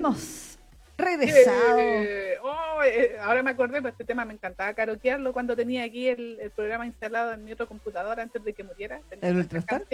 [0.00, 0.58] hemos
[0.98, 1.78] regresado.
[1.78, 6.08] Eh, oh, eh, ahora me acordé, pues este tema me encantaba caroquearlo cuando tenía aquí
[6.08, 9.00] el, el programa instalado en mi otro computador antes de que muriera.
[9.20, 9.84] ¿El Ultrastar?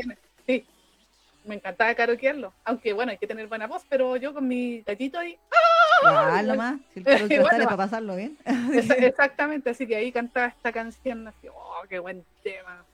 [0.47, 0.65] Sí,
[1.45, 2.53] me encantaba caroquearlo.
[2.65, 5.39] Aunque bueno, hay que tener buena voz, pero yo con mi gallito ahí.
[6.05, 6.79] Ah, nomás.
[6.93, 7.05] Si el
[7.41, 8.37] Bueno, es para pasarlo bien.
[8.45, 11.27] Exa- Exactamente, así que ahí cantaba esta canción.
[11.29, 12.85] Así, oh, qué buen tema.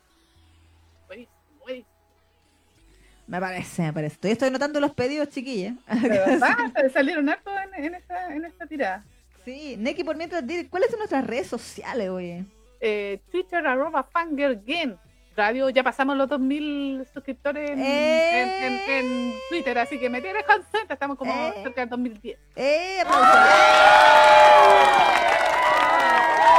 [3.27, 4.15] Me parece, me parece.
[4.15, 5.75] Estoy, estoy notando los pedidos, chiquillas.
[6.93, 9.05] Salieron harto en, en esta, en esta tirada.
[9.45, 12.45] Sí, Neki, por mientras, ¿cuáles son nuestras redes sociales, oye?
[12.81, 14.97] eh, Twitter arroba fangirlgame.
[15.35, 18.99] Radio, ya pasamos los 2000 suscriptores en, ¡Eh!
[18.99, 21.55] en- Twitter, así que me tienes contenta, estamos como ¡Eh!
[21.63, 22.39] cerca del 2010.
[22.57, 23.41] ¡Eh, aplausos!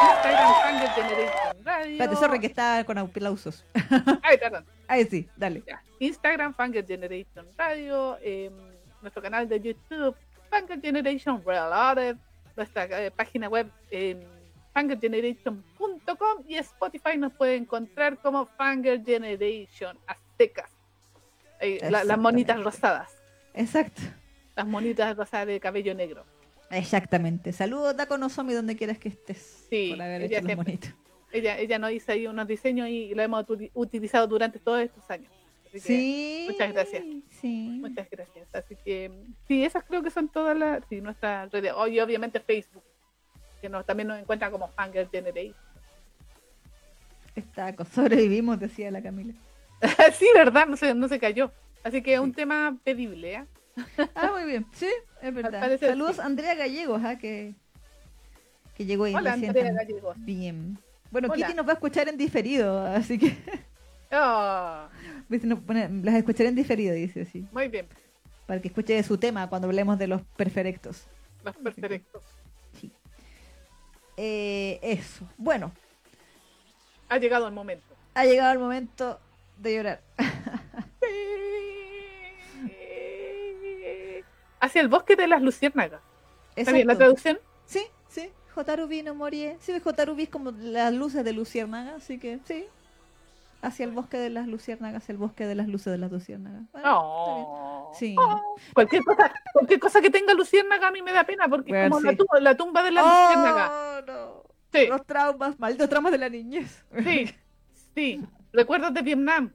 [0.09, 1.91] Instagram Fangirl Generation Radio.
[1.91, 3.63] Espérate, sorry que está con aplausos.
[4.23, 4.66] Ay, perdón.
[4.88, 5.63] Ahí sí, dale.
[5.67, 5.81] Ya.
[6.05, 8.49] Instagram Fangirl Generation Radio, eh,
[9.02, 10.16] nuestro canal de YouTube
[10.49, 12.16] Fangirl Generation Reloaded,
[12.55, 14.22] nuestra eh, página web eh,
[14.73, 20.69] fangirlgeneration.com y Spotify nos puede encontrar como Fangirl Generation Aztecas.
[21.59, 23.16] Eh, la- las monitas rosadas,
[23.53, 24.02] Exacto.
[24.55, 26.25] las monitas rosadas de cabello negro.
[26.70, 27.52] Exactamente.
[27.53, 29.66] Saludos, Daco Nozomi, donde quieras que estés.
[29.70, 30.55] Sí, por haber ella hecho los siempre.
[30.66, 30.94] bonitos.
[31.31, 35.08] Ella, ella nos hizo ahí unos diseños y lo hemos uti- utilizado durante todos estos
[35.09, 35.31] años.
[35.73, 36.47] Así que, Sí.
[36.52, 37.03] muchas gracias.
[37.41, 37.77] Sí.
[37.81, 38.47] Muchas gracias.
[38.53, 39.11] Así que
[39.47, 41.73] sí, esas creo que son todas las, sí, nuestras redes.
[41.75, 42.83] Oh, y obviamente Facebook,
[43.61, 45.55] que nos, también nos encuentra como Fangirl Generation.
[47.35, 49.33] Está, sobrevivimos, decía la Camila.
[50.13, 50.67] sí, ¿verdad?
[50.67, 51.52] No se, no se cayó.
[51.83, 53.45] Así que es un tema pedible, ¿eh?
[54.13, 54.65] Ah, muy bien.
[54.73, 54.89] Sí,
[55.21, 55.80] es verdad.
[55.80, 57.55] Saludos a Andrea Gallegos, ah, que,
[58.75, 59.71] que llegó ahí Hola, Andrea.
[59.73, 60.15] Gallegos.
[60.19, 60.77] Bien.
[61.09, 61.47] Bueno, Hola.
[61.47, 63.35] Kitty nos va a escuchar en diferido, así que
[64.15, 64.87] Oh,
[65.39, 67.45] las escucharé en diferido, dice así.
[67.52, 67.88] muy bien.
[68.45, 71.06] Para que escuche su tema cuando hablemos de los perfectos.
[71.44, 72.23] Los perfectos.
[74.17, 75.28] Eh, eso.
[75.38, 75.72] Bueno,
[77.10, 77.95] Ha llegado el momento.
[78.14, 79.20] ha llegado el momento
[79.58, 80.02] de llorar.
[84.60, 86.02] Hacia el bosque de las luciérnagas.
[86.55, 87.39] ¿Está bien la traducción?
[87.66, 88.30] Sí, sí.
[88.55, 89.52] Jotarubi no morí.
[89.60, 92.66] Sí, Jotarubi es como las luces de luciérnaga, así que sí.
[93.63, 96.63] Hacia el bosque de las luciérnagas, el bosque de las luces de las luciérnagas.
[96.73, 96.87] Bueno.
[96.87, 97.91] No.
[97.93, 98.15] Sí.
[98.19, 101.89] Oh, cualquier, cosa, cualquier cosa que tenga luciérnaga a mí me da pena porque es
[101.89, 103.71] como la, tumba, la tumba de la luciérnaga.
[103.71, 104.43] Oh, no.
[104.73, 104.87] Sí.
[104.87, 106.83] Los traumas, malditos traumas de la niñez.
[107.03, 107.33] Sí,
[107.95, 108.21] sí.
[108.51, 109.51] Recuerdos de Vietnam.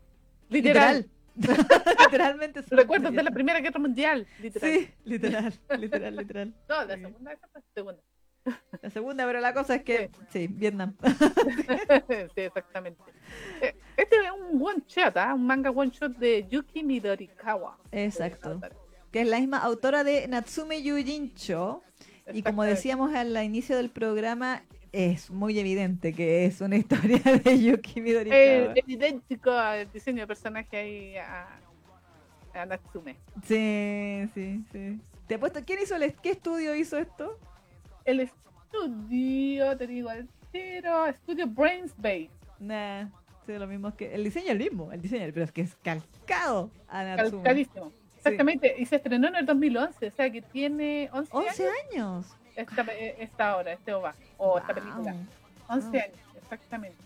[0.48, 1.06] Literal.
[1.36, 1.66] Literal.
[2.00, 2.62] Literalmente.
[2.70, 3.30] Recuerdos de la.
[3.30, 4.26] Primera Guerra Mundial.
[4.40, 4.70] Literal.
[4.72, 6.54] Sí, literal, literal, literal.
[6.68, 8.02] No, la segunda, la segunda.
[8.82, 10.94] La segunda, pero la cosa es que, sí, Vietnam.
[12.34, 13.02] sí, exactamente.
[13.60, 15.34] Eh, Este es un one shot, ¿ah?
[15.34, 17.78] un manga one shot de Yuki Midorikawa.
[17.92, 18.60] Exacto.
[19.10, 21.82] Que es la misma autora de Natsume Yujincho.
[22.32, 27.58] Y como decíamos al inicio del programa, es muy evidente que es una historia de
[27.58, 28.38] Yuki Midorikawa.
[28.38, 31.48] Eh, es idéntico al diseño de personaje ahí a,
[32.54, 33.16] a Natsume.
[33.44, 35.00] Sí, sí, sí.
[35.26, 37.38] Te apuesto, ¿quién hizo el, qué estudio hizo esto?
[38.08, 42.30] El estudio, te digo, el cero, estudio Brains Bay.
[42.58, 43.04] Nah,
[43.44, 45.76] sí, lo mismo que el diseño es el mismo, el diseño, pero es que es
[45.82, 47.16] calcado a.
[47.16, 47.92] Calcadísimo.
[48.16, 52.26] Exactamente, y se estrenó en el 2011, o sea que tiene 11, 11 años años.
[52.56, 55.14] esta, eh, esta obra, este OVA, o esta película.
[55.68, 55.96] 11 Wow.
[56.00, 56.96] años, exactamente.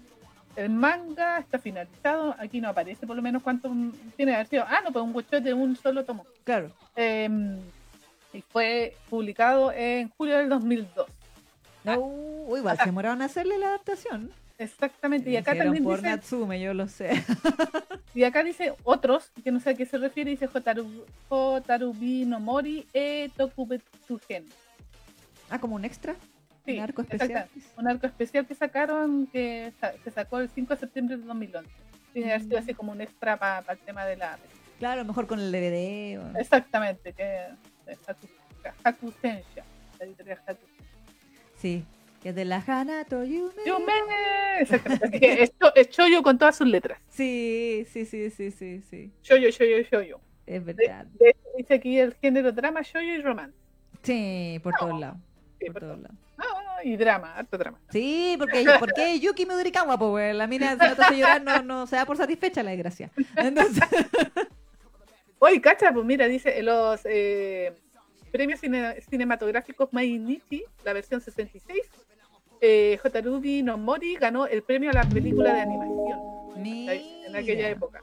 [0.55, 4.47] El manga está finalizado, aquí no aparece por lo menos cuánto mm, tiene que haber
[4.47, 4.65] sido.
[4.69, 6.25] Ah, no, pues un one shot de un solo tomo.
[6.45, 6.71] Claro.
[6.95, 7.29] Eh,
[8.33, 11.07] y fue publicado en julio del 2002.
[11.85, 14.31] No, uh, igual se demoraron a hacerle la adaptación.
[14.59, 17.11] Exactamente, y acá también por dice, Natsume, yo lo sé.
[18.15, 22.39] y acá dice otros, que no sé a qué se refiere, dice Hotaru, Hotarubi no
[22.39, 24.45] Mori e Tokubetsugen.
[25.51, 26.15] Ah, como un extra.
[26.65, 27.49] Sí, un arco especial.
[27.77, 29.73] Un arco especial que sacaron, que
[30.05, 31.69] se sacó el 5 de septiembre del 2011.
[32.13, 32.63] Tiene que haber sido Mm.
[32.63, 34.39] así como un extra para el tema de la...
[34.79, 36.19] Claro, mejor con el DVD.
[36.21, 37.47] o- Exactamente, que
[37.93, 38.27] es Haku,
[38.85, 39.65] Haku Sensha,
[39.99, 40.61] la editorial Haku.
[41.57, 41.85] Sí.
[42.23, 43.53] Que es de la Hanato Yume.
[43.67, 43.93] Yume,
[44.61, 47.01] es, cho- es Choyo con todas sus letras.
[47.09, 49.11] Sí, sí, sí, sí, sí, sí.
[49.23, 50.21] Choyo, Choyo, Choyo.
[50.47, 51.05] Es verdad.
[51.19, 53.57] de dice aquí el género drama, Choyo y romance.
[54.03, 55.17] Sí, por todos lados.
[55.59, 56.17] Sí, Por por todos lados.
[56.39, 57.79] Ah, y drama, harto drama.
[57.91, 62.05] Sí, porque, porque Yuki Midorikawa, pues, la mina se nota llorar, no, no se da
[62.07, 63.11] por satisfecha la desgracia.
[63.37, 63.83] Entonces,
[65.45, 67.75] Oye, cacha, pues mira, dice los eh,
[68.31, 71.81] premios cine- cinematográficos Mainichi, la versión 66.
[72.61, 76.21] Eh, Hotarubi no Mori ganó el premio a la película de animación
[76.57, 76.95] mira.
[76.95, 78.01] en aquella época.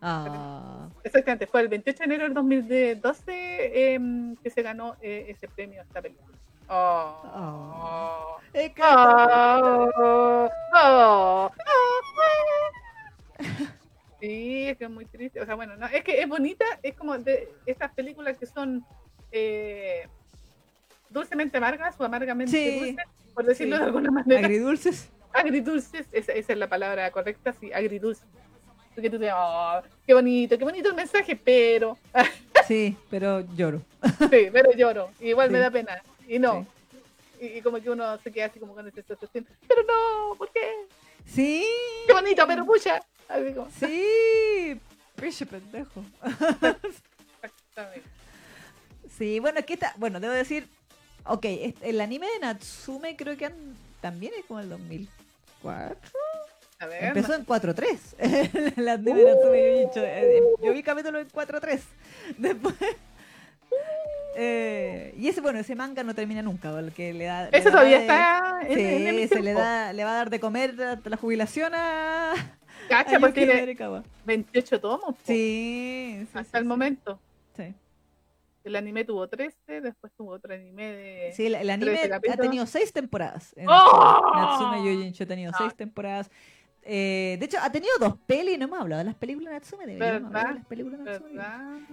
[0.00, 0.88] Ah.
[1.02, 5.80] Exactamente, fue el 28 de enero del 2012 em, que se ganó eh, ese premio
[5.80, 6.28] a esta película.
[6.68, 7.16] Oh.
[7.34, 8.38] Oh.
[10.74, 11.50] Oh.
[14.22, 15.40] Sí, es que es muy triste.
[15.40, 18.86] O sea, bueno, no, es que es bonita, es como de estas películas que son
[19.32, 20.06] eh,
[21.10, 22.78] dulcemente amargas o amargamente Sí.
[22.78, 23.80] dulces, por decirlo Sí.
[23.82, 24.38] de alguna manera.
[24.46, 25.10] Agridulces.
[25.32, 28.24] agridulces, esa, esa es la palabra correcta, sí, agridulces.
[28.94, 31.98] Porque tú te oh, qué bonito, qué bonito el mensaje, pero,
[32.68, 33.82] Sí, pero lloro.
[34.30, 36.64] sí, pero lloro, igual me da pena, y no.
[37.40, 40.48] Y, y como que uno se queda así como con ese sensación, pero no, ¿por
[40.52, 40.86] qué?
[41.24, 41.64] Sí,
[42.06, 43.00] Qué bonito, pero pucha.
[43.28, 44.80] Así como, sí.
[45.20, 46.02] Piche pendejo.
[47.42, 48.02] exactamente.
[49.16, 49.94] Sí, bueno, aquí está.
[49.96, 50.66] Bueno, debo decir.
[51.24, 53.50] Ok, es- el anime de Natsume creo que
[54.00, 55.96] también es como el 2004.
[56.80, 57.98] A ver, Empezó en 4.3.
[58.76, 60.00] el anime de Natsume Yuicho.
[60.04, 61.80] Eh, eh, Yo vi capítulo en 4.3.
[62.38, 62.74] Después.
[64.34, 67.50] Eh, y ese, bueno, ese manga no termina nunca, porque le da.
[67.50, 70.82] da todavía de- está Sí, en se le da, le va a dar de comer
[70.82, 72.32] hasta la jubilación a.
[72.88, 74.02] Cacha, Yuki tiene Arikawa.
[74.24, 77.18] 28 tomos Sí, sí, hasta sí, el momento.
[77.56, 77.74] Sí.
[78.64, 81.32] El anime tuvo 13, después tuvo otro anime de...
[81.34, 83.52] Sí, el, el anime 13 ha tenido seis temporadas.
[83.56, 84.32] en ¡Oh!
[84.36, 85.58] Natsume Yojincho ha tenido Ah.
[85.58, 86.30] seis temporadas.
[86.84, 89.86] Eh, de hecho, ha tenido dos pelis, no hemos hablado de las películas de Natsume.
[89.86, 91.42] Deberíamos hablar de las películas de Natsume.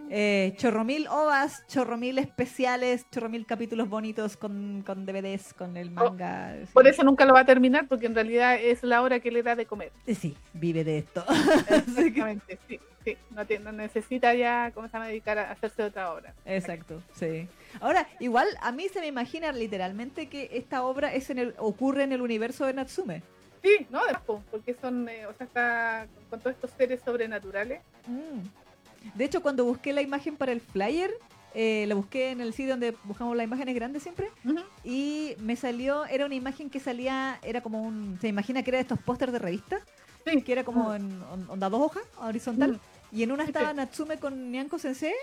[0.10, 6.56] Eh, chorromil ovas, chorromil especiales, chorromil capítulos bonitos con, con DVDs, con el manga.
[6.62, 6.66] sí.
[6.70, 9.30] Oh, Por eso nunca lo va a terminar, porque en realidad es la hora que
[9.32, 9.92] le da de comer.
[10.08, 11.24] Eh, Sí, vive de esto.
[11.70, 13.18] Exactamente, sí, sí.
[13.30, 16.34] No, te- no necesita ya, ¿cómo se llama?, dedicar a hacerse otra obra.
[16.46, 17.48] Exacto, sí.
[17.80, 22.04] Ahora, igual a mí se me imagina literalmente que esta obra es en el, ocurre
[22.04, 23.22] en el universo de Natsume.
[23.64, 27.82] Sí, no, de po, porque son, eh, o sea, está con todos estos seres sobrenaturales.
[28.08, 29.18] Mm.
[29.18, 31.12] De hecho, cuando busqué la imagen para el flyer,
[31.54, 34.60] eh, la busqué en el sitio donde buscamos las imágenes grandes siempre, Ujú.
[34.84, 38.78] y me salió, era una imagen que salía, era como un, se imagina que era
[38.78, 39.80] de estos pósters de revista,
[40.26, 40.42] Sí.
[40.42, 43.16] que era como en on- onda dos hojas, horizontal, Mm.
[43.18, 43.74] y en una estaba.
[43.74, 45.14] Natsume con Nyanko Sensei,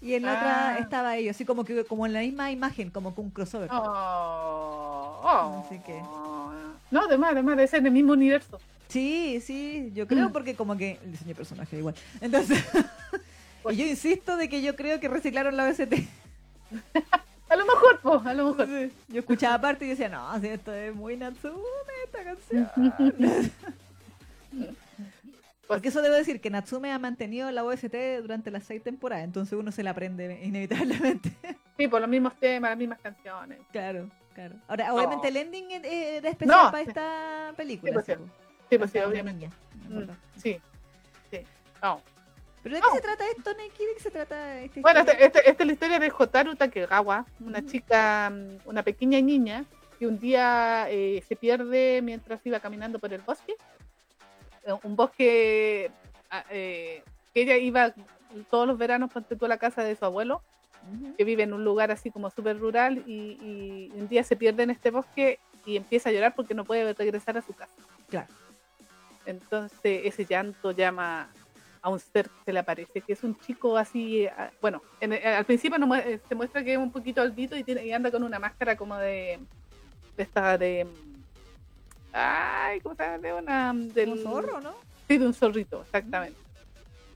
[0.00, 0.36] y en la Ah.
[0.72, 3.68] otra estaba ellos, así como que como en la misma imagen, como con un crossover.
[3.72, 5.64] Oh, oh.
[5.66, 6.00] Así que-
[6.92, 8.60] No, además, además de ser en el mismo universo.
[8.88, 10.32] Sí, sí, yo creo Mm.
[10.32, 11.94] porque como que el diseño de personaje igual.
[12.20, 12.62] Entonces,
[13.62, 15.94] Pues- y yo insisto de que yo creo que reciclaron la OST.
[17.48, 18.66] A lo mejor, pues, a lo mejor.
[18.66, 21.58] Sí, Yo escuchaba aparte y decía, no, si esto es muy Natsume
[22.06, 22.70] esta canción.
[25.68, 29.58] Porque eso debo decir que Natsume ha mantenido la OST durante las seis temporadas, entonces
[29.58, 31.32] uno se la aprende inevitablemente.
[31.76, 33.58] Sí, por los mismos temas, las mismas canciones.
[33.70, 34.54] claro, claro.
[34.68, 35.38] Ahora, obviamente No.
[35.38, 37.90] el ending era especial No, para esta película.
[37.90, 38.12] Sí, pues, sí,
[38.70, 38.78] sí.
[38.78, 38.90] pues.
[38.90, 39.48] Sí, obviamente.
[39.48, 39.56] niña,
[39.88, 40.38] Mm.
[40.40, 40.60] Sí,
[41.30, 41.40] sí.
[41.82, 42.00] No.
[42.62, 42.94] ¿Pero de qué No.
[42.94, 43.84] se trata esto, Neki?
[43.86, 45.26] ¿De qué se trata esta Bueno, historia?
[45.26, 49.64] esta este, este es la historia de Hotaru Takegawa, una chica, mm, una pequeña niña
[49.98, 53.54] que un día eh, se pierde mientras iba caminando por el bosque.
[54.64, 55.90] Eh, Un bosque
[56.30, 57.02] ah, eh,
[57.34, 57.92] que ella iba
[58.50, 60.42] todos los veranos ponte tú a la casa de su abuelo,
[61.16, 64.62] Que vive en un lugar así como súper rural, y, y un día se pierde
[64.64, 67.72] en este bosque y empieza a llorar porque no puede regresar a su casa.
[68.08, 68.28] Claro.
[69.26, 71.28] Entonces ese llanto llama
[71.80, 75.12] a un ser que se le aparece, que es un chico así, ah, bueno, en-
[75.14, 77.92] eh, al principio no eh, se muestra que es un poquito albito y, tiene, y
[77.92, 79.38] anda con una máscara como de,
[80.16, 80.84] de esta de...
[80.84, 81.12] mm,
[82.14, 83.18] Ay, ¿cómo se llama?
[83.18, 83.72] De una...
[83.74, 84.74] Del, Como zorro, ¿no?
[85.08, 86.38] Sí, de un zorrito, exactamente.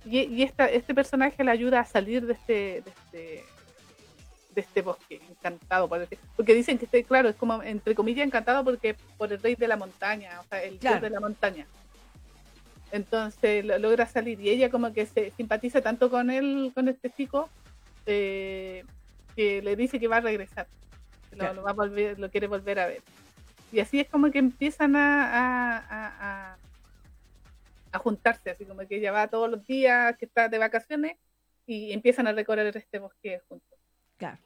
[0.05, 3.45] Y, y esta, este personaje le ayuda a salir de este, de este,
[4.57, 8.97] de este bosque encantado, porque dicen que este, claro, es como entre comillas encantado porque
[9.19, 10.97] por el rey de la montaña, o sea, el Claro.
[10.97, 11.67] dios de la montaña.
[12.91, 17.11] Entonces lo- logra salir y ella como que se simpatiza tanto con él, con este
[17.11, 17.51] chico,
[18.07, 18.85] eh,
[19.37, 20.67] que le dice que va a regresar,
[21.33, 21.55] lo, Claro.
[21.55, 23.03] lo va a volver, lo quiere volver a ver.
[23.73, 26.57] Y así es como que empiezan a, a- a- a-
[27.93, 31.19] a juntarse, así como que ella va todos los días que está de vacaciones
[31.67, 33.79] y empiezan a recorrer este bosque juntos.
[34.17, 34.39] Claro.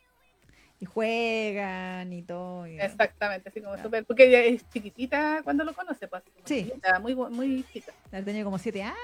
[0.80, 2.66] Y juegan y todo.
[2.66, 3.87] y- Exactamente, así como Claro.
[3.88, 6.64] súper, porque ella es chiquitita cuando lo conoce, pues así como Sí.
[6.64, 7.92] chiquita, muy, muy chiquita.
[8.12, 8.96] Ha tenido como siete años,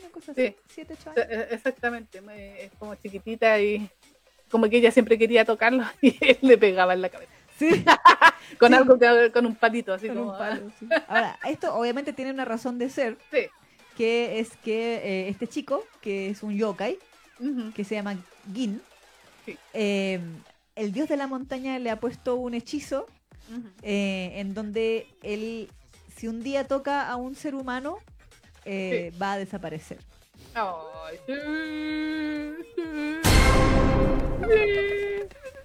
[0.00, 0.46] una cosa Sí.
[0.46, 0.56] así.
[0.68, 1.46] Siete, ocho E- años.
[1.52, 2.20] Exactamente,
[2.58, 3.88] es como chiquitita y
[4.50, 7.32] como que ella siempre quería tocarlo y él le pegaba en la cabeza.
[7.56, 7.68] Sí,
[8.58, 8.74] Con Sí.
[8.78, 10.32] algo que con un palito, así con como.
[10.32, 10.88] un palo, sí.
[11.06, 13.46] Ahora, esto obviamente tiene una razón de ser, ah, sí.
[13.96, 16.98] que es que eh, este chico, que es un yokai,
[17.76, 18.16] que se llama
[18.52, 18.82] Gin,
[19.46, 19.56] Sí.
[19.72, 20.20] eh,
[20.80, 23.06] el dios de la montaña le ha puesto un hechizo
[23.82, 25.68] eh, en donde él,
[26.16, 27.98] si un día toca a un ser humano,
[28.64, 29.98] eh, va a desaparecer.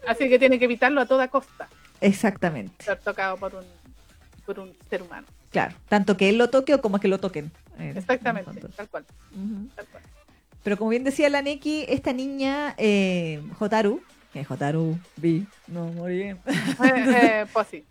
[0.08, 1.70] Así que tiene que evitarlo a toda costa.
[2.02, 2.84] Exactamente.
[2.84, 3.64] Ser tocado por un,
[4.46, 5.26] por un ser humano.
[5.52, 7.52] Claro, tanto que él lo toque o como que lo toquen.
[7.80, 9.06] Eh, Exactamente, tal cual.
[10.64, 14.02] Pero como bien decía la Neki, esta niña, eh, Jotaru,
[14.36, 16.38] que Jotaru, vi, no, bien.
[16.46, 16.52] Eh,
[16.84, 17.86] eh, pues sí.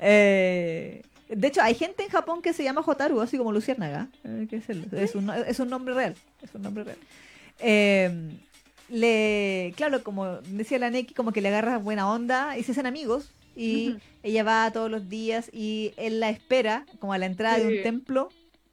[0.00, 4.08] Eh, de hecho, hay gente en Japón que se llama Jotaru, así como Luciérnaga.
[4.24, 6.16] Eh, que es, es, un, es, un, nombre real.
[6.42, 6.98] Es un nombre real.
[7.60, 8.32] Eh,
[8.88, 12.86] le, claro, como decía la Neki, como que le agarra buena onda y se hacen
[12.86, 13.30] amigos.
[13.54, 17.68] Y ella va todos los días y él la espera, como a la entrada de
[17.68, 18.30] un templo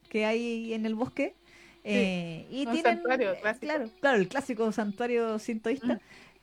[0.09, 1.35] que hay en el bosque.
[1.83, 3.65] Eh, y un santuario clásico.
[3.65, 5.99] Claro, claro, el clásico santuario sintoísta,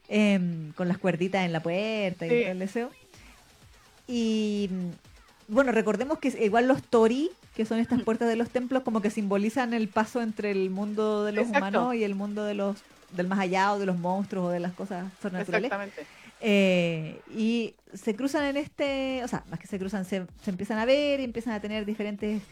[0.08, 2.90] em, con las cuerditas en la puerta y el deseo.
[4.06, 4.70] Y
[5.48, 9.10] bueno, recordemos que igual los tori, que son estas puertas de los templos, como que
[9.10, 12.76] simbolizan el paso entre el mundo de los humanos y el mundo de los
[13.12, 15.66] del más allá o de los monstruos o de las cosas sobrenaturales.
[15.66, 16.06] Exactamente.
[16.40, 20.84] Eh, y se cruzan en este, o sea, más que se cruzan, se, empiezan a
[20.84, 22.42] ver y empiezan a tener diferentes,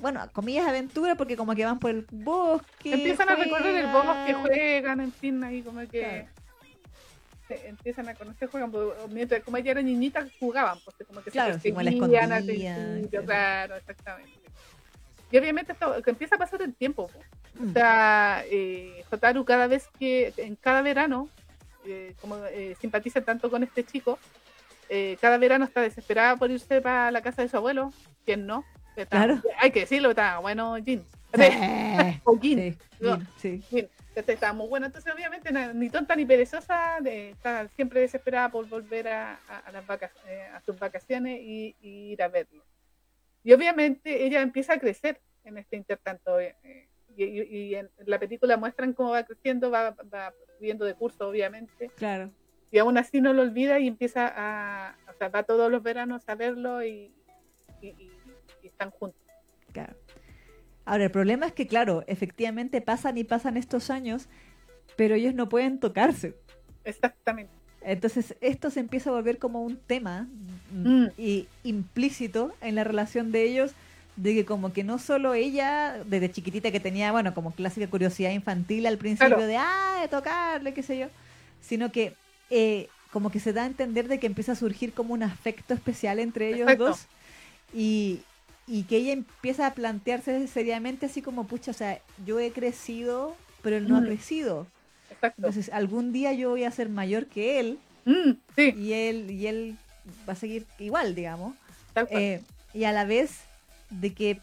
[0.00, 2.92] bueno, comillas aventuras porque como que van por el bosque.
[2.92, 6.26] Empiezan a recorrer el bosque, juegan, en fin, ahí como que
[7.48, 11.58] empiezan a conocer, juegan, pues, mientras como ella era niñita jugaban, pues como que claro,
[11.58, 12.44] se perseguían al
[13.24, 13.76] claro.
[13.76, 14.32] exactamente.
[15.30, 17.10] Y obviamente esto que empieza a pasar el tiempo,
[17.58, 17.72] o mm.
[17.72, 21.28] sea, eh, Jotaru cada vez que, en cada verano,
[21.86, 24.18] eh, como eh, simpatiza tanto con este chico,
[24.88, 27.92] eh, cada verano está desesperada por irse para la casa de su abuelo,
[28.26, 28.64] quien no.
[29.08, 29.40] claro.
[29.58, 31.02] Hay que decirlo, está bueno, Jin.
[33.40, 33.88] Sí, sí.
[34.14, 39.08] Está muy bueno, entonces obviamente ni tonta ni perezosa, de, está siempre desesperada por volver
[39.08, 40.12] a, a, las vacas,
[40.54, 42.62] a sus vacaciones y, ir a verlo.
[43.42, 46.38] Y obviamente ella empieza a crecer en este intertanto.
[46.38, 46.54] Eh,
[47.16, 51.90] y, en la película muestran cómo va creciendo, va, va subiendo de curso, obviamente.
[51.96, 52.30] Claro.
[52.72, 56.26] Y aún así no lo olvida y empieza a, o sea, va todos los veranos
[56.28, 57.14] a verlo y,
[58.62, 59.20] están juntos.
[59.72, 59.94] Claro.
[60.84, 64.28] Ahora, el problema es que, claro, efectivamente pasan y pasan estos años,
[64.96, 66.34] pero ellos no pueden tocarse.
[66.84, 67.52] Exactamente.
[67.84, 70.28] Entonces, esto se empieza a volver como un tema
[70.72, 71.06] mm.
[71.18, 73.72] y implícito en la relación de ellos
[74.16, 78.30] de que como que no solo ella, desde chiquitita que tenía, bueno, como clásica curiosidad
[78.30, 81.06] infantil al principio de, ah, de tocarle, qué sé yo,
[81.60, 82.14] sino que
[82.50, 85.74] eh, como que se da a entender de que empieza a surgir como un afecto
[85.74, 87.06] especial entre ellos dos
[87.74, 88.20] y,
[88.66, 93.36] y que ella empieza a plantearse seriamente así como, pucha, o sea, yo he crecido,
[93.62, 94.66] pero él no ha crecido.
[95.20, 99.76] Entonces, algún día yo voy a ser mayor que él mm, y él y él
[100.28, 101.54] va a seguir igual, digamos.
[102.10, 102.40] Eh,
[102.74, 103.40] y a la vez
[103.90, 104.40] de que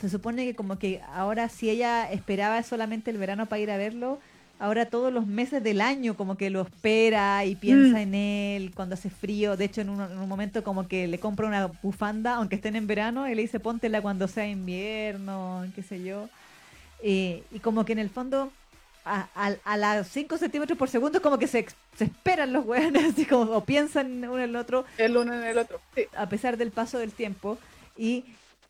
[0.00, 3.76] se supone que como que ahora si ella esperaba solamente el verano para ir a
[3.76, 4.20] verlo,
[4.58, 8.02] ahora todos los meses del año como que lo espera y piensa mm.
[8.02, 9.56] en él cuando hace frío.
[9.56, 13.28] De hecho, en un, momento como que le compra una bufanda, aunque estén en verano,
[13.28, 16.28] y le dice póntela cuando sea invierno, qué sé yo.
[17.02, 18.50] Eh, y como que en el fondo,
[19.04, 19.28] a,
[19.64, 23.52] a, las 5 centímetros por segundo, como que se, se esperan los weones, así como
[23.52, 24.84] o piensan uno en el otro.
[24.98, 25.80] El uno en el otro,
[26.16, 27.58] A pesar del paso del tiempo.
[27.96, 28.24] Y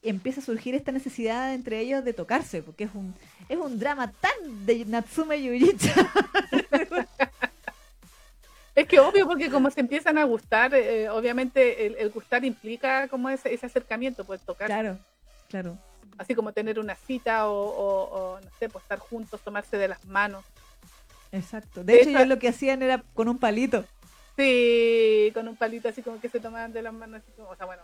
[0.09, 3.15] empieza a surgir esta necesidad entre ellos de tocarse, porque es un,
[3.49, 5.95] es un drama tan de Natsume Yujicha.
[8.75, 13.29] es que obvio, porque como se empiezan a gustar, eh, obviamente el, gustar implica como
[13.29, 14.67] ese, ese acercamiento, pues tocar.
[14.67, 14.99] Claro,
[15.49, 15.79] claro.
[16.19, 20.45] Así como tener una cita o, no sé, pues estar juntos, tomarse de las manos.
[21.33, 21.85] Exacto.
[21.85, 23.85] De, hecho, ellos lo que hacían era con un palito.
[24.37, 27.57] Sí, con un palito así como que se tomaban de las manos, así como, o
[27.57, 27.83] sea, bueno,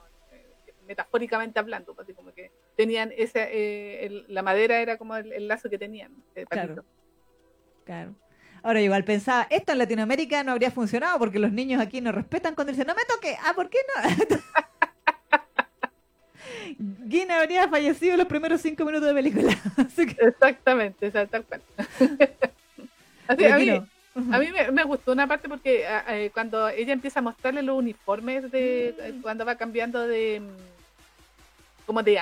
[0.92, 5.78] metafóricamente hablando, pues, como que tenían esa, eh, la madera era como el, lazo que
[5.78, 6.12] tenían.
[6.50, 6.84] Claro.
[7.84, 8.14] claro.
[8.62, 12.54] Ahora igual pensaba, esto en Latinoamérica no habría funcionado porque los niños aquí no respetan
[12.54, 14.02] cuando dicen, no me toque, ah, ¿por qué no?
[17.08, 19.52] Gina habría fallecido los primeros cinco minutos de película.
[19.96, 21.62] Exactamente, tal cual.
[23.28, 27.22] Así, a mí, a mí me, gustó una parte porque eh, cuando ella empieza a
[27.22, 29.22] mostrarle los uniformes de mm.
[29.22, 30.42] cuando va cambiando de
[31.86, 32.12] como de,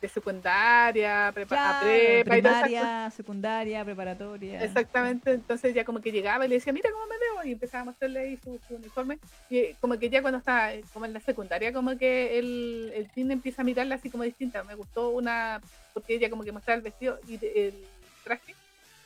[0.00, 1.80] de, secundaria, prepa,
[2.24, 4.62] primaria, secundaria, preparatoria.
[4.62, 7.82] Exactamente, entonces ya como que llegaba y le decía, mira cómo me veo, y empezaba
[7.82, 9.18] a mostrarle ahí su, uniforme,
[9.50, 13.34] y como que ya cuando está como en la secundaria, como que el, el cine
[13.34, 15.60] empieza a mirarla así como distinta, me gustó una,
[15.92, 17.74] porque ella como que mostraba el vestido y el
[18.22, 18.55] traje,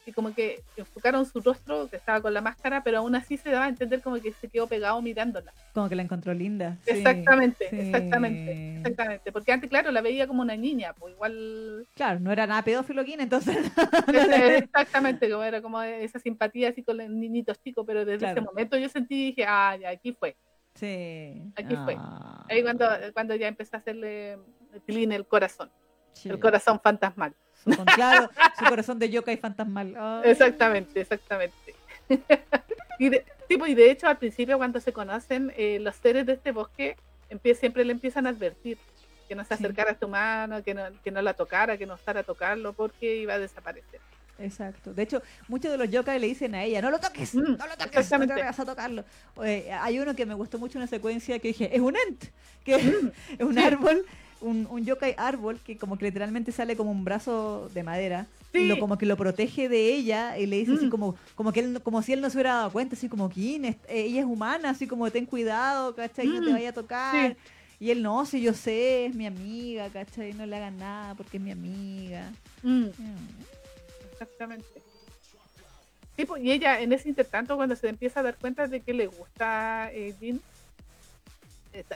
[0.07, 3.50] y como que enfocaron su rostro, que estaba con la máscara, pero aún así se
[3.50, 5.52] daba a entender como que se quedó pegado mirándola.
[5.73, 6.78] Como que la encontró linda.
[6.87, 9.33] Exactamente, exactamente, exactamente.
[9.33, 11.87] Porque antes, claro, la veía como una niña, pues igual...
[11.95, 13.57] Claro, no era nada pedófilo entonces...
[14.62, 18.76] exactamente, como era como esa simpatía así con los niñitos chicos, pero desde ese momento
[18.76, 20.37] yo sentí y dije, ah, ya, aquí fue.
[20.75, 21.42] Sí.
[21.57, 21.97] Aquí fue.
[21.99, 22.47] Ah.
[22.49, 24.38] Ahí cuando, cuando ya empecé a hacerle
[24.87, 25.71] el corazón.
[26.25, 27.35] El corazón fantasmal.
[27.62, 30.23] Su, claro, su corazón de yokai fantasmal.
[30.25, 31.75] Exactamente, exactamente.
[32.99, 36.35] y, de, tipo, y de hecho, al principio, cuando se conocen, eh, los seres de
[36.35, 36.97] este bosque
[37.59, 38.79] siempre le empiezan a advertir
[39.29, 41.95] que no se acercara a su mano, que no, que no la tocara, que no
[41.95, 44.00] estara a tocarlo, porque iba a desaparecer.
[44.40, 44.93] Exacto.
[44.93, 47.67] De hecho, muchos de los yokai le dicen a ella, no lo toques, mm, no
[47.67, 49.05] lo toques, no te vas a tocarlo.
[49.37, 52.25] hay uno que me gustó mucho una secuencia que dije, es un ent,
[52.64, 54.05] que mm, es un árbol
[54.40, 58.66] un, un yokai árbol que como que literalmente sale como un brazo de madera y
[58.66, 60.90] lo como que lo protege de ella y le dice así mm.
[60.90, 63.56] como como que él como si él no se hubiera dado cuenta así como que
[63.56, 66.26] eh, ella es humana así como ten cuidado ¿cachai?
[66.26, 66.52] no te mm.
[66.52, 67.37] vaya a tocar
[67.78, 70.32] y él no si yo sé es mi amiga ¿cachai?
[70.32, 72.32] no le hagan nada porque es mi amiga
[72.62, 72.87] mm.
[74.12, 74.82] exactamente
[76.16, 78.92] sí, pues, y ella en ese intertanto cuando se empieza a dar cuenta de que
[78.92, 80.40] le gusta eh, Jin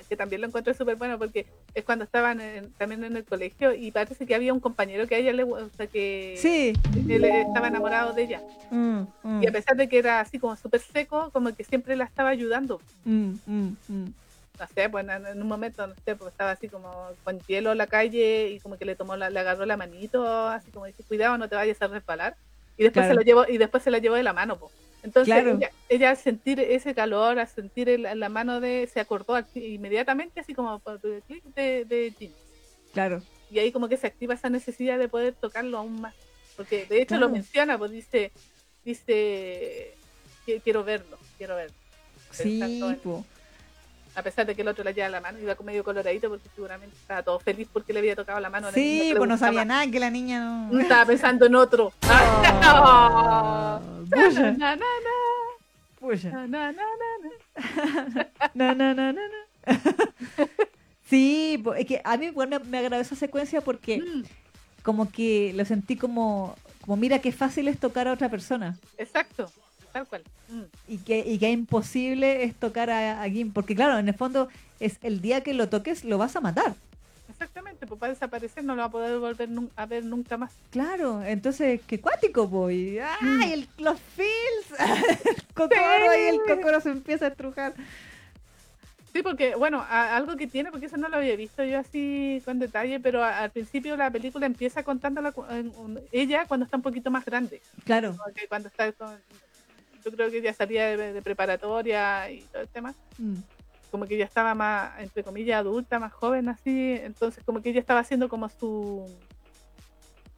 [0.09, 2.41] que también lo encuentro súper bueno porque es cuando estaban
[2.79, 5.87] también en el colegio y parece que había un compañero que a ella le gusta
[5.87, 6.35] que
[7.09, 8.43] él estaba enamorado de ella.
[8.71, 9.43] Mm, mm.
[9.43, 12.31] y a pesar de que era así como súper seco como que siempre la estaba
[12.31, 12.81] ayudando.
[13.05, 13.35] Mm,
[14.59, 16.91] no sé pues en, un momento no sé pues estaba así como
[17.25, 20.25] con hielo en la calle y como que le tomó la, le agarró la manito
[20.47, 22.37] así como dice cuidado no te vayas a resbalar
[22.77, 24.71] y después se lo llevó y después se la llevó de la mano pues
[25.05, 30.55] entonces ella, al sentir ese calor, al sentir la mano de, se acordó inmediatamente así
[30.55, 31.23] como de,
[31.55, 32.33] de, de
[32.95, 33.23] Claro.
[33.51, 36.15] Y ahí como que se activa esa necesidad de poder tocarlo aún más.
[36.57, 38.33] Porque de hecho lo menciona, pues dice,
[38.83, 39.95] dice,
[40.63, 41.77] quiero verlo, quiero verlo.
[42.31, 42.83] Sí,
[44.17, 46.49] a pesar de que el otro le lleva la mano, iba con medio coloradito porque
[46.55, 49.37] seguramente estaba todo feliz porque le había tocado la mano a la sí, pues no
[49.37, 50.81] sabía nada que la niña no...
[50.81, 51.93] Estaba pensando en otro.
[52.67, 53.74] Oh,
[58.55, 59.21] No, no, no, no,
[61.09, 64.25] Sí, es que a mí bueno, me agradó esa secuencia porque mm.
[64.83, 68.77] como que lo sentí como, como mira qué fácil es tocar a otra persona.
[68.99, 69.51] Exacto.
[69.93, 70.23] Tal cual.
[70.49, 70.63] Mm.
[70.89, 74.49] Y, que, y que imposible es tocar a, a porque claro, en el fondo
[74.81, 76.75] es el día que lo toques lo vas a matar.
[77.35, 80.53] Exactamente, pues va a desaparecer, no lo va a poder volver a ver nunca más.
[80.71, 83.01] Claro, entonces, qué cuático, voy.
[83.21, 83.41] Mm.
[83.43, 84.79] ¡Ay, el, los feels!
[85.27, 87.75] el cocoro y el cocoro se empieza a estrujar.
[89.13, 92.59] Sí, porque, bueno, algo que tiene, porque eso no lo había visto yo así con
[92.59, 95.23] detalle, pero al principio la película empieza contando
[96.11, 97.61] ella cuando está un poquito más grande.
[97.85, 98.17] Claro.
[98.49, 98.93] cuando está
[100.05, 102.95] yo creo que ya salía de, preparatoria y todo el tema.
[103.19, 103.37] Mm.
[103.95, 106.99] Como que ya estaba más, entre comillas, adulta, más joven, así.
[107.01, 109.07] Entonces, como que ella estaba haciendo como su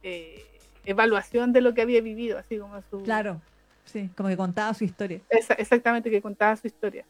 [0.03, 0.45] eh,
[0.85, 3.01] evaluación de lo que había vivido, así como su.
[3.01, 3.41] Claro,
[3.83, 5.21] sí, como que contaba su historia.
[5.57, 7.07] exactamente, que contaba su historia.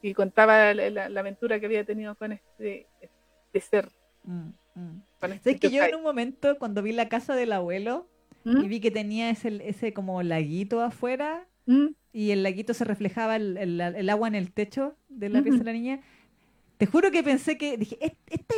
[0.00, 3.88] Y contaba la, aventura que había tenido con este, este ser.
[4.22, 5.02] Mm, mm.
[5.22, 8.06] Este que yo en un momento, cuando vi la casa del abuelo,
[8.44, 11.94] y vi que tenía ese, ese como laguito afuera, Mm.
[12.12, 15.72] y el laguito se reflejaba el, agua en el techo de la pieza de la
[15.72, 16.00] niña.
[16.78, 18.54] Te juro que pensé que, dije, este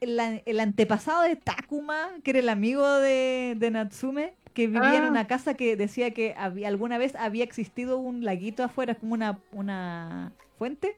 [0.00, 5.10] es el antepasado de Takuma, que era el amigo de, Natsume, que vivía en ah.
[5.10, 9.40] una casa que decía que había, alguna vez había existido un laguito afuera, como una,
[9.50, 10.96] una fuente,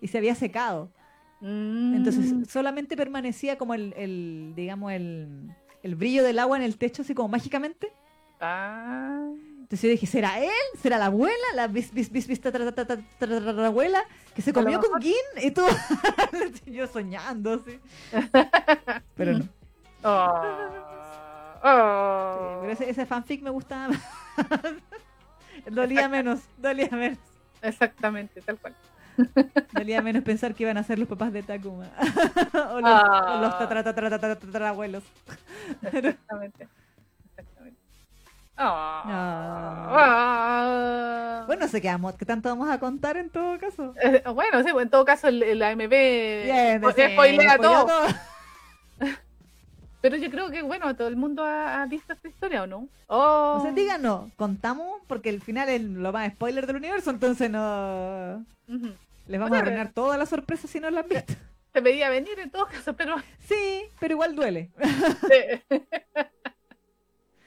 [0.00, 0.90] y se había secado.
[1.40, 2.44] Entonces mm.
[2.46, 7.28] solamente permanecía como el, digamos, el, el, brillo del agua en el techo, así como
[7.28, 7.92] mágicamente.
[8.40, 9.30] Ah.
[9.66, 10.48] Entonces yo dije, ¿será él?
[10.80, 11.34] ¿Será la abuela?
[11.56, 14.04] ¿La bis, bis, bis, bis abuela?
[14.32, 15.64] Que se comió con Gin y tú.
[16.66, 17.80] yo soñando, así.
[19.16, 19.48] Pero no.
[21.64, 23.88] Oh, pero ese, ese, fanfic me gustaba
[25.68, 27.18] dolía menos, dolía menos.
[27.60, 28.76] Exactamente, tal cual.
[29.72, 31.90] Dolía menos pensar que iban a ser los papás de Takuma.
[32.70, 33.40] o los, oh.
[33.40, 35.02] los tatarabuelos.
[35.82, 36.68] Exactamente.
[38.56, 40.24] Ah.
[41.46, 42.16] Bueno, se quedamos.
[42.16, 43.94] ¿Qué tanto vamos a contar en todo caso?
[44.02, 47.86] Eh, bueno, sí, en todo caso el, AMB Bien, spoilea todo.
[50.00, 52.88] Pero yo creo que, bueno, todo el mundo ha, visto esta historia, ¿o no?
[53.08, 53.56] Oh.
[53.58, 58.44] O sea, díganos, contamos, porque el final es lo más spoiler del universo, entonces no...
[59.26, 61.34] Les vamos a arruinar toda la sorpresa si no la han visto.
[61.72, 63.16] Se veía venir en todo caso, pero...
[63.40, 64.70] Sí, pero igual duele.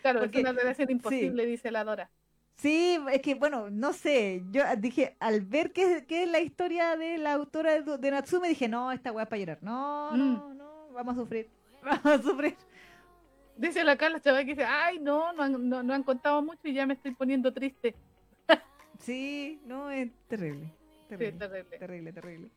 [0.01, 2.09] Claro, porque, es una relación imposible, dice la Dora.
[2.55, 7.17] Sí, es que, bueno, no sé, yo dije, al ver que, es la historia de
[7.17, 9.59] la autora de, Natsume, dije, no, esta weá es para llorar.
[9.61, 10.57] No, no, mm.
[10.57, 11.49] no, vamos a sufrir,
[11.83, 12.57] vamos a sufrir.
[13.55, 16.73] Dice la Carla chaval que dice, ay, no, no han, no, han contado mucho y
[16.73, 17.95] ya me estoy poniendo triste.
[18.99, 20.73] sí, no, es terrible.
[21.07, 21.77] Terrible, sí, terrible.
[21.77, 22.49] terrible, terrible.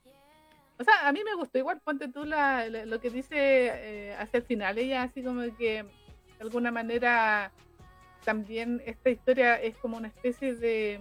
[0.79, 4.39] O sea, a mí me gustó igual, ponte tú la, lo que dice eh, hacia
[4.39, 5.85] el final, ella así como que
[6.43, 7.53] de alguna manera
[8.25, 11.01] también esta historia es como una especie de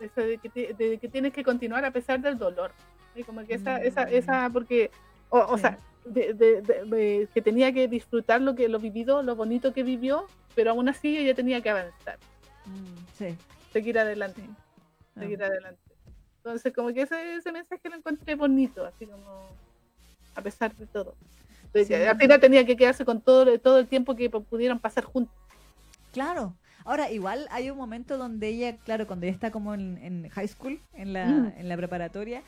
[0.00, 2.72] de, que, tienes que continuar a pesar del dolor.
[3.14, 4.90] Y como que esa esa esa porque
[5.30, 10.26] o, sea de, que tenía que disfrutar lo que lo vivido lo bonito que vivió
[10.54, 12.18] pero aún así ella tenía que avanzar.
[12.66, 13.34] Mm, sí.
[13.72, 14.42] seguir adelante
[15.18, 15.46] seguir ah.
[15.46, 15.80] adelante.
[16.38, 19.48] Entonces como que ese, ese mensaje lo encontré bonito así como
[20.34, 21.14] a pesar de todo
[21.74, 25.34] al final tenía que quedarse con todo, todo el tiempo que pudieron pasar juntos.
[26.12, 26.54] Claro.
[26.84, 30.80] Ahora, igual hay un momento donde ella, claro, cuando ella está como en, high school,
[30.92, 31.52] en la, mm.
[31.56, 32.42] en la preparatoria,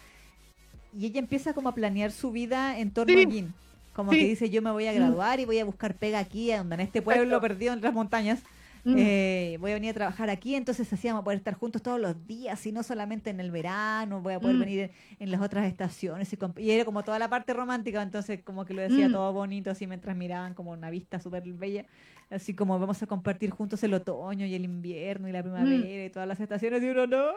[0.96, 3.54] y ella empieza como a planear su vida en torno a Jin.
[3.94, 4.96] Como que dice, yo me voy a mm.
[4.96, 8.40] graduar y voy a buscar pega aquí, en este pueblo perdido en las montañas.
[8.86, 8.94] Mm.
[8.98, 12.00] Eh, voy a venir a trabajar aquí, entonces así vamos a poder estar juntos todos
[12.00, 14.60] los días y no solamente en el verano, voy a poder mm.
[14.60, 18.74] venir en, las otras estaciones y, era como toda la parte romántica, entonces como que
[18.74, 19.12] lo decía mm.
[19.12, 21.84] todo bonito así mientras miraban como una vista súper bella,
[22.30, 26.08] así como vamos a compartir juntos el otoño y el invierno y la primavera y
[26.10, 27.32] todas las estaciones y uno no,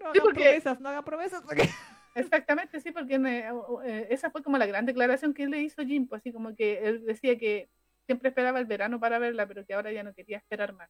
[0.00, 1.42] no haga promesas, no haga promesas.
[2.14, 6.06] Exactamente, sí, porque eh, esa fue como la gran declaración que él le hizo Jim,
[6.06, 7.68] pues así como que él decía que
[8.06, 10.88] siempre esperaba el verano para verla, pero que ahora ya no quería esperar más.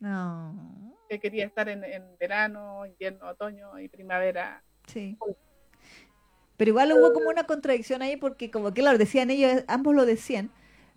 [0.00, 0.94] No.
[1.08, 1.82] Que quería estar en,
[2.18, 4.62] verano, invierno, otoño y primavera.
[4.86, 5.16] Sí.
[6.56, 10.06] Pero igual hubo como una contradicción ahí porque como que lo decían ellos, ambos lo
[10.06, 10.50] decían,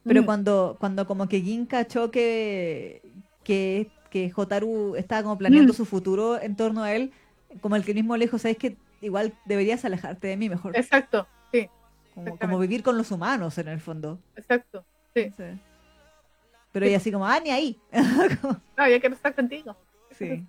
[0.06, 0.26] pero mm.
[0.26, 3.02] cuando, cuando como que Gin cachó que,
[3.44, 5.76] que, que Jotaru estaba como planeando mm.
[5.76, 7.12] su futuro en torno a él,
[7.62, 10.78] como el que mismo lejos, sabes que igual deberías alejarte de mí mejor.
[10.78, 11.70] Exacto, sí.
[12.16, 14.20] Como, como vivir con los humanos en el fondo.
[14.36, 14.86] Exacto.
[15.14, 15.32] Sí.
[16.72, 17.78] Pero ella así como, ah, ni ahí.
[18.78, 19.76] no, yo quiero estar contigo.
[20.12, 20.46] Sí.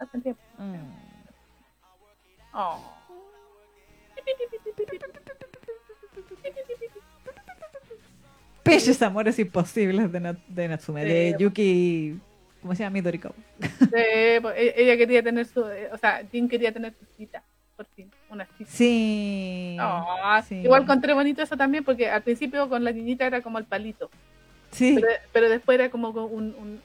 [0.59, 0.75] Mm.
[2.53, 2.97] Oh.
[8.63, 12.19] Peches amores imposibles de, de Natsume, de Yuki,
[12.61, 12.95] ¿cómo se llama?
[12.95, 13.35] Midoriko.
[13.61, 17.43] Sí, pues, e-, ella quería tener su, o sea, Jin quería tener su cita,
[17.77, 18.71] por fin, una cita.
[18.71, 19.77] Sí.
[19.81, 20.57] Oh, sí.
[20.57, 24.11] Igual encontré bonito eso también, porque al principio con la niñita era como el palito.
[24.71, 24.99] Sí.
[25.33, 26.81] Pero, después era como un,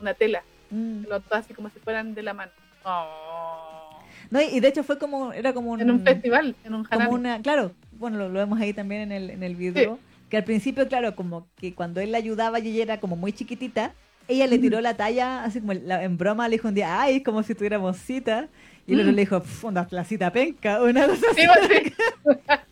[0.00, 0.42] una tela.
[0.70, 1.04] Mm.
[1.30, 2.52] así como si fueran de la mano.
[2.84, 4.00] Oh.
[4.30, 5.80] No, y de hecho fue como, era como un...
[5.80, 9.30] En un festival, en un como una, Claro, bueno, lo, vemos ahí también en el,
[9.30, 9.98] en el video.
[10.28, 13.32] Que al principio, claro, como que cuando él la ayudaba y ella era como muy
[13.32, 13.94] chiquitita,
[14.28, 17.24] ella le tiró la talla, así como en broma, le dijo un día, ay, es
[17.24, 18.48] como si tuviéramos cita.
[18.86, 19.14] Y luego mm.
[19.14, 21.42] le dijo, una la cita penca, una cosa así.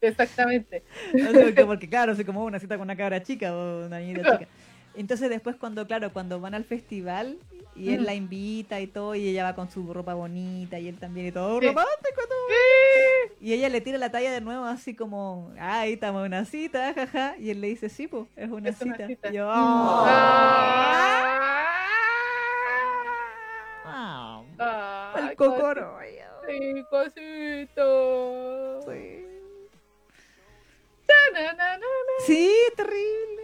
[0.02, 0.82] Exactamente.
[1.66, 4.48] porque, claro, se como una cita con una cabra chica o una niñita chica.
[4.94, 7.38] Entonces después cuando, claro, cuando van al festival
[7.76, 8.04] y él mm.
[8.04, 11.32] la invita y todo, y ella va con su ropa bonita y él también y
[11.32, 12.20] todo romántico.
[13.40, 16.92] Y ella le tira la talla de nuevo así como, ahí estamos en una cita,
[16.92, 17.36] jaja.
[17.38, 19.06] Y él le dice, sí, pues, es una cita.
[19.10, 20.06] Y yo, oh".
[25.16, 25.98] el cocoro.
[26.48, 28.80] Sí, cosito.
[28.82, 29.29] Sí.
[32.26, 33.42] Sí, terrible.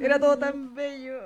[0.00, 1.20] Era todo tan bello.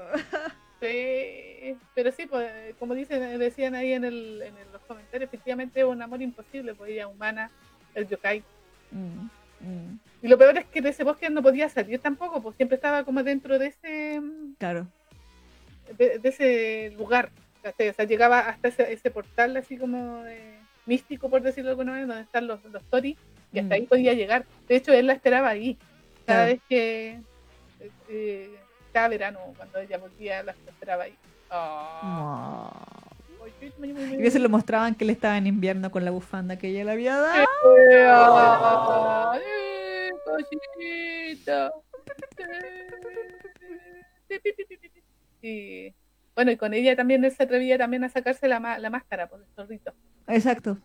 [0.81, 5.87] Sí, pero sí, pues, como dicen, decían ahí en, el, en los comentarios, efectivamente es
[5.87, 7.51] un amor imposible, pues ella humana,
[7.95, 8.43] el yokai.
[8.91, 9.29] Mm,
[9.67, 9.99] mm.
[10.23, 13.05] Y lo peor es que de ese bosque no podía salir tampoco, pues siempre estaba
[13.05, 14.21] como dentro de ese.
[14.59, 14.87] Claro.
[15.97, 17.31] De, ese lugar.
[17.65, 20.23] O sea, llegaba hasta ese, portal así como
[20.85, 23.17] místico, por decirlo de alguna manera, donde están los, los tori
[23.55, 23.87] y hasta ahí mm.
[23.87, 24.45] podía llegar.
[24.69, 25.79] De hecho, él la esperaba ahí.
[26.27, 27.21] Cada vez que,
[28.09, 28.51] eh,
[28.93, 31.17] cada verano, cuando ella volvía, la esperaba ahí.
[31.51, 32.71] Oh.
[33.83, 36.85] Y a veces lo mostraban que él estaba en invierno con la bufanda que ella
[36.85, 37.47] le había dado.
[45.43, 45.95] Y
[46.35, 49.41] bueno, y con ella también él se atrevía también a sacarse la, la máscara por
[49.41, 49.93] el zorrito.
[50.27, 50.79] Exacto.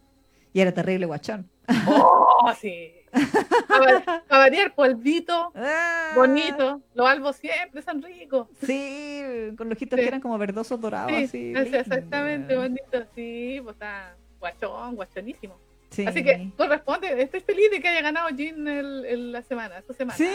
[0.52, 1.50] Y era terrible guachón.
[1.88, 2.19] Oh,
[2.60, 2.94] sí.
[3.68, 6.12] Para, variar, polvito, ah.
[6.16, 6.82] bonito.
[6.94, 8.48] Los albos siempre son ricos.
[8.64, 9.24] Sí,
[9.58, 11.30] con los ojitos que eran como verdosos dorados.
[11.30, 13.06] Sí, exactamente, bonito.
[13.16, 15.58] Sí, pues está guachón, guachonísimo.
[16.06, 20.18] Así que corresponde, estoy feliz de que haya ganado Jean el, la semana, esta semana.
[20.18, 20.30] Sí.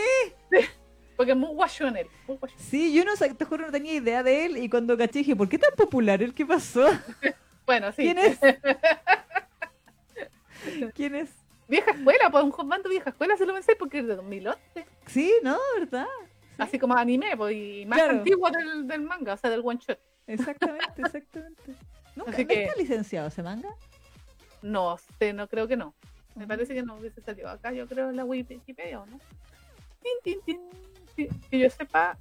[1.17, 2.09] Porque es muy guachón él.
[2.57, 4.57] Sí, yo no te juro, no tenía idea de él.
[4.57, 6.35] Y cuando caché dije, ¿por qué tan popular él?
[6.35, 6.87] ¿Qué pasó?
[7.67, 8.03] bueno, sí.
[8.03, 8.39] ¿Quién es?
[10.95, 11.31] ¿Quién es?
[11.69, 14.61] Vieja escuela, pues un bando vieja escuela se lo pensé porque es de 2011.
[15.07, 15.57] Sí, ¿no?
[15.79, 16.07] ¿Verdad?
[16.59, 19.99] Así como anime, pues, y más antiguo del, del, manga, o sea, del one shot.
[20.27, 21.63] Exactamente, exactamente.
[22.17, 23.71] ¿Nunca ¿no está licenciado ese manga?
[24.63, 25.95] No sé, no creo que no.
[26.37, 29.19] Me parece que no hubiese salido acá, yo creo en la Wikipedia, ¿o no?
[30.03, 30.61] Tin, tin,
[31.15, 31.29] tin.
[31.51, 32.17] Que yo sepa.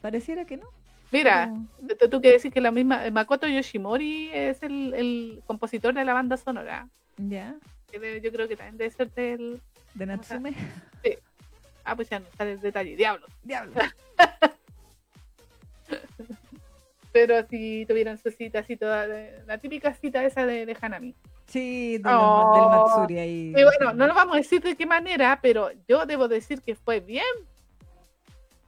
[0.00, 0.68] Pareciera que no.
[1.12, 1.52] Mira,
[2.10, 6.36] tú, que decir que la misma Makoto Yoshimori es el, el compositor de la banda
[6.36, 6.88] sonora.
[7.16, 7.54] Ya.
[7.92, 9.60] Yo creo que también debe ser del.
[9.94, 10.54] ¿De Natsume?
[11.04, 11.18] Sí.
[11.84, 12.96] Ah, pues ya no está el detalle.
[12.96, 13.26] Diablo.
[13.42, 13.74] Diablo.
[17.12, 21.14] Pero si tuvieran su cita así toda, la típica cita esa de, de Hanami.
[21.46, 23.52] Sí, del Matsuri ahí.
[23.54, 26.74] Y bueno, no lo vamos a decir de qué manera, pero yo debo decir que
[26.74, 27.26] fue bien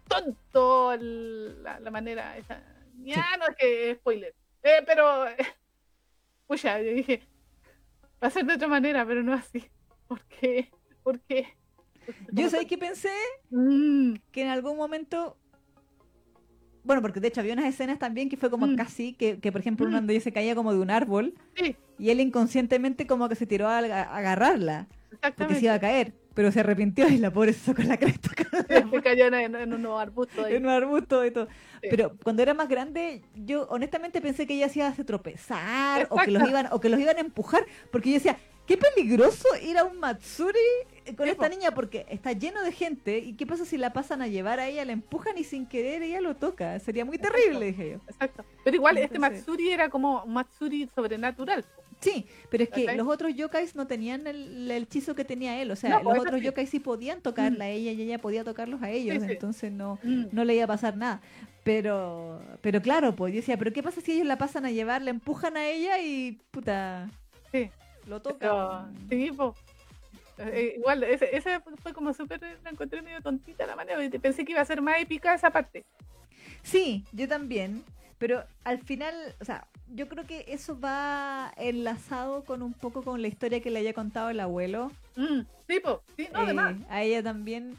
[0.07, 2.63] tonto la, la manera esa.
[2.99, 4.35] Ya no es que spoiler.
[4.63, 5.25] Eh, pero,
[6.47, 7.23] pucha, yo dije,
[8.25, 9.65] va a ser de otra manera, pero no así.
[10.09, 10.71] ¿Por qué?
[11.03, 11.47] ¿Por qué?
[12.33, 13.13] Yo sé que pensé
[13.51, 14.15] mm.
[14.33, 15.39] que en algún momento
[16.85, 18.77] bueno, porque de hecho había unas escenas también que fue como mm.
[18.77, 20.21] casi, que, que, por ejemplo, uno mm.
[20.21, 21.35] se caía como de un árbol
[21.99, 24.87] y él inconscientemente como que se tiró a, agarrarla
[25.37, 28.31] porque se iba a caer, pero se arrepintió y la pobre se sacó la cresta.
[28.91, 30.47] se cayó en, en, un arbusto.
[30.47, 31.49] En un arbusto y todo.
[31.81, 36.17] Pero cuando era más grande, yo honestamente pensé que ella se iba a tropezar o
[36.17, 39.77] que, los iban, o que los iban a empujar, porque yo decía, qué peligroso ir
[39.79, 40.59] a un Matsuri
[41.17, 44.27] con esta niña porque está lleno de gente y qué pasa si la pasan a
[44.27, 46.79] llevar a ella, la empujan y sin querer ella lo toca.
[46.79, 47.97] Sería muy terrible, dije yo.
[48.09, 48.45] Exacto.
[48.65, 51.65] Pero igual este Matsuri era como Matsuri sobrenatural.
[52.01, 55.71] Sí, pero es que los otros yokais no tenían el, hechizo que tenía él.
[55.71, 57.73] O sea, los otros yokais sí podían tocarla a mm.
[57.73, 59.23] ella y ella podía tocarlos a ellos.
[59.23, 60.27] Entonces no, mm.
[60.33, 61.21] no le iba a pasar nada.
[61.63, 65.03] Pero, pero claro, pues yo decía, pero ¿qué pasa si ellos la pasan a llevar,
[65.03, 67.09] la empujan a ella y puta...
[67.51, 67.71] Sí.
[68.07, 68.87] Lo toca.
[69.09, 69.31] sí,
[70.39, 74.53] eh, igual, ese, ese, fue como súper, la encontré medio tontita la manera, pensé que
[74.53, 75.85] iba a ser más épica esa parte.
[76.63, 77.85] Sí, yo también,
[78.19, 83.23] pero al final, o sea, yo creo que eso va enlazado con un poco con
[83.23, 84.91] la historia que le haya contado el abuelo.
[85.17, 85.81] Mm, sí,
[86.17, 86.77] sí, no, además.
[86.81, 87.77] Eh, a ella también.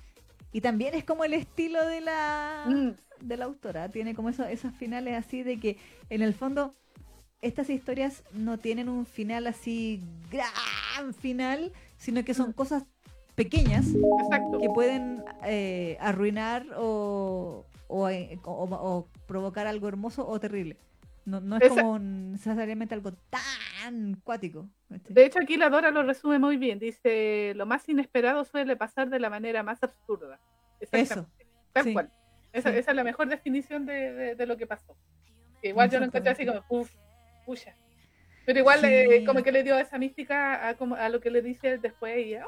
[0.51, 3.25] Y también es como el estilo de la, mm.
[3.25, 5.77] de la autora, tiene como eso, esos finales así de que
[6.09, 6.73] en el fondo
[7.41, 12.53] estas historias no tienen un final así gran final, sino que son mm.
[12.53, 12.83] cosas
[13.35, 13.85] pequeñas
[14.61, 17.65] que pueden eh, arruinar o,
[18.09, 20.77] eh, o, o, provocar algo hermoso o terrible.
[21.25, 24.69] No, no es como necesariamente algo tan cuático.
[24.89, 26.77] De hecho, aquí la Dora lo resume muy bien.
[26.77, 30.39] Dice, lo más inesperado suele pasar de la manera más absurda.
[30.79, 31.27] Eso.
[31.73, 32.11] Tal cual.
[32.53, 34.95] Esa, esa, es la mejor definición de, de, lo que pasó.
[35.61, 36.93] Que igual yo lo encontré así como, uff,
[37.45, 37.75] pucha.
[38.45, 41.41] Pero igual eh, como que le dio esa mística a, como, a lo que le
[41.41, 42.45] dice después y ¡ay!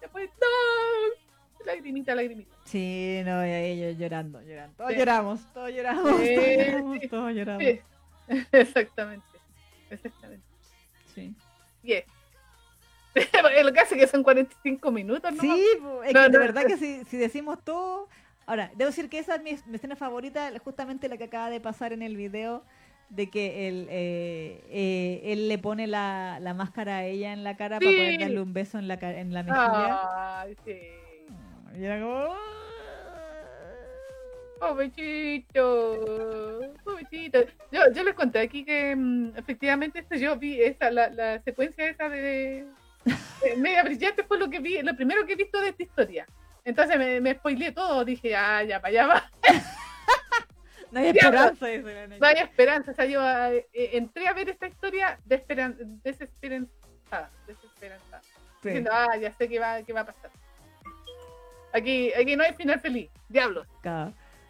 [0.00, 1.27] Después, ¡no!
[1.64, 2.54] Lagrimita, lagrimita.
[2.64, 4.76] Sí, no, y ahí llorando, llorando.
[4.76, 7.64] Todos lloramos, todos lloramos, todos lloramos, todos lloramos.
[8.52, 9.26] Exactamente,
[9.90, 10.44] exactamente.
[11.14, 11.34] Sí.
[11.82, 12.04] Yes.
[13.64, 15.40] lo que hace que son 45 minutos, ¿no?
[15.40, 15.64] Sí,
[16.04, 18.08] es que de verdad que si, si decimos todo...
[18.46, 21.60] Ahora, debo decir que esa es mi, mi escena favorita, justamente la que acaba de
[21.60, 22.62] pasar en el video
[23.10, 27.56] de que él, eh, eh, él le pone la, la, máscara a ella en la
[27.56, 30.40] cara para poder darle un beso en la, en la mejilla.
[30.40, 30.78] Ay, sí.
[31.76, 32.34] Y era como...
[34.58, 37.38] Pobrecito, pobrecito.
[37.70, 41.86] Yo, yo les conté aquí que mm, efectivamente esto yo vi esa, la, la secuencia
[41.86, 42.66] esa de,
[43.56, 46.26] media brillante fue lo que vi, lo primero que he visto de esta historia.
[46.64, 49.30] Entonces me, me spoileé todo, dije, ah, ya, para allá va.
[50.90, 51.66] No hay esperanza.
[52.18, 52.92] no hay esperanza.
[52.92, 57.30] O sea, yo eh, eh, entré a ver esta historia desesperanzada.
[57.46, 58.22] Desesperanzada.
[58.62, 60.30] Diciendo, ah, ya sé qué va, qué va a pasar.
[61.72, 63.10] Aquí, aquí no hay final feliz.
[63.28, 63.66] Diablos.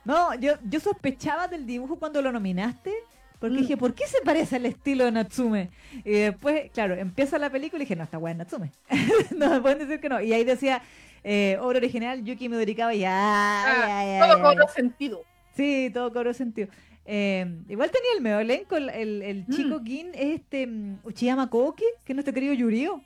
[0.05, 2.93] No, yo, yo sospechaba del dibujo cuando lo nominaste.
[3.39, 3.61] Porque mm.
[3.61, 5.71] dije, ¿por qué se parece al estilo de Natsume?
[6.05, 8.73] Y después, claro, empieza la película y dije, no, está guay Natsume.
[9.37, 10.21] no me pueden decir que no.
[10.21, 10.83] Y ahí decía,
[11.23, 14.27] eh, obra original, Yuki Midorikawa, ya, ah, ya, ya.
[14.27, 15.23] Todo con sentido.
[15.55, 16.69] Sí, todo cobró sentido.
[17.05, 19.53] Eh, igual tenía el medio elenco, el, el, mm.
[19.55, 23.03] chico Gin es este um, Uchiyama Koke, que es nuestro querido Yurio.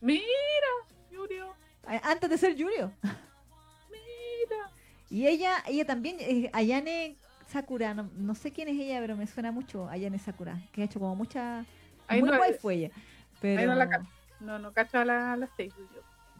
[0.00, 0.24] Mira,
[1.12, 1.54] Yurio.
[2.02, 2.92] Antes de ser Yurio.
[5.10, 7.16] Y ella, ella también, eh, Ayane
[7.48, 10.98] Sakura, no, sé quién es ella, pero me suena mucho Ayane Sakura, que ha hecho
[10.98, 11.64] como mucha...
[12.10, 12.90] muy guay fue ella.
[13.40, 13.66] Pero...
[13.66, 14.08] no la cacho.
[14.40, 15.72] No, no cacho a, la, las seis,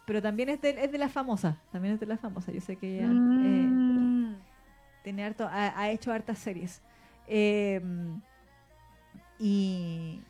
[0.05, 2.51] pero también es de, es de la famosa, también es de la famosa.
[2.51, 3.09] Yo sé que ella
[3.41, 4.35] eh, Mm.
[5.03, 6.81] tiene harto, ha, ha hecho hartas series.
[7.27, 7.81] Eh,
[9.39, 10.21] y,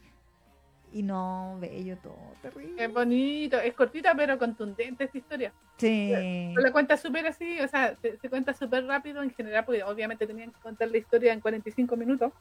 [0.95, 2.83] y no, bello todo, terrible.
[2.83, 5.53] Es bonito, es cortita pero contundente esta historia.
[5.77, 6.11] Sí,
[6.55, 10.25] la cuenta súper así, o sea, se, se cuenta súper rápido en general, porque obviamente
[10.25, 12.31] tenían que contar la historia en 45 minutos,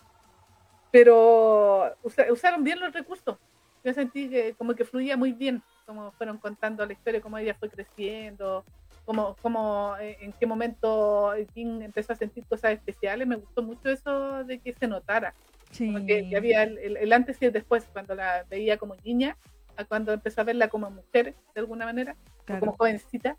[0.90, 3.38] pero usa- usaron bien los recursos.
[3.84, 7.54] Yo sentí que como que fluía muy bien, como fueron contando la historia, cómo ella
[7.58, 8.66] fue creciendo,
[9.04, 13.26] cómo, cómo eh, en qué momento King empezó a sentir cosas especiales.
[13.26, 15.36] Me gustó mucho eso de que se notara,
[15.74, 15.92] sí.
[15.92, 19.36] como que, que había el, el- antes y el después, cuando la veía como niña,
[19.76, 22.60] a cuando empezó a verla como mujer, de alguna manera, Claro.
[22.60, 23.36] como jovencita.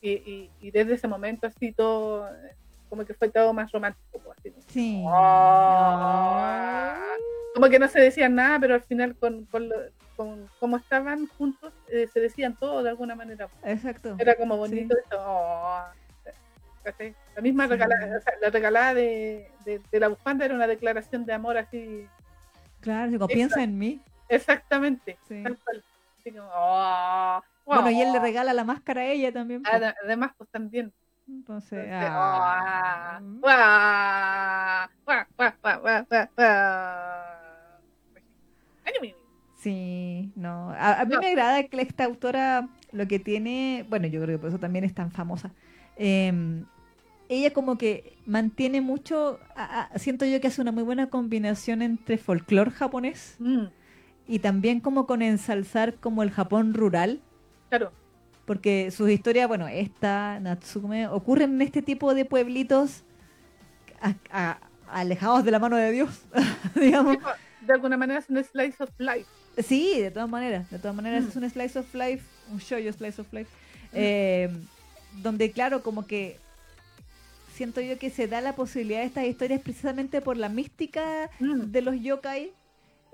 [0.00, 2.28] Y, y, y desde ese momento así todo,
[2.88, 4.18] como que fue todo más romántico.
[4.24, 5.04] pues, así como- Sí.
[5.08, 6.98] Ah.
[7.54, 9.76] Como que no se decían nada, pero al final con, con, lo-
[10.16, 13.48] con cómo estaban juntos eh, se decían todo de alguna manera.
[13.64, 14.16] Exacto.
[14.18, 15.16] Era como bonito eso.
[15.20, 15.82] Oh,
[16.82, 17.14] ¿cachai?
[17.36, 21.24] La misma regalada, o sea, la regalada de, de, de la bufanda era una declaración
[21.24, 22.06] de amor así,
[22.80, 24.00] Claro, digo, piensa en mí.
[24.28, 25.42] exactamente, Sí.
[25.42, 25.84] tal cual.
[26.20, 28.22] Así como, oh, Bueno, y él le oh.
[28.22, 29.62] regala la máscara a ella también.
[29.62, 29.74] pues.
[29.74, 30.92] Ade- Además, pues también.
[31.28, 33.20] Entonces, ah.
[39.56, 40.70] Sí, no.
[40.70, 41.20] A, a mí No.
[41.20, 44.84] me agrada que esta autora lo que tiene, bueno, yo creo que por eso también
[44.84, 45.52] es tan famosa.
[46.04, 46.64] Eh,
[47.28, 51.80] ella como que mantiene mucho, a- a- siento yo que hace una muy buena combinación
[51.80, 53.66] entre folclore japonés Mm,
[54.28, 57.20] y también como con ensalzar como el Japón rural,
[57.70, 57.92] claro,
[58.44, 63.04] porque sus historias, bueno, esta, Natsume, ocurren en este tipo de pueblitos
[64.30, 64.58] a-
[64.90, 66.22] alejados de la mano de Dios,
[66.74, 67.16] digamos.
[67.16, 67.34] Pues,
[67.66, 69.26] de alguna manera es un slice of life.
[69.62, 71.28] Sí, de todas maneras, de todas maneras Mm.
[71.28, 73.50] es un slice of life, un shoyo slice of life,
[73.92, 74.50] eh,
[75.22, 76.38] donde claro, como que
[77.54, 81.70] siento yo que se da la posibilidad de estas historias precisamente por la mística Mm,
[81.70, 82.52] de los yokai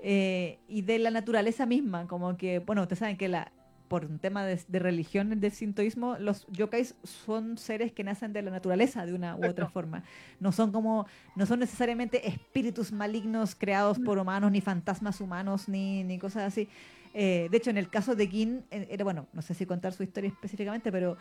[0.01, 3.51] eh, y de la naturaleza misma, como que, bueno, ustedes saben que la
[3.89, 8.43] por un tema de, de religión del sintoísmo, los yokais son seres que nacen de
[8.43, 9.71] la naturaleza de una u otra Exacto.
[9.71, 10.03] forma.
[10.39, 14.03] No son como, no son necesariamente espíritus malignos creados Mm.
[14.03, 16.69] por humanos, ni fantasmas humanos, ni, ni cosas así.
[17.15, 19.91] Eh, de hecho, en el caso de Gin, eh, era bueno, no sé si contar
[19.91, 21.17] su historia específicamente, pero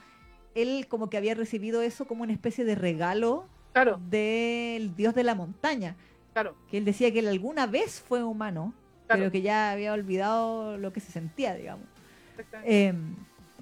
[0.55, 5.25] él como que había recibido eso como una especie de regalo claro, del dios de
[5.25, 5.95] la montaña
[6.33, 8.73] claro, que él decía que él alguna vez fue humano,
[9.07, 9.21] Claro.
[9.23, 11.85] pero que ya había olvidado lo que se sentía, digamos.
[12.65, 12.93] Eh,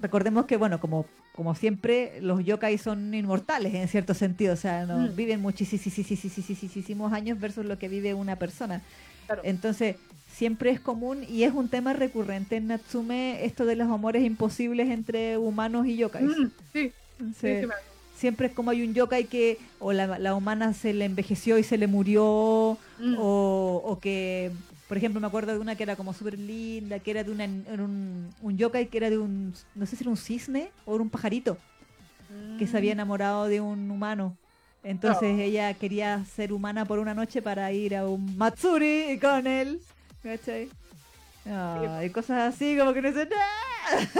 [0.02, 4.84] recordemos que, bueno, como, como siempre, los yokai son inmortales en cierto sentido, o sea,
[4.86, 5.14] no, Mm.
[5.16, 8.82] viven muchísimos años versus lo que vive una persona.
[9.26, 9.42] Claro.
[9.44, 9.96] Entonces,
[10.36, 14.90] siempre es común y es un tema recurrente en Natsume esto de los amores imposibles
[14.90, 16.24] entre humanos y yokais.
[16.24, 16.92] Mm, sí,
[17.42, 17.74] sí, Entonces, sí, me-
[18.16, 21.62] siempre es como hay un yokai que o la, la humana se le envejeció y
[21.62, 22.24] se le murió
[22.98, 24.52] mm, o, o que,
[24.88, 27.44] por ejemplo, me acuerdo de una que era como súper linda, que era de una,
[27.44, 30.94] era un, un yokai que era de un, no sé si era un cisne o
[30.94, 31.58] era un pajarito,
[32.56, 34.36] que se había mm, enamorado de un humano.
[34.82, 35.40] Entonces Oh.
[35.40, 39.80] ella quería ser humana por una noche para ir a un Matsuri con él.
[40.22, 40.68] ¿Cachai?
[41.48, 43.10] Ah, y cosas así como que no.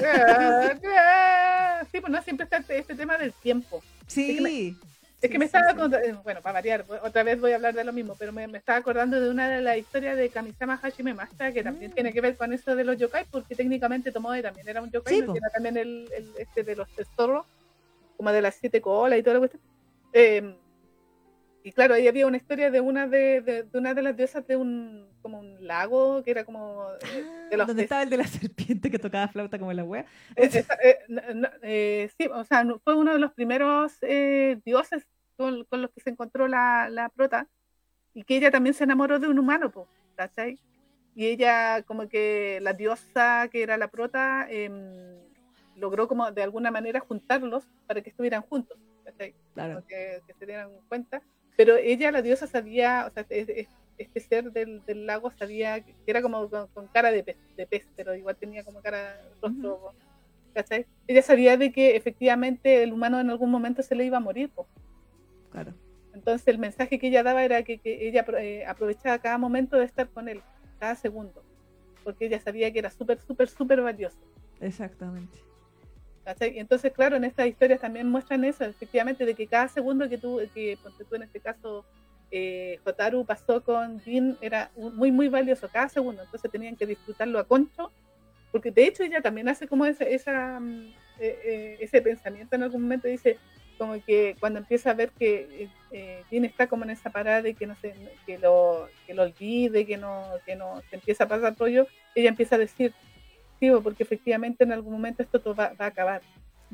[0.05, 3.83] Ah, Sí, pues no, siempre está este, este tema del tiempo.
[4.07, 4.77] Sí.
[5.21, 6.09] Es que me sí, estaba sí.
[6.09, 8.59] eh, bueno, para variar, otra vez voy a hablar de lo mismo, pero me, me
[8.59, 11.95] estaba acordando de una de las historias de Kamisama Hashime Master, que también Mm.
[11.95, 15.23] tiene que ver con eso de los yokai, porque técnicamente Tomoe también era un yokai,
[15.23, 15.35] ¿no?
[15.35, 17.47] era también el, el- este de los tesoros,
[18.17, 19.63] como de las siete colas y toda la cuestión.
[20.13, 20.55] Eh,
[21.67, 24.47] y claro, ahí había una historia de una de, de- de una de las diosas
[24.47, 28.17] de un como un lago que era como eh, de los Donde estaba el de
[28.19, 30.07] la serpiente que tocaba flauta como la wea.
[30.37, 35.05] eh, eh, no- eh, sí, o sea, fue uno de los primeros eh, dioses
[35.37, 37.49] con, con los que se encontró la, la prota
[38.15, 40.59] y que ella también se enamoró de un humano, po, ¿cachai?
[41.17, 44.73] Y ella, como que la diosa que era la prota, em,
[45.75, 49.35] logró como de alguna manera juntarlos para que estuvieran juntos, ¿cachai?
[49.55, 49.83] Claro.
[49.89, 51.21] Que, que se dieran cuenta.
[51.57, 55.81] Pero ella, la diosa, sabía, o sea, es- es- este ser del, del lago sabía
[55.81, 59.19] que era como con, con cara de pez, de pez, pero igual tenía como cara,
[59.41, 59.95] rostro,
[60.53, 60.85] ¿cachai?
[61.07, 64.51] Ella sabía de que efectivamente el humano en algún momento se le iba a morir,
[64.51, 64.67] po.
[65.51, 65.73] Claro.
[66.13, 69.85] Entonces el mensaje que ella daba era que, que ella eh, aprovechaba cada momento de
[69.87, 70.43] estar con él,
[70.79, 71.43] cada segundo,
[72.05, 74.19] porque ella sabía que era súper, súper, súper valioso.
[74.61, 75.39] Exactamente.
[76.27, 76.59] ¿Cachai?
[76.59, 80.41] Entonces, claro, en estas historias también muestran eso, efectivamente, de que cada segundo que tú,
[80.53, 80.77] que
[81.09, 81.85] tú en este caso,
[82.33, 82.81] eh,
[83.27, 86.25] pasó con Jin era muy, muy valioso, cada segundo.
[86.25, 87.93] Entonces tenían que disfrutarlo a concho,
[88.51, 90.89] porque de hecho ella también hace como ese, esa, mm,
[91.21, 93.39] eh, eh, ese pensamiento en algún momento, dice
[93.79, 97.67] como que cuando empieza a ver que eh, está como en esa parada de que
[97.67, 101.57] no se, que lo, que lo olvide, que no, que no se empieza a pasar
[101.57, 102.95] rollo, ella empieza a decir,
[103.61, 106.23] sí, porque efectivamente en algún momento esto todo va, a acabar,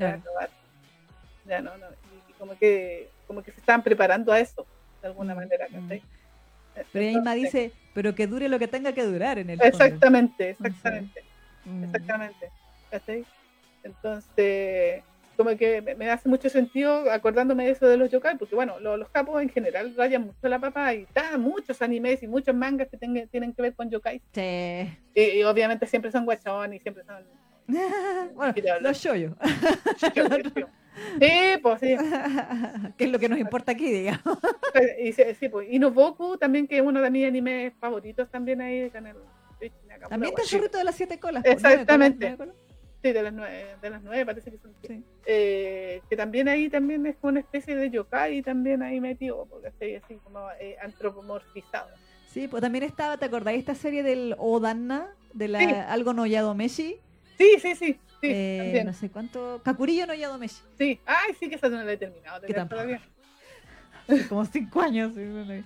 [0.01, 0.49] va a acabar.
[1.45, 1.87] Ya no, no,
[2.29, 4.65] y, como que como que se están preparando a eso,
[5.01, 5.91] de alguna mm, manera, mm.
[6.91, 11.23] Pero Emma dice, pero que dure lo que tenga que durar en el Exactamente, exactamente.
[11.65, 11.83] Mm.
[11.83, 12.51] Exactamente.
[13.83, 15.03] Entonces,
[15.35, 19.09] como que me, hace mucho sentido acordándome de eso de los yokai, porque bueno, los,
[19.09, 22.97] capos en general rayan mucho la papa y está muchos animes y muchos mangas que
[22.97, 24.21] tienen que ver con yokai.
[24.33, 24.97] Sí.
[25.15, 27.23] Y, obviamente siempre son guachón y siempre son...
[28.35, 29.35] bueno, los shoyo.
[31.19, 31.31] Sí,
[31.61, 31.95] pues sí.
[32.97, 34.37] que es lo que nos importa aquí, digamos.
[34.99, 38.89] y, sí, pues, y Noboku también, que es uno de mis animes favoritos también ahí
[38.91, 39.15] con el
[40.09, 41.43] también está el zorrito de las siete colas.
[41.45, 42.37] Exactamente.
[43.03, 44.73] Sí, de las nueve, de las nueve parece que son.
[45.25, 49.67] Eh, que también ahí también es como una especie de yokai también ahí metido, porque
[49.67, 51.89] estoy así como eh, antropomorfizado.
[52.33, 55.09] Sí, pues también estaba, ¿te acordáis esta serie del Odanna?
[55.33, 56.95] De la algo no Yadomeshi.
[57.37, 57.99] Sí, sí, sí.
[58.21, 59.61] sí eh, no sé cuánto.
[59.65, 60.61] Kakurillo no Yadomeshi.
[60.77, 62.41] Sí, ay, sí que esa no la he terminado.
[62.47, 63.01] Que todavía.
[64.29, 65.13] como cinco años.
[65.13, 65.65] Sí.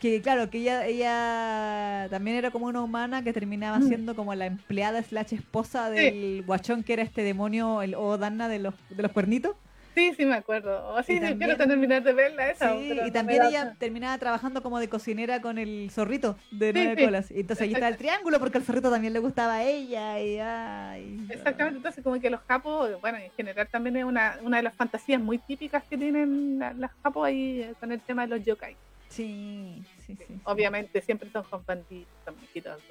[0.00, 3.88] Que claro, que ella, ella también era como una humana que terminaba mm.
[3.88, 8.60] siendo como la empleada slash esposa del guachón que era este demonio, el Odanna de
[8.60, 9.56] los, de los cuernitos.
[9.98, 10.94] Sí, sí me acuerdo.
[10.94, 12.72] O sí, quiero terminar de verla esa.
[12.72, 17.32] Sí, y también ella terminaba trabajando como de cocinera con el zorrito de nueve colas.
[17.32, 20.20] Y entonces ahí está el triángulo porque el zorrito también le gustaba a ella.
[20.20, 24.62] Y, Exactamente, entonces como que los capos, bueno, en general también es una, una de
[24.62, 28.46] las fantasías muy típicas que tienen las capos ahí eh, con el tema de los
[28.46, 28.76] yokai.
[29.08, 30.40] Sí, sí, sí.
[30.44, 32.34] Obviamente siempre son con banditos, son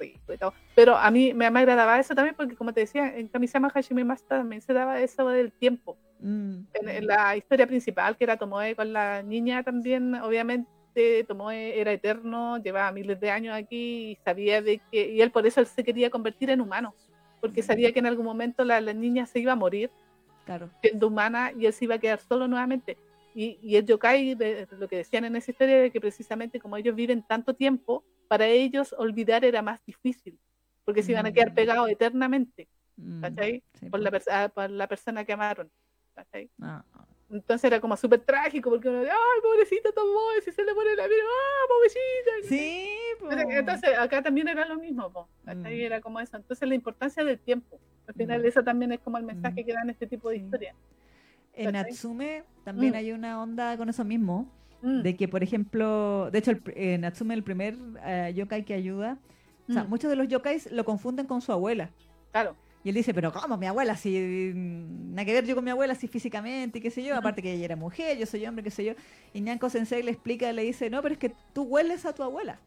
[0.00, 0.52] ricos y todo.
[0.74, 4.38] Pero a mí me, agradaba eso también porque, como te decía, en Kamisama Hashime Master
[4.38, 5.96] también se daba eso del tiempo.
[6.20, 6.62] Mm.
[6.74, 12.58] En, la historia principal, que era Tomoe con la niña también, obviamente Tomoe era eterno,
[12.58, 15.84] llevaba miles de años aquí y sabía de que, y él por eso él se
[15.84, 16.94] quería convertir en humano,
[17.40, 19.90] porque sabía que en algún momento la, la niña se iba a morir
[20.44, 20.68] claro.
[20.80, 22.96] siendo humana y él se iba a quedar solo nuevamente
[23.38, 26.76] y, y el yokai, de, lo que decían en esa historia, de que precisamente como
[26.76, 30.36] ellos viven tanto tiempo, para ellos olvidar era más difícil,
[30.84, 31.54] porque se iban a quedar mm.
[31.54, 32.66] pegados eternamente,
[32.96, 33.62] mm, ¿cachai?
[33.92, 35.70] por, la ah, por, la persona que amaron,
[36.16, 36.50] ¿cachai?
[36.60, 36.84] Ah.
[37.30, 41.06] Entonces era como súper trágico, porque uno, ay, pobrecita tomó, si se le pone la
[41.06, 42.48] vida, ah, pobrecita.
[42.48, 42.90] Sí,
[43.56, 45.76] Entonces acá también era lo mismo, po, ¿cachai?
[45.76, 45.80] Mm.
[45.82, 46.36] Era como eso.
[46.36, 47.78] Entonces la importancia del tiempo,
[48.08, 50.74] al final eso también es como el mensaje que dan este tipo de historias.
[51.58, 52.96] En Natsume también mm.
[52.96, 54.50] hay una onda con eso mismo.
[54.82, 55.02] Mm.
[55.02, 59.18] De que, por ejemplo, de hecho, el, Natsume, el primer uh, yokai que ayuda,
[59.68, 59.88] o sea, mm.
[59.88, 61.90] muchos de los yokais lo confunden con su abuela.
[62.30, 62.54] Claro.
[62.84, 63.96] Y él dice, pero ¿cómo mi abuela?
[63.96, 67.42] Si nada que ver yo con mi abuela, si físicamente y qué sé yo, aparte
[67.42, 68.92] que ella era mujer, yo soy hombre, qué sé yo.
[69.34, 72.22] Y Nyanko Sensei le explica, le dice, no, pero es que tú hueles a tu
[72.22, 72.60] abuela.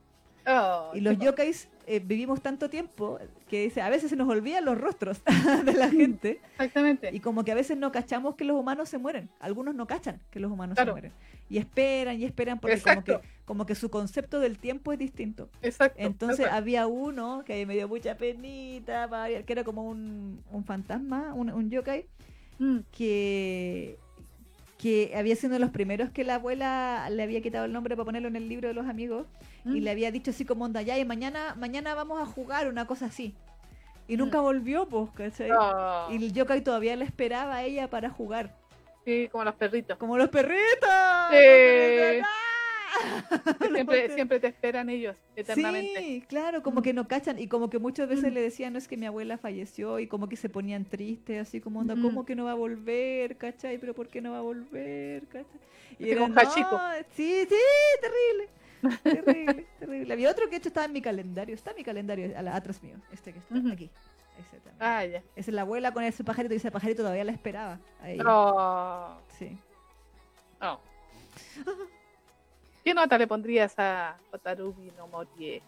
[0.47, 3.19] Oh, y los yokais eh, vivimos tanto tiempo
[3.49, 5.21] que dice, a veces se nos olvidan los rostros
[5.65, 6.39] de la gente.
[6.53, 7.09] Exactamente.
[7.13, 9.29] Y como que a veces no cachamos que los humanos se mueren.
[9.39, 11.11] Algunos no cachan que los humanos se mueren.
[11.49, 15.49] Y esperan y esperan porque como que, como que su concepto del tiempo es distinto.
[15.61, 16.01] Exacto.
[16.01, 19.09] Entonces había uno que me dio mucha penita,
[19.45, 22.05] que era como un, un fantasma, un, un yokai,
[22.59, 22.79] mm.
[22.91, 23.97] que
[24.81, 27.95] que había sido uno de los primeros que la abuela le había quitado el nombre
[27.95, 29.27] para ponerlo en el libro de los amigos
[29.63, 29.83] y mm.
[29.83, 33.05] le había dicho así como onda ya y mañana mañana vamos a jugar una cosa
[33.05, 33.35] así
[34.07, 34.43] y nunca mm.
[34.43, 35.51] volvió pues ¿cachai?
[36.09, 38.55] Y el yokai todavía le esperaba a ella para jugar
[39.05, 40.89] sí como los perritos como los perritos
[41.29, 42.21] sí.
[43.73, 45.99] siempre, siempre te esperan ellos eternamente.
[45.99, 48.87] Sí, claro, como que no cachan y como que muchas veces le decían, no es
[48.87, 52.35] que mi abuela falleció y como que se ponían tristes, así como onda, ¿cómo que
[52.35, 53.37] no va a volver?
[53.37, 53.77] ¿Cachai?
[53.77, 55.27] ¿Pero por qué no va a volver?
[55.27, 55.59] ¿Cachai?
[55.99, 56.35] Y era, no,
[57.15, 57.55] sí, sí,
[58.01, 58.49] terrible.
[59.03, 60.13] terrible, terrible.
[60.13, 63.33] Había otro que hecho estaba en mi calendario, está en mi calendario atrás mío, este
[63.33, 63.89] que está aquí.
[64.39, 64.57] Ese.
[64.79, 65.21] Ah, ya.
[65.35, 67.79] Es la abuela con ese pajarito y ese pajarito todavía la esperaba.
[68.01, 68.17] Ahí.
[68.25, 69.17] Oh.
[69.37, 69.57] Sí.
[70.61, 70.79] Oh.
[72.83, 75.61] ¿Qué nota le pondrías a Otarubi no Morie?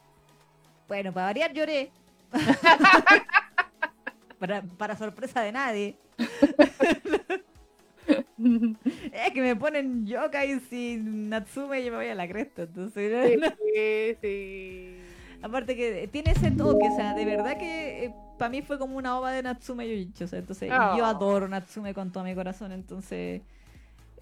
[0.87, 1.91] Bueno, para variar lloré.
[4.77, 5.97] para, sorpresa de nadie.
[9.13, 12.63] es que me ponen yokai sin Natsume y yo me voy a la cresta.
[12.63, 13.39] Entonces,
[13.73, 14.97] sí, sí.
[15.41, 18.97] Aparte que tiene ese toque, o sea, de verdad que eh, para mí fue como
[18.97, 21.05] una ova de Natsume Yoichi, o sea, entonces yo oh.
[21.05, 23.41] adoro Natsume con todo mi corazón, entonces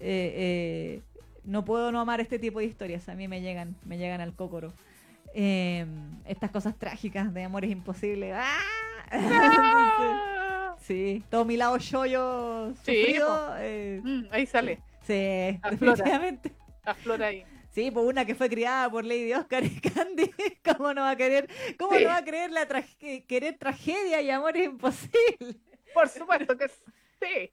[0.00, 1.00] eh,
[1.44, 3.08] no puedo no amar este tipo de historias.
[3.08, 4.72] A mí me llegan, me llegan al cócoro.
[5.34, 8.34] Em, estas cosas trágicas de amores imposibles.
[8.36, 8.60] ¡Ah!
[10.80, 13.16] sí, todo mi lado yo sí,
[13.58, 14.80] eh, mm, ahí sale.
[15.02, 16.52] Sí, definitivamente.
[16.84, 17.44] Aflora ahí.
[17.70, 20.30] Sí, pues una que fue criada por Lady Oscar y Candy,
[20.64, 22.66] ¿cómo no va a querer, cómo no va a querer la
[23.26, 25.56] querer tragedia y amor es imposible?
[25.94, 27.50] Por supuesto que sí.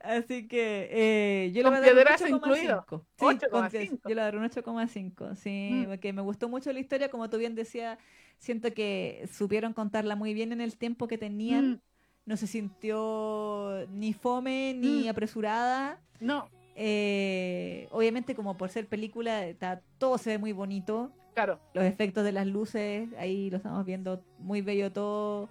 [0.00, 1.96] Así que eh, yo le voy a dar
[2.32, 3.70] un 8,5.
[3.70, 5.34] Sí, yo le voy a dar un 8,5.
[5.36, 5.84] Sí, mm.
[5.86, 7.98] porque me gustó mucho la historia, como tú bien decías,
[8.38, 11.70] siento que supieron contarla muy bien en el tiempo que tenían.
[11.72, 11.80] Mm.
[12.26, 15.08] No se sintió ni fome ni mm.
[15.08, 16.00] apresurada.
[16.20, 16.48] No.
[16.74, 21.10] Eh, obviamente, como por ser película, está, todo se ve muy bonito.
[21.34, 21.58] Claro.
[21.72, 25.48] Los efectos de las luces, ahí lo estamos viendo muy bello todo.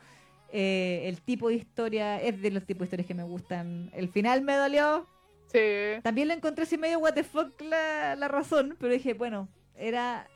[0.52, 3.91] Eh, el tipo de historia es de los tipos de historias que me gustan.
[3.93, 5.08] El final me dolió.
[5.52, 5.60] Sí.
[6.04, 10.28] También lo encontré así medio what the fuck la, razón, pero dije, bueno, era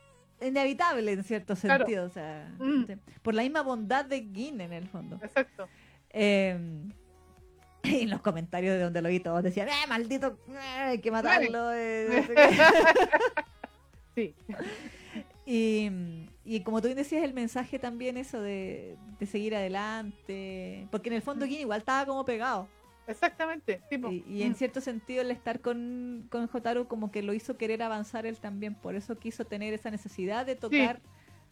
[0.41, 2.05] inevitable en cierto sentido.
[2.05, 2.85] O sea, mm.
[3.21, 5.19] por la misma bondad de Gin en el fondo.
[5.21, 5.67] Exacto.
[6.09, 6.57] Eh,
[7.83, 10.37] y en los comentarios de donde lo vi todos decían, ¡eh, maldito!
[10.77, 11.73] hay que matarlo!
[11.73, 12.27] Eh,
[14.15, 14.35] sí.
[15.53, 18.95] Y, como tú decías, el mensaje también eso de,
[19.25, 20.87] seguir adelante.
[20.91, 22.69] Porque en el fondo Gin igual estaba como pegado.
[23.05, 23.81] Exactamente.
[23.89, 24.55] Y, en mm.
[24.55, 28.75] cierto sentido el estar con, con Jotaro como que lo hizo querer avanzar él también.
[28.75, 31.01] Por eso quiso tener esa necesidad de tocar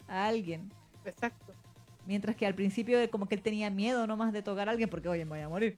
[0.08, 0.72] a alguien.
[1.04, 1.52] Exacto.
[2.06, 5.08] Mientras que al principio como que él tenía miedo nomás de tocar a alguien porque,
[5.08, 5.76] oye, me voy a morir.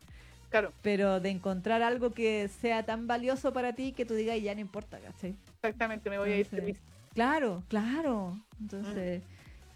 [0.83, 4.61] Pero de encontrar algo que sea tan valioso para ti que tú digas, ya no
[4.61, 5.35] importa, ¿cachai?
[5.57, 6.79] Exactamente, me voy a ir feliz.
[7.15, 8.39] Claro, claro.
[8.61, 9.23] Entonces,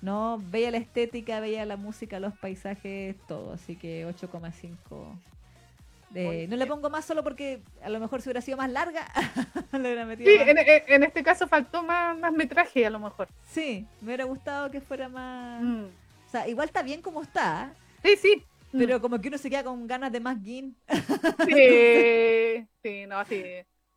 [0.01, 3.53] no, veía la estética, veía la música, los paisajes, todo.
[3.53, 6.49] Así que 8,5.
[6.49, 9.07] no le pongo más solo porque a lo mejor si hubiera sido más larga,
[9.72, 10.39] le hubiera metido Sí,
[10.87, 13.28] En, este caso faltó más, más metraje a lo mejor.
[13.49, 15.62] Sí, me hubiera gustado que fuera más...
[15.62, 15.84] Mm.
[16.26, 17.72] O sea, igual está bien como está.
[18.03, 20.76] Sí, sí, pero como que uno se queda con ganas de más gin.
[21.47, 23.43] Sí, sí, no, sí.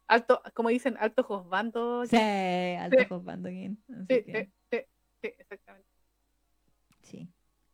[0.09, 2.03] Alto, como dicen, alto josbando.
[2.07, 3.05] Sí, alto sí.
[3.05, 3.47] josbando.
[3.47, 3.77] Sí,
[4.09, 4.79] sí, sí,
[5.21, 5.87] exactamente.
[7.03, 7.29] Sí.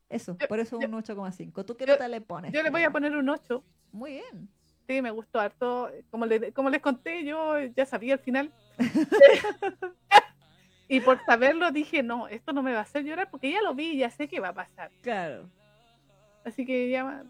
[0.10, 1.64] Eso, por eso un 8,5.
[1.66, 2.52] ¿Tú qué nota le pones?
[2.52, 3.64] Yo le voy a poner un 8.
[3.94, 4.50] Muy bien.
[4.86, 5.90] Sí, me gustó harto.
[6.12, 8.52] Como, le, como les conté, yo ya sabía al final.
[10.90, 13.74] y por saberlo dije, no, esto no me va a hacer llorar porque ya lo
[13.74, 14.92] vi y ya sé qué va a pasar.
[15.02, 15.50] Claro.
[16.44, 17.24] Así que ya.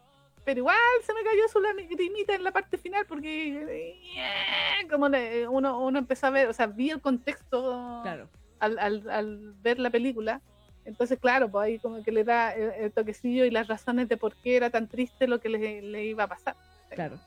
[0.46, 3.66] Pero igual se me cayó su lagrimita en la parte final porque.
[3.68, 5.08] Eh, como
[5.50, 8.30] uno, uno empezó a ver, o sea, vi el contexto claro.
[8.60, 10.42] al, al, al ver la película.
[10.86, 14.36] Entonces, claro, pues ahí como que le da el, toquecillo y las razones de por
[14.36, 16.56] qué era tan triste lo que le, le iba a pasar.
[16.92, 17.20] Claro.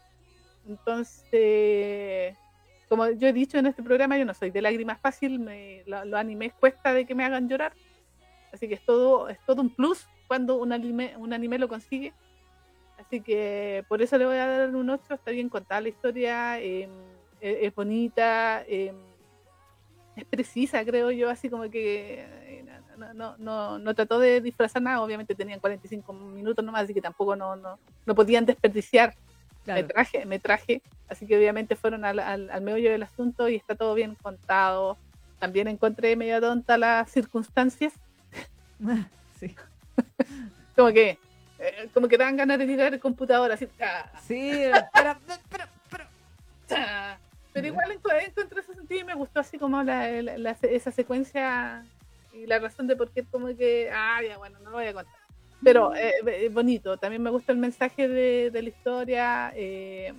[0.69, 2.37] Entonces,
[2.89, 6.05] como yo he dicho en este programa, yo no soy de lágrimas fácil, me, lo,
[6.05, 7.73] lo anime cuesta de que me hagan llorar.
[8.53, 12.12] Así que es todo, es todo un plus cuando un anime, un anime lo consigue.
[13.09, 15.14] Así que por eso le voy a dar un 8.
[15.14, 16.90] Está bien contada la historia, em,
[17.40, 18.94] e, es, bonita, em,
[20.14, 22.64] es precisa, creo yo, así como que eh,
[22.98, 25.00] no, no, no, no, trató de disfrazar nada.
[25.00, 29.14] Obviamente tenían 45 minutos nomás, así que tampoco no, no, no podían desperdiciar
[29.64, 30.82] metraje, metraje.
[31.09, 34.98] Así que obviamente fueron al, al, al meollo del asunto y está todo bien contado.
[35.38, 37.94] También encontré medio tonta las circunstancias.
[39.40, 39.56] sí.
[40.76, 41.18] como que
[41.59, 43.68] eh, como que dan ganas de tirar el computador así.
[43.80, 44.11] ¡ah!
[44.26, 45.16] Sí, pero,
[45.50, 46.04] pero, pero,
[46.70, 47.16] ¡ah!
[47.52, 50.09] pero igual encontré ese sentido y me gustó así como la,
[50.62, 51.84] esa secuencia
[52.32, 54.92] y la razón de por qué como que, ah, ya bueno, no lo voy a
[54.92, 55.18] contar.
[55.62, 59.52] Pero eh, eh, bonito, también me gusta el mensaje de, de la historia.
[59.56, 60.14] Eh,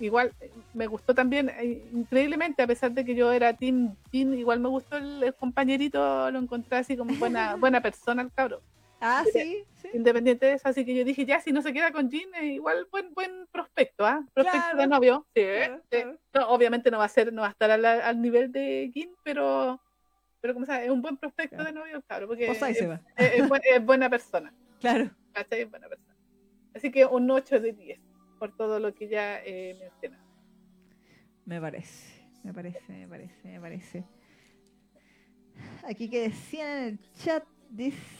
[0.00, 0.32] igual
[0.74, 1.52] me gustó también,
[1.92, 6.78] increíblemente, a pesar de que yo era Team igual me gustó el, compañerito, lo encontré
[6.78, 8.60] así como buena, buena persona el cabro.
[9.00, 12.10] Ah, sí, Independiente de eso, así que yo dije, ya, si no se queda con
[12.10, 14.22] Jean, igual buen buen prospecto, ¿ah?
[14.34, 15.26] Prospecto de novio.
[15.34, 15.42] Sí,
[16.46, 19.80] obviamente no va a ser, no va a estar al, nivel de Jean, pero,
[20.40, 24.52] pero como sabes, es un buen prospecto de novio, claro, porque es, es, buena persona.
[24.80, 25.10] Claro.
[25.50, 26.16] Es buena persona.
[26.74, 28.00] Así que un 8 de 10,
[28.38, 30.24] por todo lo que ya eh, mencionado.
[31.44, 34.04] Me parece, me parece, me parece, me parece.
[35.86, 38.19] Aquí que decían en el chat, dice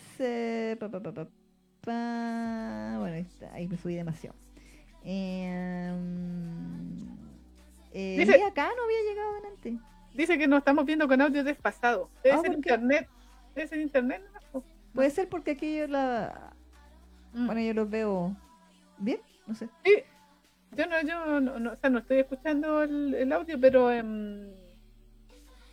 [1.84, 4.36] bueno, ahí me subí demasiado.
[5.02, 5.98] Em,
[7.92, 9.78] eh, dice, acá no había llegado adelante.
[10.14, 12.10] Dice que nos estamos viendo con audio despasado.
[12.22, 13.08] Debe ah, ser internet.
[13.54, 14.22] Debe ser internet.
[14.94, 16.52] Puede ser porque aquí yo la.
[17.32, 17.46] Mm.
[17.46, 18.36] Bueno, yo los veo
[18.98, 19.68] bien, no sé.
[19.84, 20.02] Sí.
[20.76, 23.90] Yo no, yo no, o sea, no estoy escuchando el, audio, pero.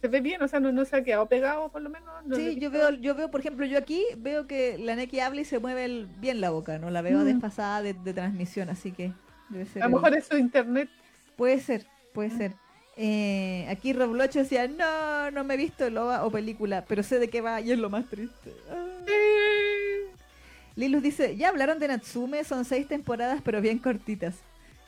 [0.02, 2.10] Se ve bien, o sea, no, no se ha quedado pegado por lo menos.
[2.36, 5.46] sí, yo veo, yo veo, por ejemplo, yo aquí veo que la Neki habla y
[5.46, 7.26] se mueve bien la boca, no la veo mm.
[7.26, 9.12] desfasada de, transmisión, así que
[9.50, 9.82] debe ser.
[9.82, 10.90] A lo mejor eso internet.
[11.36, 12.38] Puede ser, puede mm.
[12.38, 12.54] ser.
[12.96, 17.30] Eh, aquí Roblocho decía, no, no me he visto Loba o película, pero sé de
[17.30, 18.54] qué va y es lo más triste.
[20.76, 24.36] Lilus dice, ya hablaron de Natsume, son seis temporadas pero bien cortitas.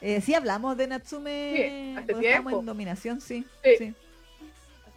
[0.01, 3.43] Eh, sí hablamos de Natsume sí, estamos en dominación, sí.
[3.77, 3.93] sí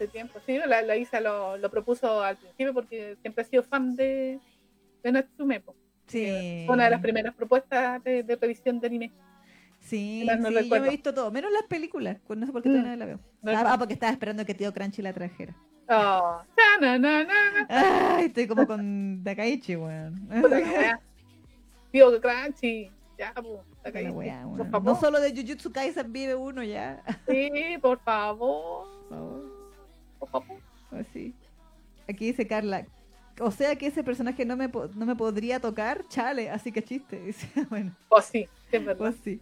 [0.09, 0.39] tiempo.
[0.47, 4.39] Sí, la, Isa lo, propuso al principio porque siempre ha sido fan de,
[5.03, 5.63] de Natsume.
[6.07, 6.65] Sí.
[6.67, 9.13] Fue una de las primeras propuestas de, de revisión de anime.
[9.83, 12.17] Sí, sí yo he visto todo, menos las películas.
[12.29, 12.99] No sé por qué todavía mm.
[12.99, 13.21] no la veo.
[13.47, 15.55] Ah, porque estaba esperando que tío Crunchy la trajera.
[15.89, 16.41] Oh.
[17.69, 20.29] Ay, estoy como con Takaichi, weón.
[21.93, 22.91] tío Crunchy.
[23.19, 23.35] Ya,
[23.83, 24.83] Takaichi, por favor.
[24.85, 27.03] No solo de Jujutsu Kaisen vive uno ya.
[27.29, 27.51] Sí,
[27.81, 28.87] por favor.
[29.09, 29.62] Por favor.
[30.91, 31.35] Así.
[32.09, 32.87] Aquí dice Carla.
[33.41, 37.21] O sea que ese personaje no me, no me podría tocar, chale, así que chiste.
[37.27, 37.93] Dice, bueno.
[38.09, 38.99] Pues sí, es verdad.
[38.99, 39.41] Pues sí.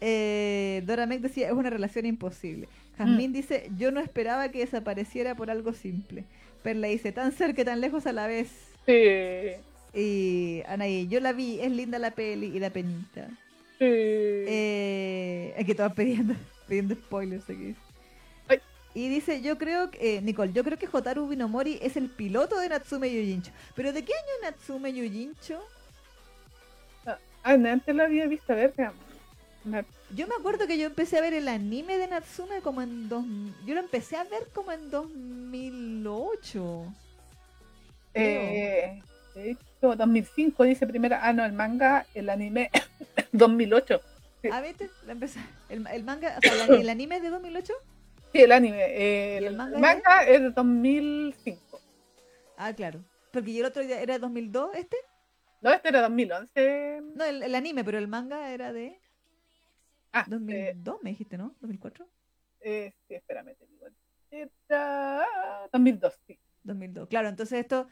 [0.00, 2.68] Eh, Dora Meg decía, es una relación imposible.
[2.98, 3.34] Jazmín mm.
[3.34, 6.24] dice, yo no esperaba que desapareciera por algo simple.
[6.62, 8.50] Perla dice, tan cerca y tan lejos a la vez.
[8.86, 9.52] Sí.
[9.94, 13.28] Y Anaí, yo la vi, es linda la peli y la penita.
[13.78, 13.86] Sí.
[13.88, 16.34] Eh, aquí todas pidiendo,
[16.68, 17.74] pidiendo spoilers aquí.
[18.94, 22.58] Y dice, yo creo que, eh, Nicole, yo creo que Hotaru Binomori es el piloto
[22.58, 23.50] de Natsume Yujincho.
[23.74, 25.62] ¿Pero de qué año Natsume Yujincho?
[27.06, 28.74] Ah, antes lo había visto, a ver,
[30.14, 33.24] Yo me acuerdo que yo empecé a ver el anime de Natsume como en dos...
[33.64, 36.84] Yo lo empecé a ver como en 2008.
[38.14, 39.02] Eh,
[39.34, 41.20] de hecho, 2005 dice primera...
[41.26, 42.70] Ah, no, el manga, el anime,
[43.32, 44.00] 2008.
[44.52, 44.90] Ah, ¿viste?
[45.70, 47.72] El, el manga, o sea, el, el anime es de 2008.
[48.32, 49.36] Sí, el anime.
[49.36, 51.80] el, manga, es de 2005.
[52.56, 53.04] Ah, claro.
[53.30, 54.96] Porque el otro día era de 2002, ¿este?
[55.60, 57.02] No, este era 2011.
[57.14, 58.98] No, el, anime, pero el manga era de.
[60.12, 61.54] Ah, 2002, me dijiste, ¿no?
[61.62, 62.06] ¿2004?
[62.60, 63.86] Eh, sí, espérame, te digo.
[64.30, 65.26] Era
[65.72, 66.38] 2002, sí.
[66.64, 67.28] 2002, claro.
[67.28, 67.88] Entonces esto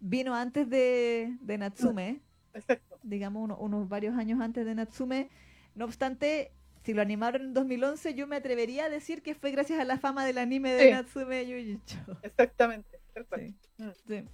[0.00, 2.20] vino antes de, de Natsume.
[2.52, 2.98] Exacto.
[3.02, 5.30] Digamos, unos varios años antes de Natsume.
[5.74, 6.52] No obstante,
[6.84, 9.98] si lo animaron en 2011, yo me atrevería a decir que fue gracias a la
[9.98, 11.96] fama del anime de Natsume Yujicho.
[12.22, 13.00] Exactamente.
[13.14, 13.54] Sí.
[13.78, 13.90] Mm.
[14.06, 14.24] Sí.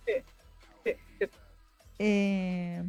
[0.84, 1.26] sí.
[1.98, 2.82] Eh,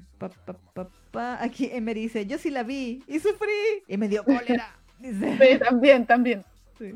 [1.14, 4.76] Aquí Emery dice, yo sí la vi y sufrí y me dio cólera.
[5.00, 5.38] Dice.
[5.38, 6.46] Sí, también, también.
[6.78, 6.94] Sí.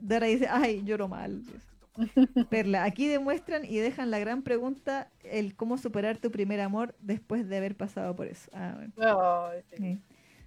[0.00, 1.42] Dara dice, ay, lloro mal.
[2.48, 7.46] Perla, aquí demuestran y dejan la gran pregunta, el cómo superar tu primer amor después
[7.48, 8.50] de haber pasado por eso.
[8.54, 9.50] Ah, bueno.
[9.76, 10.00] sí.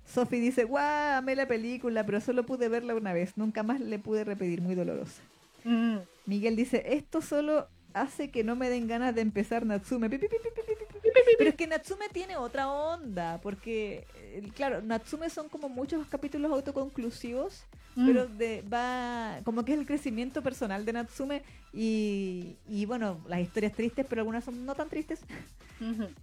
[0.06, 4.00] Sophie dice, guau, amé la película, pero solo pude verla una vez, nunca más le
[4.00, 5.22] pude repetir, muy dolorosa.
[5.64, 5.98] Mm.
[6.26, 10.10] Miguel dice, esto solo hace que no me den ganas de empezar Natsume.
[10.10, 16.52] Pero es que Natsume tiene otra onda, porque, eh, claro, Natsume son como muchos capítulos
[16.52, 17.64] autoconclusivos,
[17.96, 18.06] mm.
[18.06, 21.44] pero de, va, como que es el crecimiento personal de Natsume
[21.74, 25.22] y, y bueno, las historias tristes, pero algunas son no tan tristes.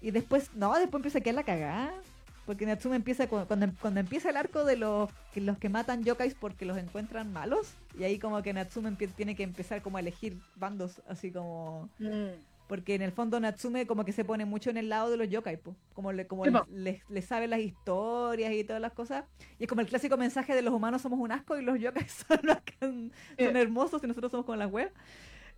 [0.00, 1.92] Y después, no, después empieza a quedar la cagada.
[2.46, 6.34] Porque Natsume empieza cuando, cuando empieza el arco de los que, los que matan yokais
[6.34, 7.74] porque los encuentran malos.
[7.98, 11.88] Y ahí como que Natsume tiene que empezar como a elegir bandos, así como...
[11.98, 12.50] Mm.
[12.66, 15.28] Porque en el fondo Natsume como que se pone mucho en el lado de los
[15.28, 15.58] yokai,
[15.92, 19.24] como, le, como le, sabe las historias y todas las cosas.
[19.58, 22.24] Y es como el clásico mensaje de los humanos somos un asco y los yokais
[22.80, 24.92] son, son hermosos y nosotros somos como las weas.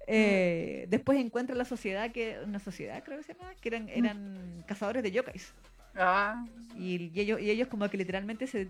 [0.06, 4.64] Eh, después encuentra la sociedad que una sociedad creo que se llama que eran eran
[4.66, 5.54] cazadores de yokais
[5.96, 6.44] Ah.
[6.76, 8.68] Y, ellos, y ellos como que literalmente se,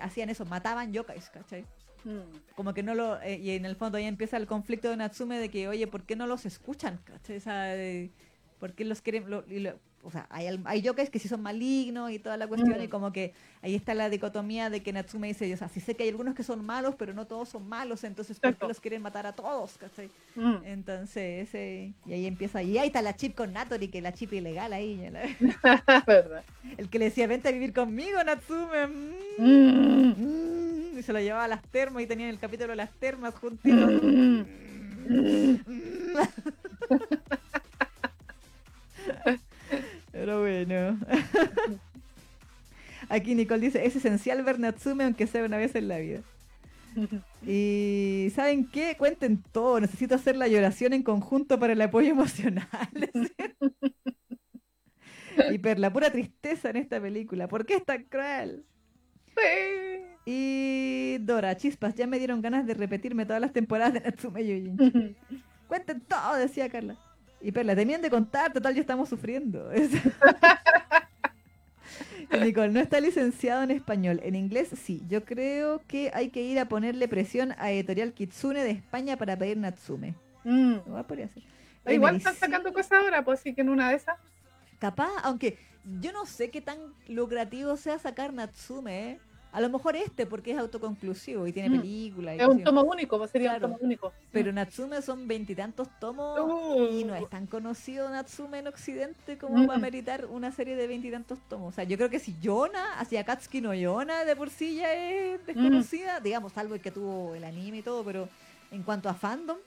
[0.00, 1.64] hacían eso, mataban yokais, ¿cachai?
[2.04, 2.20] Hmm.
[2.54, 3.20] Como que no lo...
[3.22, 6.04] Eh, y en el fondo ahí empieza el conflicto de Natsume de que, oye, ¿por
[6.04, 7.00] qué no los escuchan?
[7.04, 7.36] ¿cachai?
[7.36, 7.74] O sea,
[8.58, 9.26] ¿Por qué los quieren...?
[10.04, 12.90] O sea, hay, hay yokais que sí son malignos y toda la cuestión, y mm.
[12.90, 13.32] como que
[13.62, 16.34] ahí está la dicotomía de que Natsume dice, o sea, sí sé que hay algunos
[16.34, 19.32] que son malos, pero no todos son malos, entonces ¿por qué los quieren matar a
[19.32, 19.78] todos?
[20.34, 20.56] Mm.
[20.64, 24.32] Entonces, ese, y ahí empieza, y ahí está la chip con Natori, que la chip
[24.32, 24.94] ilegal ahí.
[26.78, 28.86] El que le decía, vente a vivir conmigo, Natsume.
[29.38, 30.98] Mm.
[30.98, 33.90] Y se lo llevaba a las termas y tenían el capítulo de las termas juntitos.
[40.14, 40.98] Pero bueno.
[43.08, 46.22] Aquí Nicole dice, es esencial ver Natsume aunque sea una vez en la vida.
[47.46, 48.96] Y ¿saben qué?
[48.96, 49.80] Cuenten todo.
[49.80, 52.68] Necesito hacer la lloración en conjunto para el apoyo emocional.
[55.52, 57.48] y per la pura tristeza en esta película.
[57.48, 58.64] ¿Por qué es tan cruel?
[60.24, 65.16] Y Dora, chispas, ya me dieron ganas de repetirme todas las temporadas de Natsume Yojin.
[65.66, 66.96] Cuenten todo, decía Carla.
[67.44, 69.70] Y Perla, tenían de contar, total, ya estamos sufriendo.
[72.40, 74.18] Nicole, no está licenciado en español.
[74.24, 75.02] En inglés sí.
[75.10, 79.36] Yo creo que hay que ir a ponerle presión a Editorial Kitsune de España para
[79.36, 80.14] pedir Natsume.
[80.44, 80.76] Mm.
[81.86, 84.18] Igual están sacando cosas ahora, pues sí que en una de esas.
[84.78, 85.58] Capaz, aunque
[86.00, 86.78] yo no sé qué tan
[87.08, 89.20] lucrativo sea sacar Natsume, ¿eh?
[89.54, 91.80] A lo mejor este, porque es autoconclusivo y tiene mm.
[91.80, 92.34] película.
[92.34, 94.12] es un tomo único, pues sería un tomo único.
[94.32, 94.54] Pero mm.
[94.56, 96.40] Natsume son veintitantos tomos
[96.90, 101.38] y no es tan conocido Natsume en Occidente como para meritar una serie de veintitantos
[101.48, 101.68] tomos.
[101.68, 104.92] O sea, yo creo que si Yona, hacia Katsuki no Yona, de por sí ya
[104.92, 108.28] es desconocida, digamos, algo que tuvo el anime y todo, pero
[108.72, 109.58] en cuanto a fandom,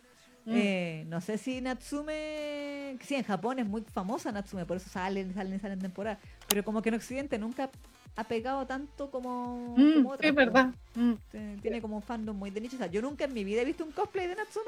[0.47, 2.97] eh, no sé si Natsume.
[3.01, 6.19] Sí, en Japón es muy famosa Natsume, por eso salen, salen, salen temporadas.
[6.49, 7.69] Pero como que en Occidente nunca
[8.17, 10.73] ha pegado tanto como, mm, como Es verdad.
[10.95, 11.13] Mm.
[11.61, 12.75] Tiene como un fandom muy de nicho.
[12.75, 14.65] O sea, yo nunca en mi vida he visto un cosplay de Natsume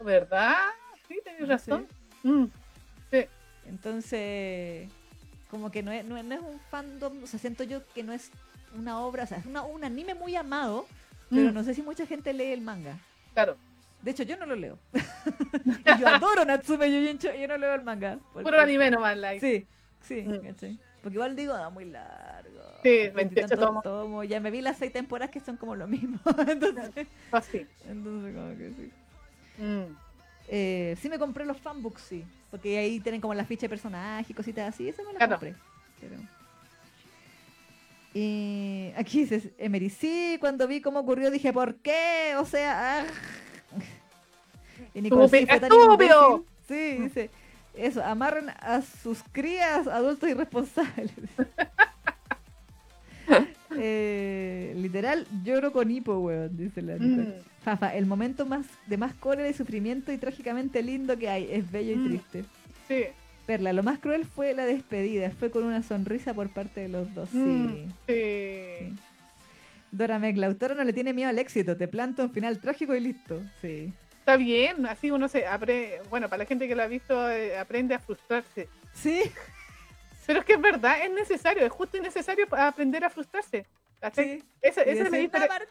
[0.00, 0.56] ¿Verdad?
[1.06, 1.86] Sí, tienes razón.
[2.22, 2.44] Mm,
[3.10, 3.26] sí.
[3.66, 4.88] Entonces,
[5.50, 8.30] como que no es, no, es, un fandom, o sea, siento yo que no es
[8.74, 10.86] una obra, o sea, es una, un anime muy amado,
[11.28, 12.96] pero no sé si mucha gente lee el manga.
[13.34, 13.58] Claro.
[14.00, 14.78] De hecho, yo no lo leo.
[15.98, 18.18] yo adoro Natsume Yojincho y yo no leo el manga.
[18.32, 19.40] Puro anime nomás, like.
[19.40, 19.66] Sí,
[20.00, 20.78] sí, mm.
[21.02, 22.60] Porque igual digo, da muy largo.
[22.82, 23.82] Sí, 28 tomos.
[23.82, 24.24] Tomo.
[24.24, 26.18] Ya me vi las seis temporadas que son como lo mismo.
[26.48, 27.66] entonces, Así.
[27.66, 29.62] Ah, entonces como que sí.
[29.62, 29.96] Mm.
[30.48, 32.24] Eh, sí me compré los fanbooks, sí.
[32.50, 34.88] Porque ahí tienen como la ficha de personaje y cositas así.
[34.88, 35.54] Eso me lo compré.
[38.14, 42.34] Y aquí dices, Emery, sí, cuando vi cómo ocurrió dije, ¿por qué?
[42.38, 43.06] O sea, ah.
[44.94, 47.30] y Nicole, sí, fue Sí, dice,
[47.78, 51.12] eso, amarren a sus crías adultos irresponsables.
[53.76, 57.34] eh, literal, lloro con hipo, weón, dice la mm.
[57.62, 61.48] Fafa, el momento más de más cólera y sufrimiento y trágicamente lindo que hay.
[61.50, 62.08] Es bello y mm.
[62.08, 62.44] triste.
[62.88, 63.04] Sí.
[63.46, 65.30] Perla, lo más cruel fue la despedida.
[65.30, 67.30] Fue con una sonrisa por parte de los dos.
[67.30, 67.38] sí.
[67.38, 68.94] Mm, sí.
[69.90, 71.78] Dora Meg, la autora no le tiene miedo al éxito.
[71.78, 73.40] Te planto un final trágico y listo.
[73.62, 73.94] Sí
[74.28, 77.56] está bien, así uno se aprende, bueno, para la gente que lo ha visto, eh,
[77.56, 78.68] aprende a frustrarse.
[78.92, 79.22] Sí.
[80.26, 83.64] Pero es que es verdad, es necesario, es justo y necesario aprender a frustrarse.
[84.14, 84.44] Sí.
[84.60, 85.62] Esa, es la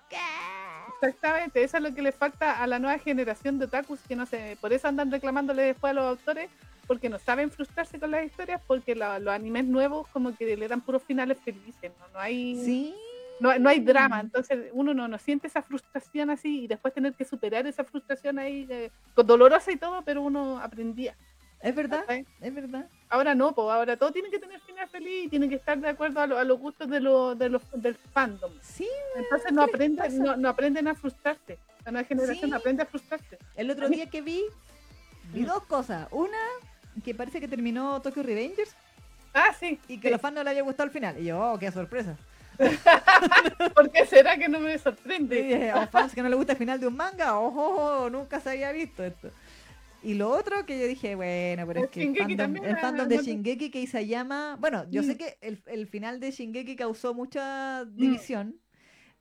[0.99, 4.26] Exactamente, eso es lo que le falta a la nueva generación de otakus, que no
[4.26, 6.49] sé, por eso andan reclamándole después a los autores,
[6.88, 10.82] porque no saben frustrarse con las historias, porque los animes nuevos como que le dan
[10.82, 12.08] puros finales felices, ¿no?
[12.12, 12.60] No hay...
[12.66, 12.95] Sí
[13.39, 17.13] no, no hay drama, entonces uno no, no siente esa frustración así y después tener
[17.13, 21.15] que superar esa frustración ahí, eh, con dolorosa y todo, pero uno aprendía.
[21.61, 22.05] Es verdad,
[22.39, 22.88] es verdad.
[23.09, 25.89] Ahora no, pues ahora todo tiene que tener final feliz y tiene que estar de
[25.89, 28.51] acuerdo a, los gustos de, lo, de los, del fandom.
[28.61, 28.88] Sí.
[29.15, 31.57] Entonces no aprenden, no, no, aprenden a frustrarse.
[31.83, 33.39] La nueva generación aprende a frustrarse.
[33.55, 34.43] El otro día que vi,
[35.33, 36.07] vi dos cosas.
[36.11, 36.38] Una,
[37.03, 38.75] que parece que terminó Tokyo Revengers.
[39.33, 39.79] Ah, sí.
[39.88, 41.17] Y que a los fans no les haya gustado al final.
[41.19, 42.17] Y yo, oh, qué sorpresa.
[43.76, 45.72] ¿Por qué será que no me sorprende?
[45.72, 48.72] a fans que no le gusta el final de un manga, ojo, nunca se había
[48.72, 49.30] visto esto.
[50.03, 54.08] Y lo otro que yo dije, bueno, pero es que el fandom, de Shingeki que
[54.08, 55.18] llama, bueno, yo sé mm.
[55.18, 57.95] que el, final de Shingeki causó mucha mm.
[57.95, 58.55] división,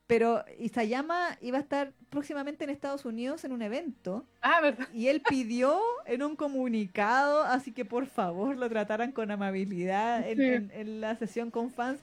[0.06, 4.24] pero Isayama iba a estar próximamente en Estados Unidos en un evento.
[4.42, 4.86] Ah, ¿verdad?
[4.92, 11.00] Y él pidió en un comunicado, así que por favor lo trataran con amabilidad en
[11.00, 12.00] la sesión con fans,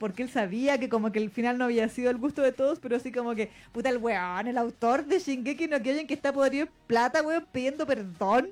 [0.00, 2.80] porque él sabía que como que el final no había sido el gusto de todos,
[2.80, 6.32] pero así como que, puta, el weón, el autor de Shingeki no Kyojin que está
[6.32, 8.50] podrido plata, weón, pidiendo perdón.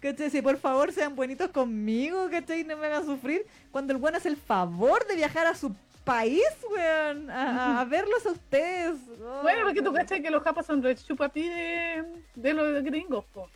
[0.00, 0.28] ¿Cachai?
[0.28, 2.64] Si por favor sean buenitos conmigo, ¿cachai?
[2.64, 3.46] No me hagan sufrir.
[3.70, 5.74] Cuando el weón hace el favor de viajar a su
[6.04, 8.98] país, weón, a, verlos a ustedes.
[9.42, 13.48] bueno, porque tú cachai que los japas son re chupapi de, de los gringos, po.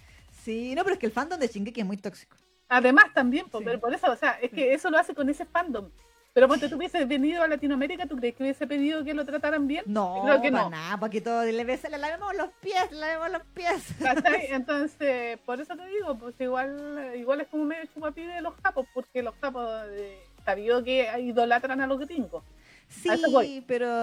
[0.42, 2.38] Sí, no, pero es que el fandom de Shingeki es muy tóxico.
[2.70, 5.44] Además también, po, pero por eso, o sea, es que eso lo hace con ese
[5.44, 5.90] fandom.
[6.34, 9.68] Pero cuando tú hubieses venido a Latinoamérica, ¿tú crees que hubiese pedido que lo trataran
[9.68, 9.84] bien?
[9.86, 10.68] No, Creo que no.
[10.68, 13.94] nada, porque todo le, le lavemos los pies, le lavemos los pies.
[14.50, 18.84] Entonces, por eso te digo, pues igual igual es como medio chupapi de los japos,
[18.92, 22.42] porque los japos eh, sabido que idolatran a los gringos.
[22.88, 24.02] Sí, pero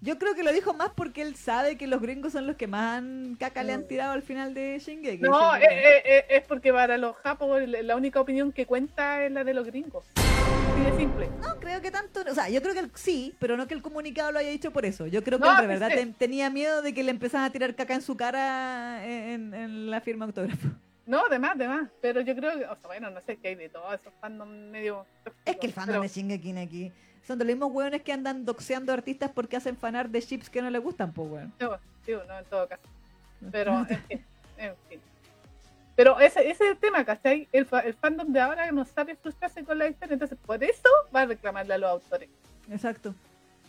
[0.00, 2.66] yo creo que lo dijo más porque él sabe que los gringos son los que
[2.66, 3.02] más
[3.38, 3.88] caca le han mm.
[3.88, 5.22] tirado al final de Shingeki.
[5.22, 9.44] No, eh, eh, es, porque para los japos la única opinión que cuenta es la
[9.44, 10.04] de los gringos
[10.84, 11.30] de simple.
[11.42, 12.20] No, creo que tanto.
[12.30, 14.84] O sea, yo creo que sí, pero no que el comunicado lo haya dicho por
[14.84, 15.06] eso.
[15.06, 18.02] Yo creo que de verdad tenía miedo de que le empezaran a tirar caca en
[18.02, 20.68] su cara en, la firma autógrafo.
[21.06, 21.88] No, de más, de más.
[22.00, 24.48] Pero yo creo que, o sea, bueno, no sé qué hay de todo esos fandom
[24.70, 25.06] medio.
[25.44, 26.92] Es que el fandom de Shingeki aquí.
[27.26, 30.62] Son de los mismos hueones que andan doxeando artistas porque hacen fanar de chips que
[30.62, 31.52] no les gustan, pues, weón.
[31.60, 32.82] No, no, en todo caso.
[33.50, 34.24] Pero, en fin,
[34.58, 35.00] en fin.
[35.96, 37.48] Pero ese, ese es el tema, ¿cachai?
[37.52, 41.22] El, el fandom de ahora no sabe frustrarse con la historia, entonces por eso va
[41.22, 42.28] a reclamarle a los autores.
[42.70, 43.14] Exacto.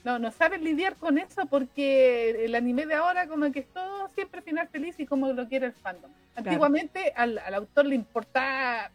[0.04, 4.10] No, no saben lidiar con eso porque el anime de ahora como que es todo
[4.16, 6.10] siempre final feliz y como lo quiere el fandom.
[6.36, 8.90] Antiguamente al, al, autor le importaba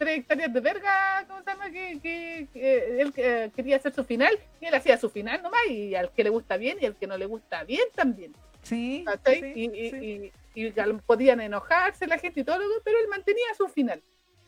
[0.00, 1.70] tres hectáreas de verga, ¿cómo se llama?
[1.70, 5.94] Que, que, él eh, quería hacer su final y él hacía su final nomás y
[5.94, 8.32] al que le gusta bien y al que no le gusta bien también.
[8.62, 9.04] Sí.
[9.26, 10.72] y, Y, y,
[11.04, 14.00] podían enojarse la gente y todo, pero él mantenía su final.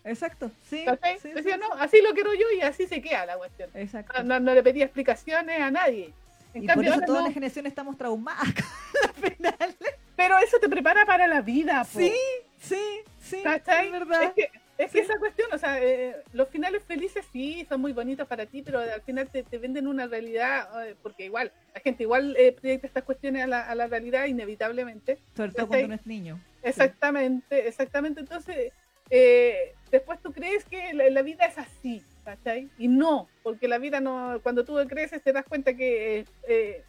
[0.04, 0.86] Exacto, sí,
[1.34, 3.68] Decía, no, así lo quiero yo y así se queda la cuestión.
[3.74, 4.22] Exacto.
[4.24, 6.14] No, le pedía explicaciones a nadie.
[6.54, 8.48] En y cambio, por eso toda la generación estamos traumadas
[9.22, 9.76] final.
[10.16, 11.84] Pero eso te prepara para la vida.
[11.84, 12.12] Sí,
[12.58, 13.42] sí, sí.
[13.44, 14.22] Es verdad.
[14.24, 17.92] Es que, es que esa cuestión, o sea, eh, los finales felices sí son muy
[17.92, 22.02] bonitos para ti, pero al final te, venden una realidad, eh, porque igual, la gente
[22.02, 25.18] igual eh, proyecta estas cuestiones a la, a la, realidad inevitablemente.
[25.36, 26.40] Sobre todo cuando uno es niño.
[26.62, 28.20] Exactamente, exactamente.
[28.20, 28.72] Entonces,
[29.14, 32.70] eh, después tú crees que la, vida es así, ¿cachai?
[32.78, 36.82] Y no, porque la vida no, cuando tú creces te das cuenta que eh,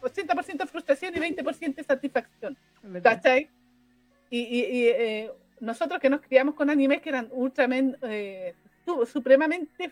[0.00, 2.56] 80% frustración y 20% satisfacción,
[3.02, 3.50] ¿cachai?
[4.30, 5.30] Y, y, eh,
[5.60, 8.54] nosotros que nos criamos con animes que eran ultra, eh,
[9.06, 9.90] supremamente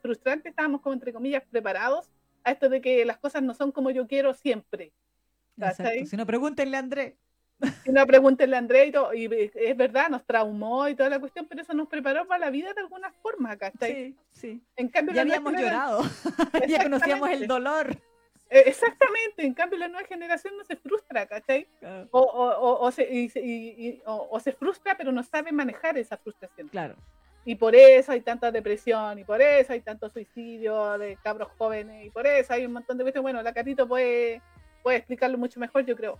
[0.00, 2.10] frustrantes, estábamos como entre comillas preparados
[2.44, 4.92] a esto de que las cosas no son como yo quiero siempre.
[6.06, 7.16] Si no, pregúntenle a André.
[7.86, 11.74] Una pregunta a André y, es verdad, nos traumó y toda la cuestión, pero eso
[11.74, 13.92] nos preparó para la vida de alguna forma, ¿cachai?
[13.92, 14.62] Sí, sí.
[14.76, 16.02] En cambio, ya habíamos llorado,
[16.68, 17.96] ya conocíamos el dolor.
[18.52, 21.66] E, exactamente, en cambio la nueva generación no se frustra, ¿cachai?
[22.10, 26.68] O, o, o, se, y, o, se frustra, pero no sabe manejar esa frustración.
[26.68, 26.94] Claro.
[27.46, 32.04] Y por eso hay tanta depresión, y por eso hay tanto suicidio de cabros jóvenes,
[32.04, 33.22] y por eso hay un montón de veces.
[33.22, 34.42] Bueno, la Catito puede,
[34.82, 36.18] puede explicarlo mucho mejor, yo creo.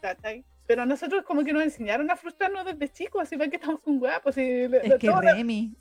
[0.00, 0.44] ¿cachai?
[0.66, 4.36] Pero nosotros como que nos enseñaron a frustrarnos desde chicos, así que estamos con guapos.
[4.36, 5.76] Y es que Remy.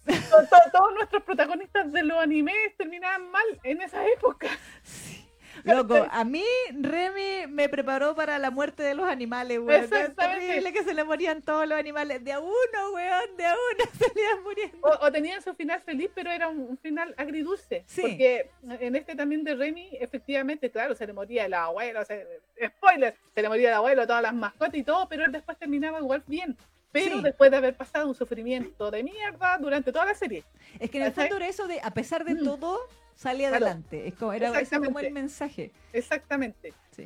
[0.71, 4.47] todos nuestros protagonistas de los animes terminaban mal en esa época.
[4.83, 5.20] Sí.
[5.63, 6.43] Loco, a mí
[6.73, 9.83] Remy me preparó para la muerte de los animales, weón.
[9.83, 12.23] Es terrible que se le morían todos los animales.
[12.23, 14.77] De a uno, weón, de a uno salían muriendo.
[15.01, 17.83] O, tenían su final feliz, pero era un, final agridulce.
[17.87, 18.01] Sí.
[18.01, 18.49] Porque
[18.79, 23.49] en este también de Remy, efectivamente, claro, se le moría el abuelo, spoiler, se le
[23.49, 26.57] moría el abuelo, todas las mascotas y todo, pero él después terminaba igual bien
[26.91, 30.43] pero después de haber pasado un sufrimiento de mierda durante toda la serie.
[30.79, 32.43] Es que en el fondo era eso de, a pesar de mm.
[32.43, 32.79] todo,
[33.21, 34.07] salía adelante.
[34.07, 35.71] Es como, era como el mensaje.
[35.93, 36.73] Exactamente.
[36.95, 37.03] Sí.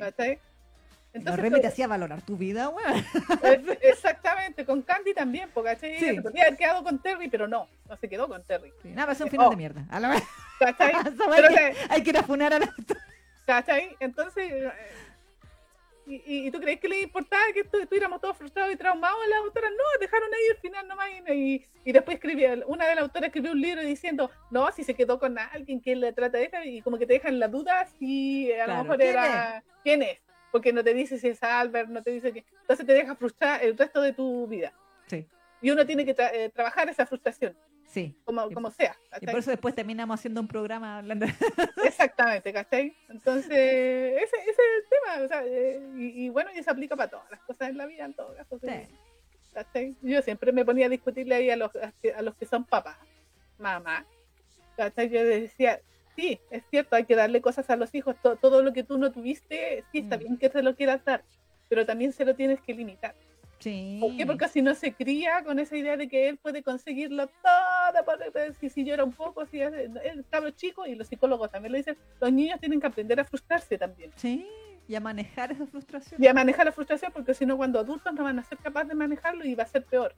[1.12, 3.04] Entonces, no, te hacía valorar tu vida, weón.
[3.80, 6.20] Exactamente, con Candy también, porque sí.
[6.20, 8.70] podría haber quedado con Terry, pero no, no se quedó con Terry.
[8.82, 9.58] Sí, nada, es un final de oh.
[9.58, 9.86] mierda.
[9.90, 10.22] A la.
[10.58, 10.92] ¿Cachai?
[11.88, 12.74] hay que ir a funar a la
[13.46, 13.96] ¿Cachai?
[14.00, 14.52] Entonces,
[16.08, 19.70] ¿Y, tú crees que le importaba que estuviéramos todos frustrados y traumados las autoras?
[19.72, 21.08] No, dejaron ahí el final nomás.
[21.34, 24.94] Y, y después escribió, una de las autoras escribió un libro diciendo, no, si se
[24.94, 27.86] quedó con alguien que le trata de esta, y como que te dejan la duda
[27.98, 29.64] si a lo mejor era.
[29.82, 30.18] ¿Quién es?
[30.52, 32.44] Porque no te dice si es Albert, no te dice que.
[32.60, 34.72] Entonces te deja frustrar el resto de tu vida.
[35.06, 35.26] Sí.
[35.60, 37.56] Y uno tiene que eh, trabajar esa frustración.
[37.86, 38.14] Sí.
[38.24, 38.96] Como, como sea.
[39.20, 41.26] Y por eso después terminamos haciendo un programa hablando.
[41.84, 42.94] Exactamente, ¿cachai?
[43.08, 45.24] Entonces, ese, ese es el tema.
[45.24, 48.04] O sea, eh, y, bueno, y eso aplica para todas las cosas en la vida,
[48.04, 48.58] en todo caso.
[49.54, 49.96] ¿cachai?
[50.02, 52.98] Yo siempre me ponía a discutirle ahí a los, a los que son papás,
[53.58, 54.04] mamá.
[54.76, 55.08] ¿cachai?
[55.08, 55.80] Yo decía,
[56.14, 58.16] sí, es cierto, hay que darle cosas a los hijos.
[58.22, 60.20] Todo, todo lo que tú no tuviste, sí, está mm.
[60.20, 61.22] bien que se lo quieras dar,
[61.68, 63.14] pero también se lo tienes que limitar.
[63.58, 63.98] Sí.
[64.00, 64.26] ¿Por qué?
[64.26, 68.68] Porque si no se cría con esa idea de que él puede conseguirlo todo, si,
[68.68, 71.96] si llora un poco, si es el cabro chico, y los psicólogos también lo dicen,
[72.20, 74.12] los niños tienen que aprender a frustrarse también.
[74.16, 74.46] Sí,
[74.88, 76.22] y a manejar esa frustración.
[76.22, 78.88] Y a manejar la frustración, porque si no, cuando adultos no van a ser capaces
[78.88, 80.14] de manejarlo y va a ser peor.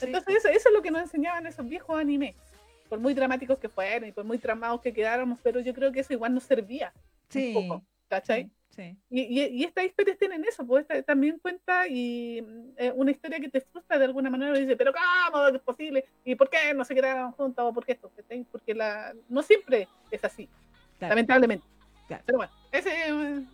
[0.00, 2.34] Entonces, eso, eso, es lo que nos enseñaban esos viejos animes.
[2.88, 6.00] Por muy dramáticos que fueran y por muy tramados que quedáramos, pero yo creo que
[6.00, 6.92] eso igual nos servía.
[7.28, 7.54] Sí.
[7.54, 8.44] Un poco, ¿cachai?
[8.44, 8.50] Sí.
[9.10, 12.38] Y, y, estas historias tienen eso, pues también cuenta y
[12.76, 14.92] eh, una historia que te frustra de alguna manera, y dice, pero
[15.30, 16.04] ¿cómo es posible?
[16.24, 17.64] ¿Y por qué no se quedaron juntos?
[17.64, 18.10] ¿O por qué esto?
[18.50, 20.48] Porque la, no siempre es así,
[21.00, 21.66] lamentablemente.
[22.24, 23.44] Pero bueno, ese es eh,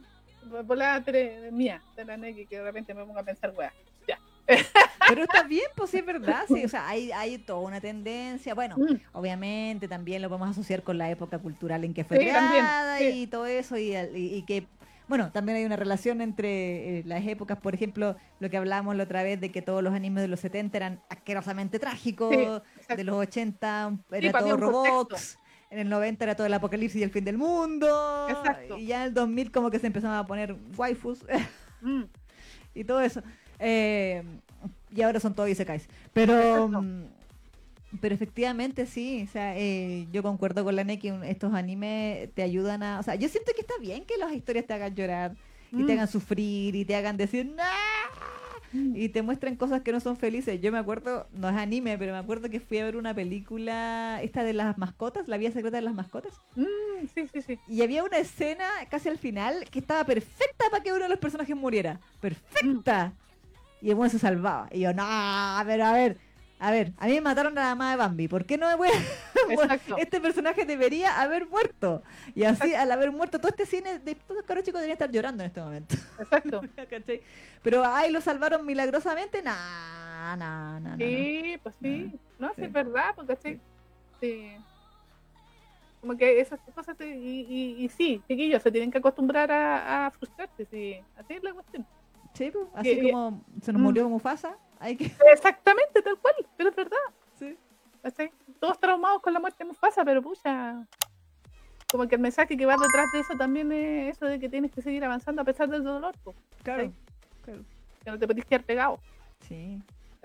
[0.64, 1.05] volada
[1.51, 3.73] mía, de la negue, que de repente me pongo a pensar, weá,
[4.07, 4.19] ya.
[5.09, 8.55] Pero está bien, pues sí es verdad, sí, o sea, hay, hay toda una tendencia,
[8.55, 9.01] bueno, mm.
[9.12, 13.47] obviamente también lo podemos asociar con la época cultural en que fue creada y todo
[13.47, 14.66] eso, y, y que
[15.09, 19.05] bueno, también hay una relación entre eh, las épocas, por ejemplo, lo que hablábamos la
[19.05, 23.17] otra vez de que todos los animes de los 70 eran asquerosamente trágicos, de los
[23.17, 25.39] 80 era todo robots.
[25.71, 28.27] en el 90 era todo el apocalipsis y el fin del mundo.
[28.29, 28.79] Exacto.
[28.79, 31.25] Y ya en el 2000 como que se empezaban a poner waifus
[31.81, 32.03] Mm,
[32.75, 33.23] y todo eso.
[33.59, 34.23] Eh,
[34.91, 35.89] y ahora son todos isekais.
[36.13, 36.85] Pero, Exacto.
[37.93, 42.32] Mm, pero efectivamente sí, o sea, eh, yo concuerdo con la NE que estos animes
[42.34, 43.01] te ayudan a...
[43.01, 45.34] O sea, yo siento que está bien que las historias te hagan llorar
[45.72, 45.97] y te Mm.
[45.97, 47.62] hagan sufrir y te hagan decir ¡No!
[48.72, 48.97] mm.
[48.97, 50.61] y te muestran cosas que no son felices.
[50.61, 54.20] Yo me acuerdo, no es anime, pero me acuerdo que fui a ver una película,
[54.22, 57.59] esta de las mascotas, La Vía Secreta de las Mascotas, Mm, sí, sí, sí.
[57.68, 61.18] y había una escena casi al final que estaba perfecta para que uno de los
[61.18, 62.01] personajes muriera.
[62.20, 63.12] Perfecta.
[63.80, 64.68] Y el bueno se salvaba.
[64.72, 66.18] Y yo, no, a ver, a ver.
[66.61, 68.27] A ver, a mí me mataron a la mamá de Bambi.
[68.29, 68.93] ¿Por qué no me voy a...
[69.53, 69.97] Exacto.
[69.97, 72.03] Este personaje debería haber muerto.
[72.35, 75.45] Y así, al haber muerto, todo este cine de todos los chicos deberían estar llorando
[75.45, 75.95] en este momento.
[76.19, 76.63] Exacto.
[77.63, 79.41] Pero, ay, lo salvaron milagrosamente.
[79.43, 80.97] Nah, nah, nah.
[80.97, 82.13] Sí, pues sí.
[82.41, 83.61] No, sí, es verdad, porque sí.
[84.21, 84.51] sí.
[86.01, 90.07] Como que esas cosas, te- y, y, y sí, chiquillos, se tienen que acostumbrar a,
[90.07, 90.97] a frustrarse, sí.
[91.17, 91.85] Así es la cuestión.
[92.35, 93.85] Sí, pues, así Que- como se nos Mm.
[93.85, 95.05] murió Mufasa, hay que...
[95.33, 96.97] Exactamente, tal cual, pero es verdad.
[97.39, 97.57] Sí.
[98.61, 100.87] Todos traumados con la muerte de Mufasa, pero pucha.
[101.91, 104.72] Como que el mensaje que va detrás de eso también es eso de que tienes
[104.72, 106.85] que seguir avanzando a pesar del dolor, po, Claro.
[106.85, 106.93] Sí.
[107.45, 107.61] claro.
[108.05, 108.99] que no te podés quedar pegado.
[109.47, 109.81] Sí.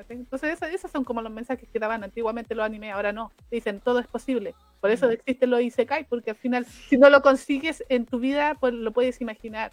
[0.10, 3.32] Entonces, eso- esos son como los mensajes que daban antiguamente los animes, ahora no.
[3.51, 4.56] Dicen, todo es posible.
[4.82, 8.56] Por eso existen los Isekai, porque al final, si no lo consigues en tu vida,
[8.60, 9.72] pues lo puedes imaginar.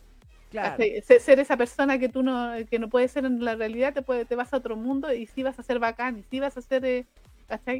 [0.50, 0.82] Claro.
[1.20, 4.24] Ser esa persona que tú no, que no puedes ser en la realidad, te, puede,
[4.24, 6.62] te vas a otro mundo y sí vas a ser bacán, y sí vas a
[6.62, 7.06] ser, eh,
[7.46, 7.78] ¿cachai?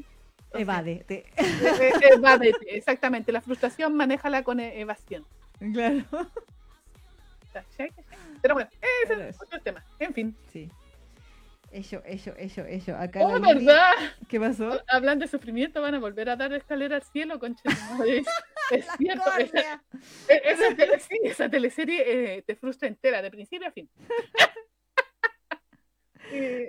[0.54, 1.24] Eh, evádete,
[2.68, 3.32] exactamente.
[3.32, 5.24] La frustración, manéjala con eh, evasión.
[5.72, 6.04] Claro.
[7.52, 7.92] ¿cachai?
[8.40, 8.70] Pero bueno,
[9.04, 9.42] ese es.
[9.42, 9.84] otro tema.
[9.98, 10.36] En fin.
[10.52, 10.70] Sí.
[11.70, 12.96] Eso, eso, eso, eso.
[12.96, 13.92] Acá Oh, Lili- ¿verdad?
[14.28, 14.82] ¿Qué pasó?
[14.88, 17.62] Hablando de sufrimiento, van a volver a dar escalera al cielo, concha
[18.04, 18.24] de.
[18.72, 19.82] Es cierto, esa,
[20.28, 23.88] e- esa tele- sí, esa teleserie eh, te frustra entera, de principio a fin.
[26.32, 26.68] Eh,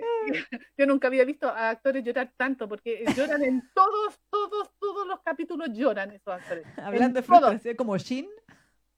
[0.76, 5.20] yo nunca había visto a actores llorar tanto, porque lloran en todos, todos, todos los
[5.20, 6.66] capítulos lloran esos actores.
[6.78, 7.40] Hablando de En todos.
[7.40, 8.28] frustración, como Shin.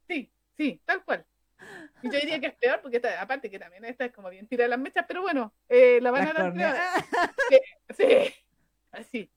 [0.09, 1.27] Sí, sí, tal cual.
[2.03, 4.47] Y yo diría que es peor, porque esta- aparte que también esta es como bien
[4.47, 6.75] tira las mechas, pero bueno, eh, la van a dar peor.
[7.97, 8.35] Sí,
[8.93, 9.31] así.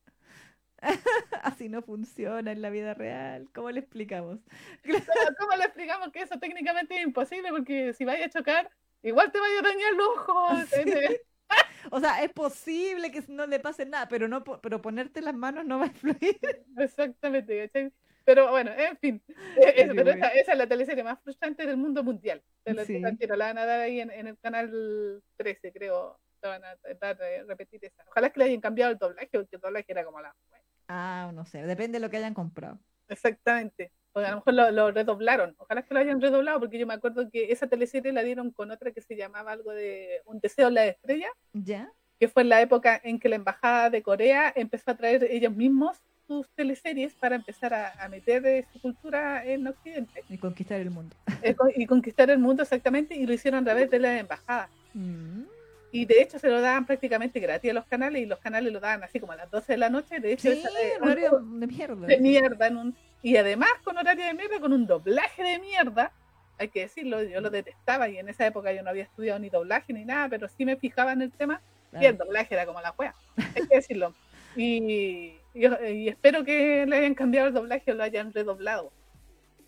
[1.42, 3.50] Así no funciona en la vida real.
[3.54, 4.40] ¿Cómo le explicamos?
[4.84, 5.00] Pero,
[5.40, 7.50] ¿Cómo le explicamos que eso técnicamente es imposible?
[7.50, 8.70] Porque si vaya a chocar,
[9.02, 10.74] igual te vaya a dañar los ojos.
[10.74, 11.22] eh,
[11.92, 15.66] O sea, es posible que no le pase nada, pero no pero ponerte las manos
[15.66, 16.38] no va a influir.
[16.78, 17.92] Exactamente, ¿cachai?
[18.28, 19.24] Pero bueno, en fin.
[19.58, 22.44] Eh, pero esa, esa es la teleserie más frustrante del mundo mundial.
[22.64, 23.00] Te lo Sí.
[23.00, 26.20] La van a dar ahí en, en el canal 13, creo.
[26.42, 27.18] La van a dar,
[27.48, 28.04] repetir esa.
[28.10, 30.36] Ojalá que le hayan cambiado el doblaje, porque el doblaje era como la.
[30.90, 32.78] Ah, no sé, depende de lo que hayan comprado.
[33.08, 33.92] Exactamente.
[34.12, 35.56] O a lo mejor lo, lo redoblaron.
[35.58, 38.72] Ojalá que lo hayan redoblado, porque yo me acuerdo que esa teleserie la dieron con
[38.72, 41.90] otra que se llamaba algo de Un deseo en la estrella, ¿Ya?
[42.20, 45.54] que fue en la época en que la embajada de Corea empezó a traer ellos
[45.56, 45.98] mismos
[46.28, 50.92] sus teleseries para empezar a, a meter eh, su cultura en Occidente Y conquistar el
[50.92, 51.16] mundo.
[51.42, 54.70] eh, con- y conquistar el mundo exactamente, y lo hicieron a través de la embajada.
[54.94, 55.44] Mm.
[55.92, 58.80] Y de hecho se lo daban prácticamente gratis a los canales, y los canales lo
[58.82, 60.20] daban así como a las 12 de la noche.
[60.20, 62.08] De hecho, Sí, eh, horario de mierda.
[62.08, 66.12] de mierda en un y además con horario de mierda con un doblaje de mierda
[66.60, 69.50] hay que decirlo yo lo detestaba y en esa época yo no había estudiado ni
[69.50, 71.60] doblaje ni nada pero sí me fijaba en el tema
[71.94, 72.26] y el Claro.
[72.26, 73.16] doblaje era como la wea
[73.56, 74.14] hay que decirlo
[74.56, 78.92] y, y, y espero que le hayan cambiado el doblaje o lo hayan redoblado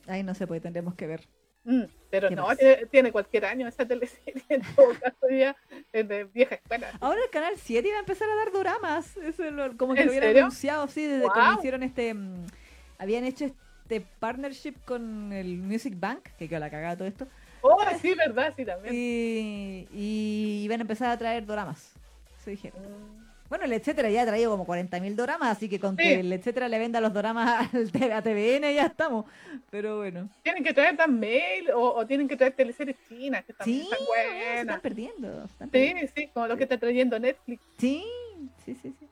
[0.07, 1.27] Ay, no sé, pues tendremos que ver.
[1.65, 5.55] Mm, pero ¿Qué no tiene, tiene cualquier año esa teleserie en todo caso ya
[5.91, 9.17] es de vieja escuela Ahora el canal 7 iba a empezar a dar doramas.
[9.17, 11.33] Eso es lo- como que ¿En lo hubieran anunciado, sí, desde Guau.
[11.33, 12.13] cuando hicieron este.
[12.13, 12.45] mm,
[12.97, 17.27] habían hecho este partnership con el Music Bank, que quedó la cagada todo esto.
[17.61, 21.91] oh sí verdad sí también Y, y iban a empezar a traer doramas.
[22.43, 22.81] Se dijeron.
[22.81, 23.18] Mm.
[23.49, 26.03] Bueno, el etcétera ya ha traído como 40.000 doramas, así que con Sí.
[26.03, 27.67] que el etcétera le venda los doramas
[28.13, 29.25] a TVN ya estamos.
[29.71, 30.29] Pero bueno.
[30.43, 33.99] tienen que traer también o, o tienen que traer teleseries chinas que también Sí, están
[33.99, 34.11] no, se
[34.45, 35.43] buenas están perdiendo.
[35.45, 36.01] están perdiendo.
[36.01, 37.61] Sí, sí, como lo que está trayendo Netflix.
[37.79, 38.03] Sí,
[38.65, 39.07] sí, sí, sí.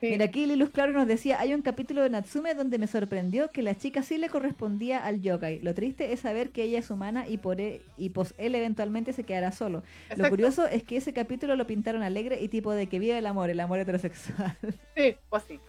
[0.00, 0.06] Sí.
[0.10, 3.62] Mira, aquí Lilus Claro nos decía, hay un capítulo de Natsume donde me sorprendió que
[3.62, 5.60] la chica sí le correspondía al yokai.
[5.60, 9.12] Lo triste es saber que ella es humana y por e- y pues él eventualmente
[9.12, 9.82] se quedará solo.
[10.16, 13.26] Lo curioso es que ese capítulo lo pintaron alegre y tipo de que vive el
[13.26, 14.56] amor, el amor heterosexual.
[14.96, 15.60] Sí, pues sí.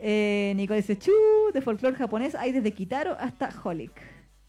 [0.00, 1.12] Eh, Nicole dice, chu,
[1.52, 3.92] de folclore japonés hay desde Kitaro hasta Holic.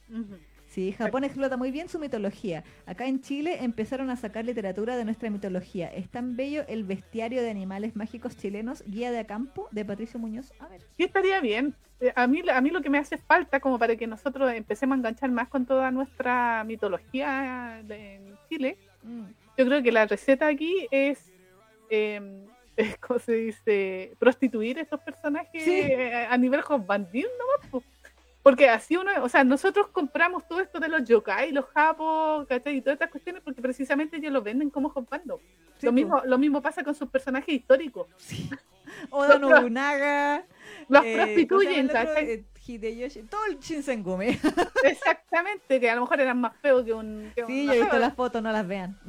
[0.10, 0.38] Ujú.
[0.72, 2.64] Sí, Japón explota muy bien su mitología.
[2.86, 5.94] Acá en Chile empezaron a sacar literatura de nuestra mitología.
[5.94, 10.54] Es tan bello el bestiario de animales mágicos chilenos, Guía de Acampo, de Patricio Muñoz.
[10.62, 10.80] A ver.
[10.96, 11.76] Sí, estaría bien.
[12.00, 14.96] Eh, a mí, a mí lo que me hace falta, como para que nosotros empecemos
[14.96, 19.26] a enganchar más con toda nuestra mitología de Chile, mm.
[19.58, 21.34] yo creo que la receta aquí es,
[21.90, 22.48] eh,
[23.02, 24.14] ¿cómo se dice?
[24.20, 25.68] Prostituir a estos personajes
[26.30, 27.82] a nivel bandil, ¿no?
[28.44, 32.78] Porque así uno, o sea, nosotros compramos todo esto de los yokai, los japos, ¿cachai?
[32.78, 35.40] Y todas estas cuestiones porque precisamente ellos lo venden como jopando.
[35.82, 38.08] lo, mismo, lo mismo pasa con sus personajes históricos.
[38.18, 38.50] Sí.
[39.12, 40.46] Oda Nobunaga.
[40.90, 42.30] Los eh, prostituyen, ¿cachai?
[42.32, 44.40] Eh, Hideyoshi, todo el Shinsengume.
[44.84, 47.32] Exactamente, que a lo mejor eran más feos que un.
[47.36, 49.00] Que sí, yo he visto las fotos, no las vean.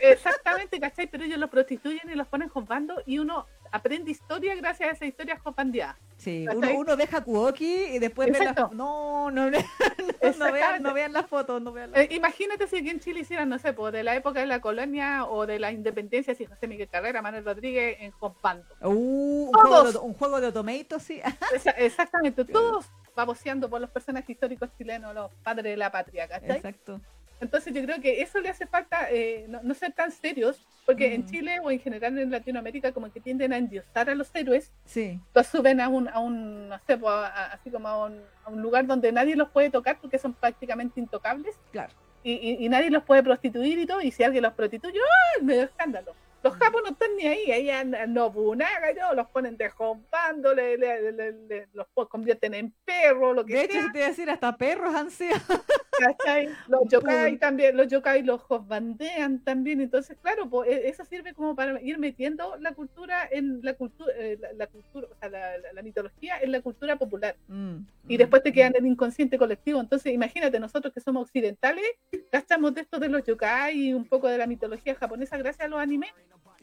[0.00, 1.08] Exactamente, ¿cachai?
[1.08, 5.06] Pero ellos los prostituyen y los ponen jopando y uno aprende historia gracias a esa
[5.06, 5.98] historia jopandeada.
[6.16, 8.52] Sí, uno, uno, deja Kuoki y después ve la...
[8.72, 9.58] No, no, no,
[10.38, 11.62] no, vean, no vean las fotos.
[11.62, 14.40] No vean eh, imagínate si aquí en Chile hicieran, no sé, pues, de la época
[14.40, 18.66] de la colonia o de la independencia, si José Miguel Carrera, Manuel Rodríguez en Jopando.
[18.82, 21.22] Uh, un, juego de, un juego de Automato, sí.
[21.78, 26.56] exactamente, todos baboseando por los personajes históricos chilenos, los padres de la patria, ¿cachai?
[26.56, 27.00] Exacto.
[27.40, 31.22] Entonces yo creo que eso le hace falta eh, no, ser tan serios, porque en
[31.22, 31.26] mm.
[31.26, 35.18] Chile o en general en Latinoamérica como que tienden a endiosar a los héroes, sí.
[35.34, 36.98] los suben a un, a un no sé,
[37.52, 41.00] así como a un, a un, lugar donde nadie los puede tocar porque son prácticamente
[41.00, 41.56] intocables.
[41.72, 41.94] Claro.
[42.22, 45.42] Y, y, nadie los puede prostituir y todo, y si alguien los prostituye, ¡ay!
[45.42, 46.14] Me da escándalo.
[46.42, 49.14] Los japos no están ni ahí, ahí andan Nobunaga, ¿no?
[49.14, 53.98] los ponen desjompando, le, le, los convierten en perros, lo que De hecho, se te
[53.98, 55.36] iba a decir, hasta perros han sido.
[56.68, 61.80] Los yokai también, los yokai los bandean también, entonces, claro, pues, eso sirve como para
[61.82, 66.52] ir metiendo la cultura en la cultura, eh, la, cultura, o sea, la, mitología en
[66.52, 67.36] la cultura popular.
[67.48, 67.76] Mm,
[68.08, 68.76] y mm, después te quedan mm.
[68.76, 69.78] en el inconsciente colectivo.
[69.78, 71.84] Entonces, imagínate, nosotros que somos occidentales,
[72.32, 75.68] gastamos de esto de los yokai y un poco de la mitología japonesa gracias a
[75.68, 76.10] los animes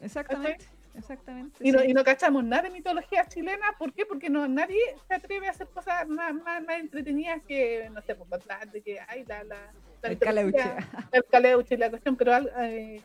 [0.00, 0.66] Exactamente.
[0.98, 1.56] Exactamente.
[1.60, 4.04] Y, no, y no cachamos nada de mitología chilena, ¿por qué?
[4.04, 8.16] Porque no nadie se atreve a hacer cosas más, más, más entretenidas que, no sé,
[8.16, 8.28] pues
[8.72, 10.58] de que hay la, la, la el caleuche.
[11.12, 13.00] El caleuche y la cuestión, pero eh,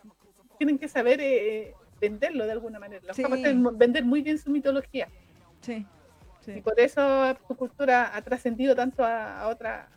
[0.57, 3.03] tienen que saber eh, eh, venderlo de alguna manera.
[3.05, 3.23] Los sí.
[3.73, 5.07] vender muy bien su mitología.
[5.61, 5.85] Sí.
[6.41, 6.53] sí.
[6.53, 9.87] Y por eso su cultura ha trascendido tanto a, a, otra,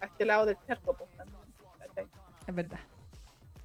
[0.00, 0.94] a este lado del charco.
[0.94, 1.08] Pues,
[2.46, 2.78] es verdad.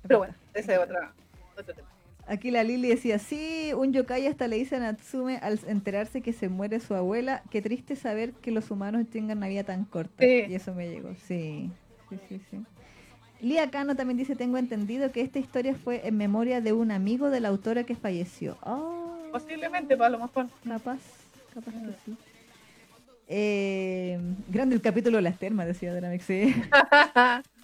[0.01, 1.14] pero bueno, ese es otra,
[1.55, 1.89] otro tema.
[2.28, 6.34] Aquí la Lili decía, sí, un yokai hasta le dice a Natsume al enterarse que
[6.34, 10.26] se muere su abuela, qué triste saber que los humanos tengan una vida tan corta.
[10.26, 11.72] Y eso me llegó, sí,
[12.10, 12.58] sí, sí, sí.
[13.42, 17.32] Lía Cano también dice, tengo entendido que esta historia fue en memoria de un amigo
[17.32, 18.58] de la autora que falleció.
[18.64, 19.18] Oh.
[19.32, 20.48] Posiblemente, para lo mejor.
[20.68, 21.00] Capaz,
[21.54, 22.18] capaz que sí.
[23.28, 24.20] Eh,
[24.50, 26.54] grande el capítulo de las termas, decía Dynamic, sí.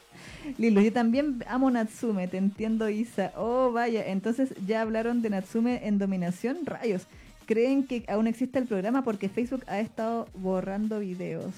[0.58, 3.32] Lilo, yo también amo Natsume, te entiendo Isa.
[3.36, 7.08] Oh, vaya, entonces ya hablaron de Natsume en dominación, rayos.
[7.46, 11.54] ¿Creen que aún existe el programa porque Facebook ha estado borrando videos?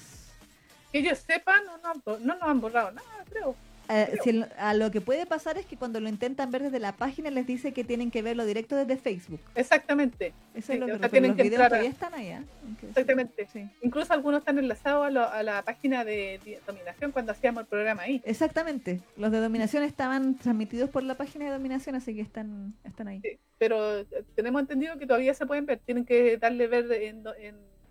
[0.92, 3.54] Que ellos sepan, no, no nos han borrado nada, creo.
[3.92, 7.28] Eh, a lo que puede pasar es que cuando lo intentan ver desde la página
[7.30, 9.40] les dice que tienen que verlo directo desde Facebook.
[9.56, 10.32] Exactamente.
[10.54, 12.44] Eso es lo que tienen que videos todavía están allá.
[12.88, 13.48] Exactamente.
[13.82, 18.22] Incluso algunos están enlazados a, la página de, Dominación cuando hacíamos el programa ahí.
[18.24, 19.00] Exactamente.
[19.16, 23.20] Los de Dominación estaban transmitidos por la página de Dominación, así que están, están ahí.
[23.58, 25.80] pero eh, tenemos entendido que todavía se pueden ver.
[25.80, 27.24] Tienen que darle ver en,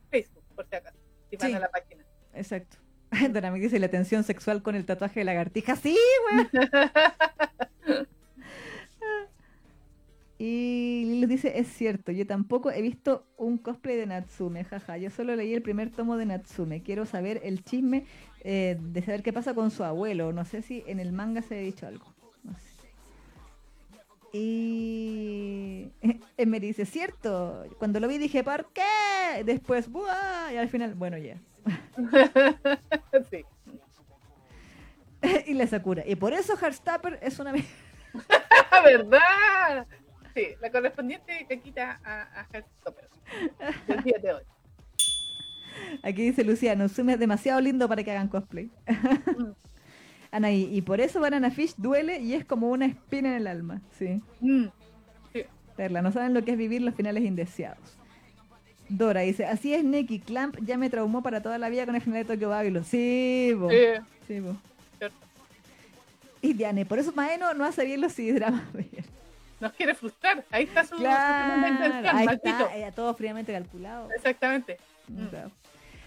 [0.09, 0.97] Facebook, por si acaso,
[1.29, 2.03] si van a la página.
[2.33, 2.77] Exacto.
[3.51, 5.75] me dice la tensión sexual con el tatuaje de lagartija.
[5.75, 5.97] Sí,
[6.31, 6.47] güey.
[10.37, 14.97] y Lilo dice, es cierto, yo tampoco he visto un cosplay de Natsume, jaja.
[14.97, 16.81] Yo solo leí el primer tomo de Natsume.
[16.81, 18.05] Quiero saber el chisme
[18.41, 20.31] eh, de saber qué pasa con su abuelo.
[20.31, 22.13] No sé si en el manga se ha dicho algo.
[22.43, 22.69] No sé.
[24.31, 25.91] Y
[26.45, 29.43] me dice, cierto, cuando lo vi dije, ¿por qué?
[29.43, 30.53] Después, ¡buah!
[30.53, 31.37] Y al final, bueno, ya.
[33.31, 33.45] sí.
[35.47, 36.03] y la Sakura.
[36.05, 37.53] Y por eso Heartstopper es una...
[38.83, 39.87] ¿Verdad?
[40.33, 42.47] Sí, la correspondiente que quita a, a.
[43.87, 44.43] Del día de hoy.
[46.03, 48.71] Aquí dice Luciano, Sume es demasiado lindo para que hagan cosplay.
[49.37, 49.51] Mm.
[50.31, 53.81] Anaí, y por eso Banana Fish duele y es como una espina en el alma,
[53.91, 54.21] sí.
[54.39, 54.67] Mm.
[55.33, 55.43] sí.
[55.75, 57.98] Perla, no saben lo que es vivir los finales indeseados.
[58.89, 62.01] Dora dice, así es Neki, Clamp ya me traumó para toda la vida con el
[62.01, 62.83] final de Tokyo Babylon.
[62.83, 63.69] Sí, bo.
[64.27, 64.55] Sí, bo.
[66.41, 68.63] Y Diane, por eso Maeno no hace bien los dramas.
[69.59, 70.45] Nos quiere frustrar.
[70.51, 72.27] Ahí está su, claro, ahí
[72.81, 74.09] está, todo fríamente calculado.
[74.15, 74.77] Exactamente.
[75.09, 75.49] Mm.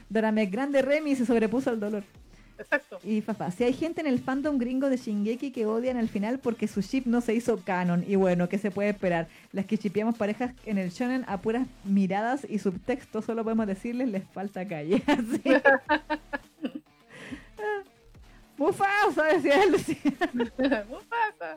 [0.08, 2.02] Dora me grande Remy se sobrepuso al dolor.
[2.62, 2.98] Exacto.
[3.04, 6.38] Y papá, si hay gente en el fandom gringo de Shingeki que odian al final
[6.38, 8.04] porque su ship no se hizo canon.
[8.06, 9.28] Y bueno, ¿qué se puede esperar?
[9.52, 14.08] Las que chipeamos parejas en el shonen a puras miradas y subtextos, solo podemos decirles
[14.08, 15.02] les falta calle.
[15.06, 15.42] Así.
[18.56, 19.96] Mufasa, decía Lucía.
[20.88, 21.56] Mufasa.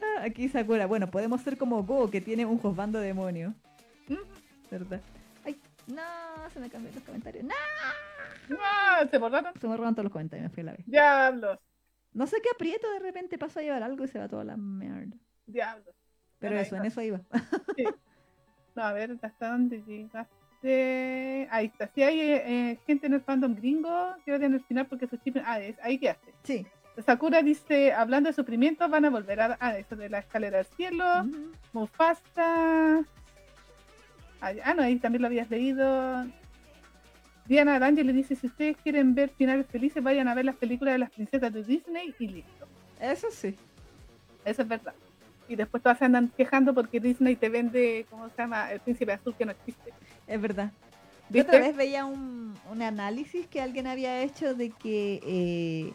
[0.00, 0.86] Ah, aquí Sakura.
[0.86, 3.54] Bueno, podemos ser como Go, que tiene un josbando demonio.
[4.70, 5.00] ¿Verdad?
[5.44, 6.02] Ay, no,
[6.52, 7.44] se me cambiaron los comentarios.
[7.44, 7.54] ¡No!
[8.48, 9.08] ¡No!
[9.10, 9.52] ¿Se borraron?
[9.60, 10.86] Se me todos los comentarios, me fui a la vez.
[10.86, 11.58] Diablos.
[12.12, 14.56] No sé qué aprieto, de repente paso a llevar algo y se va toda la
[14.56, 15.16] mierda.
[15.46, 15.94] Diablos.
[16.38, 17.20] Pero eso, en eso iba.
[17.76, 17.84] Sí.
[18.74, 21.48] No, a ver, ¿hasta dónde llegaste?
[21.50, 21.88] Ahí está.
[21.94, 25.38] Si hay eh, gente en el fandom gringo que en el final porque su chip...
[25.44, 26.34] Ah, es, ahí quedaste.
[26.42, 26.66] Sí.
[27.04, 30.66] Sakura dice, hablando de sufrimiento, van a volver a, ah, eso de la escalera al
[30.66, 31.04] cielo,
[31.72, 33.04] Mufasa.
[34.40, 36.26] Ah, no, ahí también lo habías leído.
[37.48, 40.98] Diana le dice, si ustedes quieren ver finales felices, vayan a ver las películas de
[40.98, 42.66] las princesas de Disney y listo.
[43.00, 43.54] Eso sí.
[44.44, 44.94] Eso es verdad.
[45.48, 48.72] Y después todas se andan quejando porque Disney te vende, ¿cómo se llama?
[48.72, 49.92] El príncipe azul que no existe.
[50.26, 50.72] Es verdad.
[51.28, 55.92] Yo otra vez veía un, un, análisis que alguien había hecho de que eh,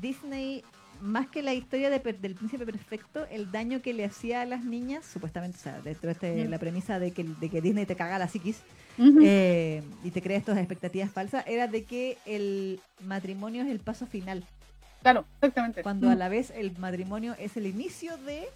[0.00, 0.64] Disney,
[1.04, 5.04] más que la historia del príncipe perfecto, el daño que le hacía a las niñas,
[5.04, 8.18] supuestamente, o sea, dentro de este, la premisa de que, de que Disney te caga
[8.18, 8.62] la psiquis
[8.98, 14.06] eh, y te crea estas expectativas falsas, era de que el matrimonio es el paso
[14.06, 14.44] final.
[15.02, 15.82] Claro, exactamente.
[15.82, 18.48] Cuando a la vez el matrimonio es el inicio de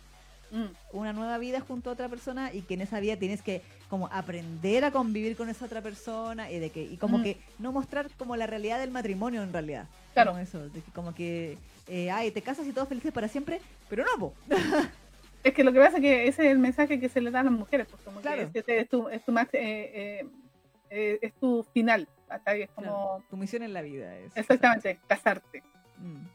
[0.50, 0.64] Mm.
[0.92, 3.60] una nueva vida junto a otra persona y que en esa vida tienes que
[3.90, 7.22] como aprender a convivir con esa otra persona y de que y como mm.
[7.22, 10.60] que no mostrar como la realidad del matrimonio en realidad claro como eso
[10.94, 11.58] como que
[11.89, 14.32] eh, ay te casas y todos felices para siempre pero no
[15.44, 17.40] es que lo que pasa es que ese es el mensaje que se le da
[17.40, 18.51] a las mujeres pues como claro.
[18.52, 20.24] que es, tu es tu max, eh,
[20.90, 22.09] eh, es tu final
[22.47, 25.62] es como tu misión en la vida es exactamente casarte
[25.98, 26.28] mm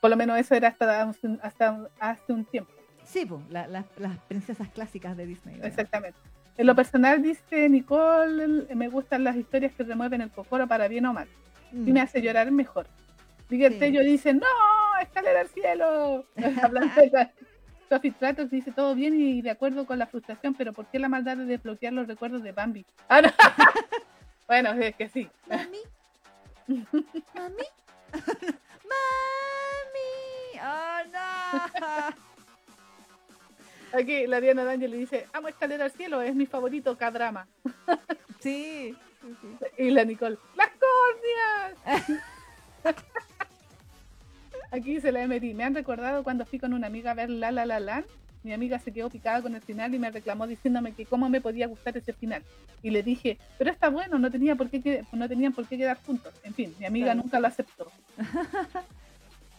[0.00, 1.10] por lo menos eso era hasta,
[1.42, 2.72] hasta hace un tiempo.
[3.04, 5.60] Sí, pues, las princesas clásicas de Disney.
[5.62, 6.18] Exactamente.
[6.56, 11.06] En lo personal, dice Nicole, me gustan las historias que remueven el cocoro para bien
[11.06, 11.28] o mal.
[11.72, 11.92] Y mm.
[11.92, 12.86] me hace llorar mejor.
[13.48, 14.46] Miguel Tello dice, no,
[15.00, 16.24] escalera al cielo.
[17.88, 21.10] Sophie Tratos dice, todo bien y de acuerdo con la frustración, pero ¿por qué la
[21.10, 22.86] maldad de desbloquear los recuerdos de Bambi?
[23.08, 23.20] Ah,
[24.48, 25.28] bueno, es que sí.
[25.46, 25.78] Mami.
[27.34, 27.68] Mami.
[30.64, 32.38] ¡Oh, no!
[33.98, 37.46] Aquí la Diana D'Angelo le dice, amo escalera al cielo, es mi favorito K-drama.
[38.40, 38.96] Sí,
[39.76, 42.22] Y la Nicole, ¡las córneas!
[44.72, 47.52] Aquí dice la Emery, me han recordado cuando fui con una amiga a ver La
[47.52, 48.06] La La Land.
[48.42, 51.42] Mi amiga se quedó picada con el final y me reclamó diciéndome que cómo me
[51.42, 52.42] podía gustar ese final.
[52.82, 55.98] Y le dije, pero está bueno, no, tenía por qué, no tenían por qué quedar
[56.04, 56.32] juntos.
[56.42, 57.92] En fin, mi amiga nunca lo aceptó.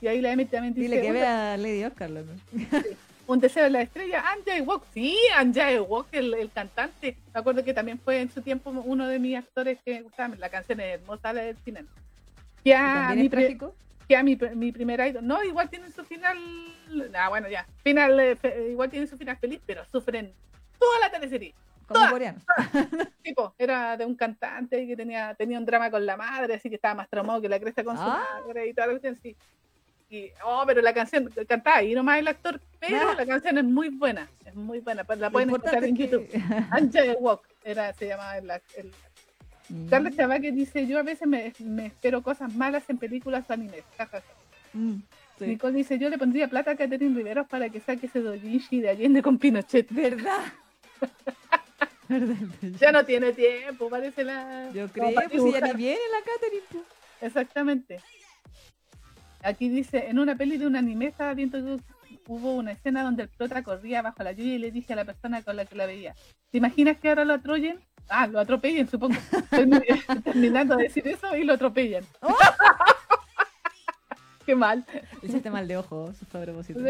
[0.02, 0.90] Y ahí la Emi también dice.
[0.90, 2.11] Dile que vea a Lady Oscar,
[3.26, 7.15] Un deseo de la estrella, Anjay Walk, sí, Anjay Walk, el, el, cantante.
[7.34, 10.35] Me acuerdo que también fue en su tiempo uno de mis actores que me gustaba,
[10.35, 11.88] la canción es hermosa del final.
[12.65, 13.73] Ya, mi, trágico?
[14.10, 15.26] Ya mi, mi primer idol.
[15.26, 16.38] No, igual tiene su final.
[17.16, 17.66] Ah, bueno, ya.
[17.84, 20.34] Final, eh, igual tiene su final feliz, pero sufren
[20.80, 21.54] toda la teleserie.
[21.88, 22.40] Como coreano.
[23.22, 26.76] tipo, era de un cantante que tenía, tenía un drama con la madre, así que
[26.76, 28.26] estaba más traumado que la cresta con su ah.
[28.46, 29.36] madre y toda la cuestión, sí
[30.46, 34.30] oh, pero la canción cantaba ahí nomás el actor, pero la canción es muy buena,
[34.46, 36.28] es muy buena, la pueden escuchar en YouTube.
[36.72, 38.92] Angel Walk era, se llamaba el, el
[39.69, 39.88] mm.
[39.88, 43.84] Carlos que dice, yo a veces me, me, espero cosas malas en películas o animes.
[44.73, 44.95] Mm,
[45.40, 48.90] Nicole dice, yo le pondría plata a Catherine Riveros para que saque ese dojinshi de
[48.90, 49.88] Allende con Pinochet.
[49.91, 50.40] ¿Verdad?
[52.80, 54.69] ya no tiene tiempo, parece la...
[54.73, 56.65] Yo creo, que pues ya ni viene la Catherine.
[56.72, 56.84] Pues.
[57.22, 57.99] Exactamente.
[59.41, 61.77] Aquí dice, en una peli de un anime estaba viendo
[62.28, 65.06] hubo una escena donde el prota corría bajo la lluvia y le dije a la
[65.06, 66.16] persona con la que la veía,
[66.52, 67.80] ¿te imaginas que ahora lo atroyen?
[68.10, 69.16] Ah, lo atropellen, supongo.
[70.24, 72.04] Terminando de decir eso y lo atropellan.
[72.22, 72.36] ¡Oh!
[74.45, 74.86] Qué mal.
[75.22, 76.82] Hiciste mal de ojo, su propósito.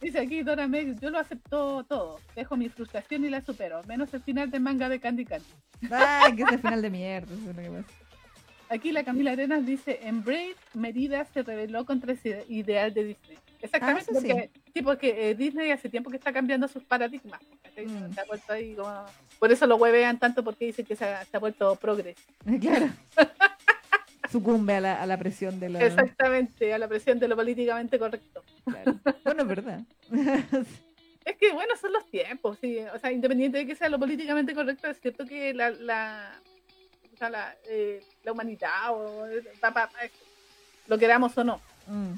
[0.00, 2.20] Dice aquí Dora Meg, yo lo acepto todo.
[2.34, 3.82] Dejo mi frustración y la supero.
[3.84, 5.46] Menos el final de manga de Candy Candy.
[5.90, 7.34] Ay, que es el final de mierda.
[8.70, 13.38] Aquí la Camila Arenas dice, en Brave, Merida se rebeló contra ese ideal de Disney.
[13.60, 14.82] Exactamente, ah, porque, sí.
[14.82, 17.40] porque eh, Disney hace tiempo que está cambiando sus paradigmas.
[17.76, 18.12] Mm.
[18.12, 19.04] Se ha vuelto ahí como...
[19.38, 22.16] Por eso lo huevean tanto porque dicen que se ha, vuelto progres.
[22.60, 22.88] Claro.
[24.30, 25.78] Sucumbe a la, a la presión de lo...
[25.80, 28.42] Exactamente, a la presión de lo políticamente correcto.
[28.64, 28.94] Claro.
[29.24, 29.80] Bueno, es verdad.
[31.24, 32.78] es que bueno, son los tiempos, sí.
[32.94, 36.32] O sea, independiente de que sea lo políticamente correcto, es cierto que la, la
[37.18, 39.26] sea, la, eh, la humanidad, o,
[39.60, 39.98] pa- pa- pa-
[40.86, 41.60] lo queramos o no,
[41.90, 42.12] Mm,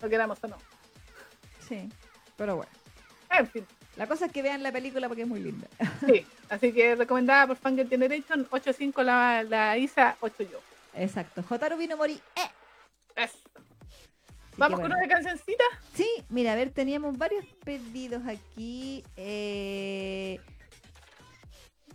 [0.00, 0.56] lo queramos o no.
[1.66, 1.88] sí,
[2.36, 2.72] pero bueno.
[3.30, 3.64] En fin,
[3.96, 5.68] La cosa es que vean la película porque es muy linda.
[6.06, 6.26] sí.
[6.48, 10.58] Así que recomendada por Fangirl Generation, 8.5 la, la Isa, 8 yo.
[10.94, 11.42] Exacto.
[11.42, 12.14] Jotaru vino Mori.
[12.36, 12.50] ¡Eh!
[13.16, 13.38] Eso.
[14.56, 15.64] Vamos con una cancioncita.
[15.94, 19.04] Sí, mira, a ver, teníamos varios pedidos aquí.
[19.16, 20.38] Eh,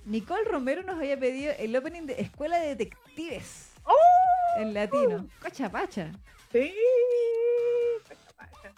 [0.05, 4.59] Nicole Romero nos había pedido el opening de Escuela de Detectives ¡Oh!
[4.59, 5.27] en latino.
[5.41, 6.11] Cocha pacha.
[6.51, 6.73] Sí.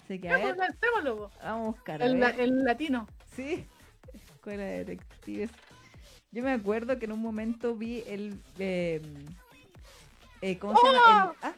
[0.08, 0.56] Así que a ver,
[0.94, 2.02] vamos a buscar.
[2.02, 2.40] a ver.
[2.40, 3.08] en latino.
[3.36, 3.68] Sí,
[4.14, 5.52] Escuela de Detectives.
[6.32, 8.40] Yo me acuerdo que en un momento vi el.
[8.58, 9.02] eh,
[10.40, 11.36] eh, ¿Cómo se llama?
[11.42, 11.54] El- ah,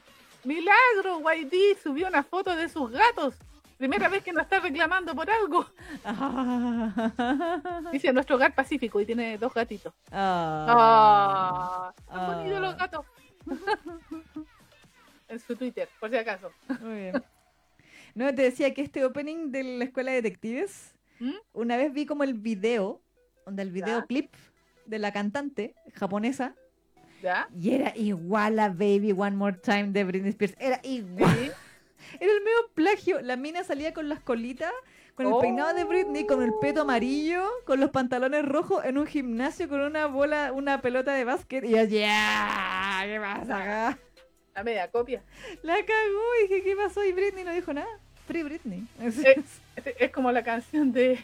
[0.46, 3.36] Milagro, YD subió una foto de sus gatos.
[3.78, 5.68] Primera vez que nos está reclamando por algo.
[7.92, 9.94] Dice nuestro hogar pacífico y tiene dos gatitos.
[10.12, 10.66] Ah,
[11.88, 13.06] Ah, están bonitos los gatos.
[15.28, 16.52] en su Twitter, por si acaso.
[16.82, 17.24] Muy bien.
[18.16, 21.34] No, te decía que este opening de la escuela de detectives, ¿Mm?
[21.54, 23.02] una vez vi como el video,
[23.46, 24.34] donde el videoclip
[24.86, 26.56] de la cantante japonesa,
[27.22, 27.48] ¿Ya?
[27.58, 30.56] y era igual a Baby One More Time de Britney Spears.
[30.60, 31.36] Era igual.
[31.38, 31.52] Sí.
[32.20, 33.22] Era el medio plagio.
[33.22, 34.72] La mina salía con las colitas,
[35.16, 35.40] con el Oh.
[35.42, 39.82] peinado de Britney, con el peto amarillo, con los pantalones rojos, en un gimnasio con
[39.82, 41.64] una bola, una pelota de básquet.
[41.66, 44.00] Y yo, ya, ¿qué pasa acá?
[44.56, 45.22] La media copia.
[45.64, 47.04] La cagó y dije, ¿qué pasó?
[47.06, 47.88] Y Britney no dijo nada.
[48.28, 48.86] Free Britney.
[49.02, 49.42] Eh,
[49.76, 51.20] Es, es como la canción de,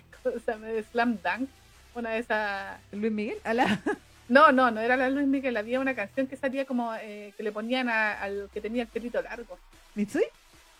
[0.91, 1.49] Slam Dunk.
[1.95, 2.79] Una de esas.
[2.91, 3.79] Luis Miguel, ala.
[4.27, 5.55] No, no, no era la Luis Miguel.
[5.55, 8.87] Había una canción que salía como eh, que le ponían a- al que tenía el
[8.87, 9.59] pelito largo.
[9.93, 10.23] ¿Mitsui?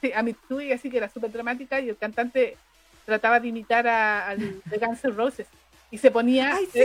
[0.02, 2.58] Sí, a Mitsui, así que era súper dramática y el cantante
[3.06, 5.46] trataba de imitar a- al de Guns N' Roses.
[5.92, 6.84] Y se ponía ¡Ay, sí!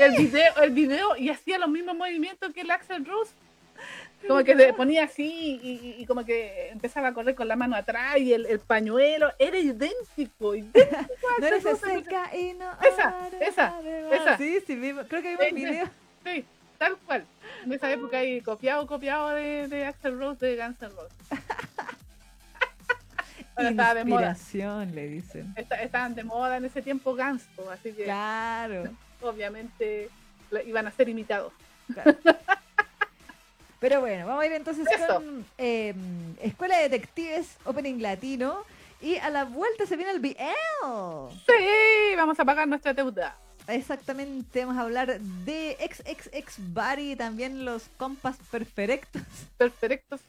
[0.00, 3.32] el, video, el video y hacía los mismos movimientos que el Axel Rose.
[4.28, 7.56] Como que se ponía así y, y- y como que empezaba a correr con la
[7.56, 9.32] mano atrás y el, el pañuelo.
[9.38, 10.96] Era idéntico, idéntico.
[11.36, 12.70] a No eres seca y no.
[12.82, 13.80] Esa, esa,
[14.12, 14.36] esa.
[14.38, 15.54] Sí, sí, vimos- creo que Sí, sí.
[15.54, 15.86] video.
[16.24, 16.44] Sí,
[16.78, 17.24] tal cual.
[17.64, 21.16] En esa época ahí copiado, copiado de, de Axel Rose de Guns N' Roses.
[23.54, 24.30] Ahora estaba de moda.
[24.30, 25.52] Inspiración, le dicen.
[25.56, 28.84] Esta- estaban de moda en ese tiempo Guns, así que Claro.
[29.20, 30.08] obviamente
[30.66, 31.52] iban a ser imitados.
[31.92, 32.14] claro.
[33.82, 35.16] Pero bueno, vamos a ir entonces Eso.
[35.16, 35.92] con eh,
[36.40, 38.58] Escuela de Detectives Opening Latino.
[39.00, 40.36] Y a la vuelta se viene el BL.
[41.46, 43.36] Sí, vamos a pagar nuestra deuda.
[43.66, 49.22] Exactamente, vamos a hablar de XXX Body, también los compas perfectos.
[49.58, 50.20] Perfectos.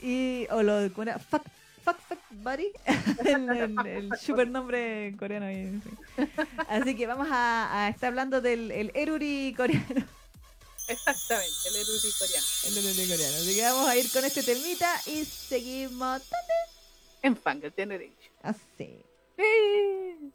[0.00, 1.18] Y, o lo ¿cómo era?
[1.18, 1.42] Fuck,
[1.84, 2.72] fuck, fuck Buddy,
[3.26, 5.82] el, el, el super nombre coreano.
[6.66, 10.06] Así que vamos a, a estar hablando del el Eruri coreano.
[10.88, 12.46] Exactamente, el erudito coreano.
[12.64, 13.36] El Eruri coreano.
[13.38, 16.22] Así que vamos a ir con este temita y seguimos
[17.22, 18.32] En Fangirl Generation.
[18.42, 19.02] así.
[19.36, 20.32] Sí.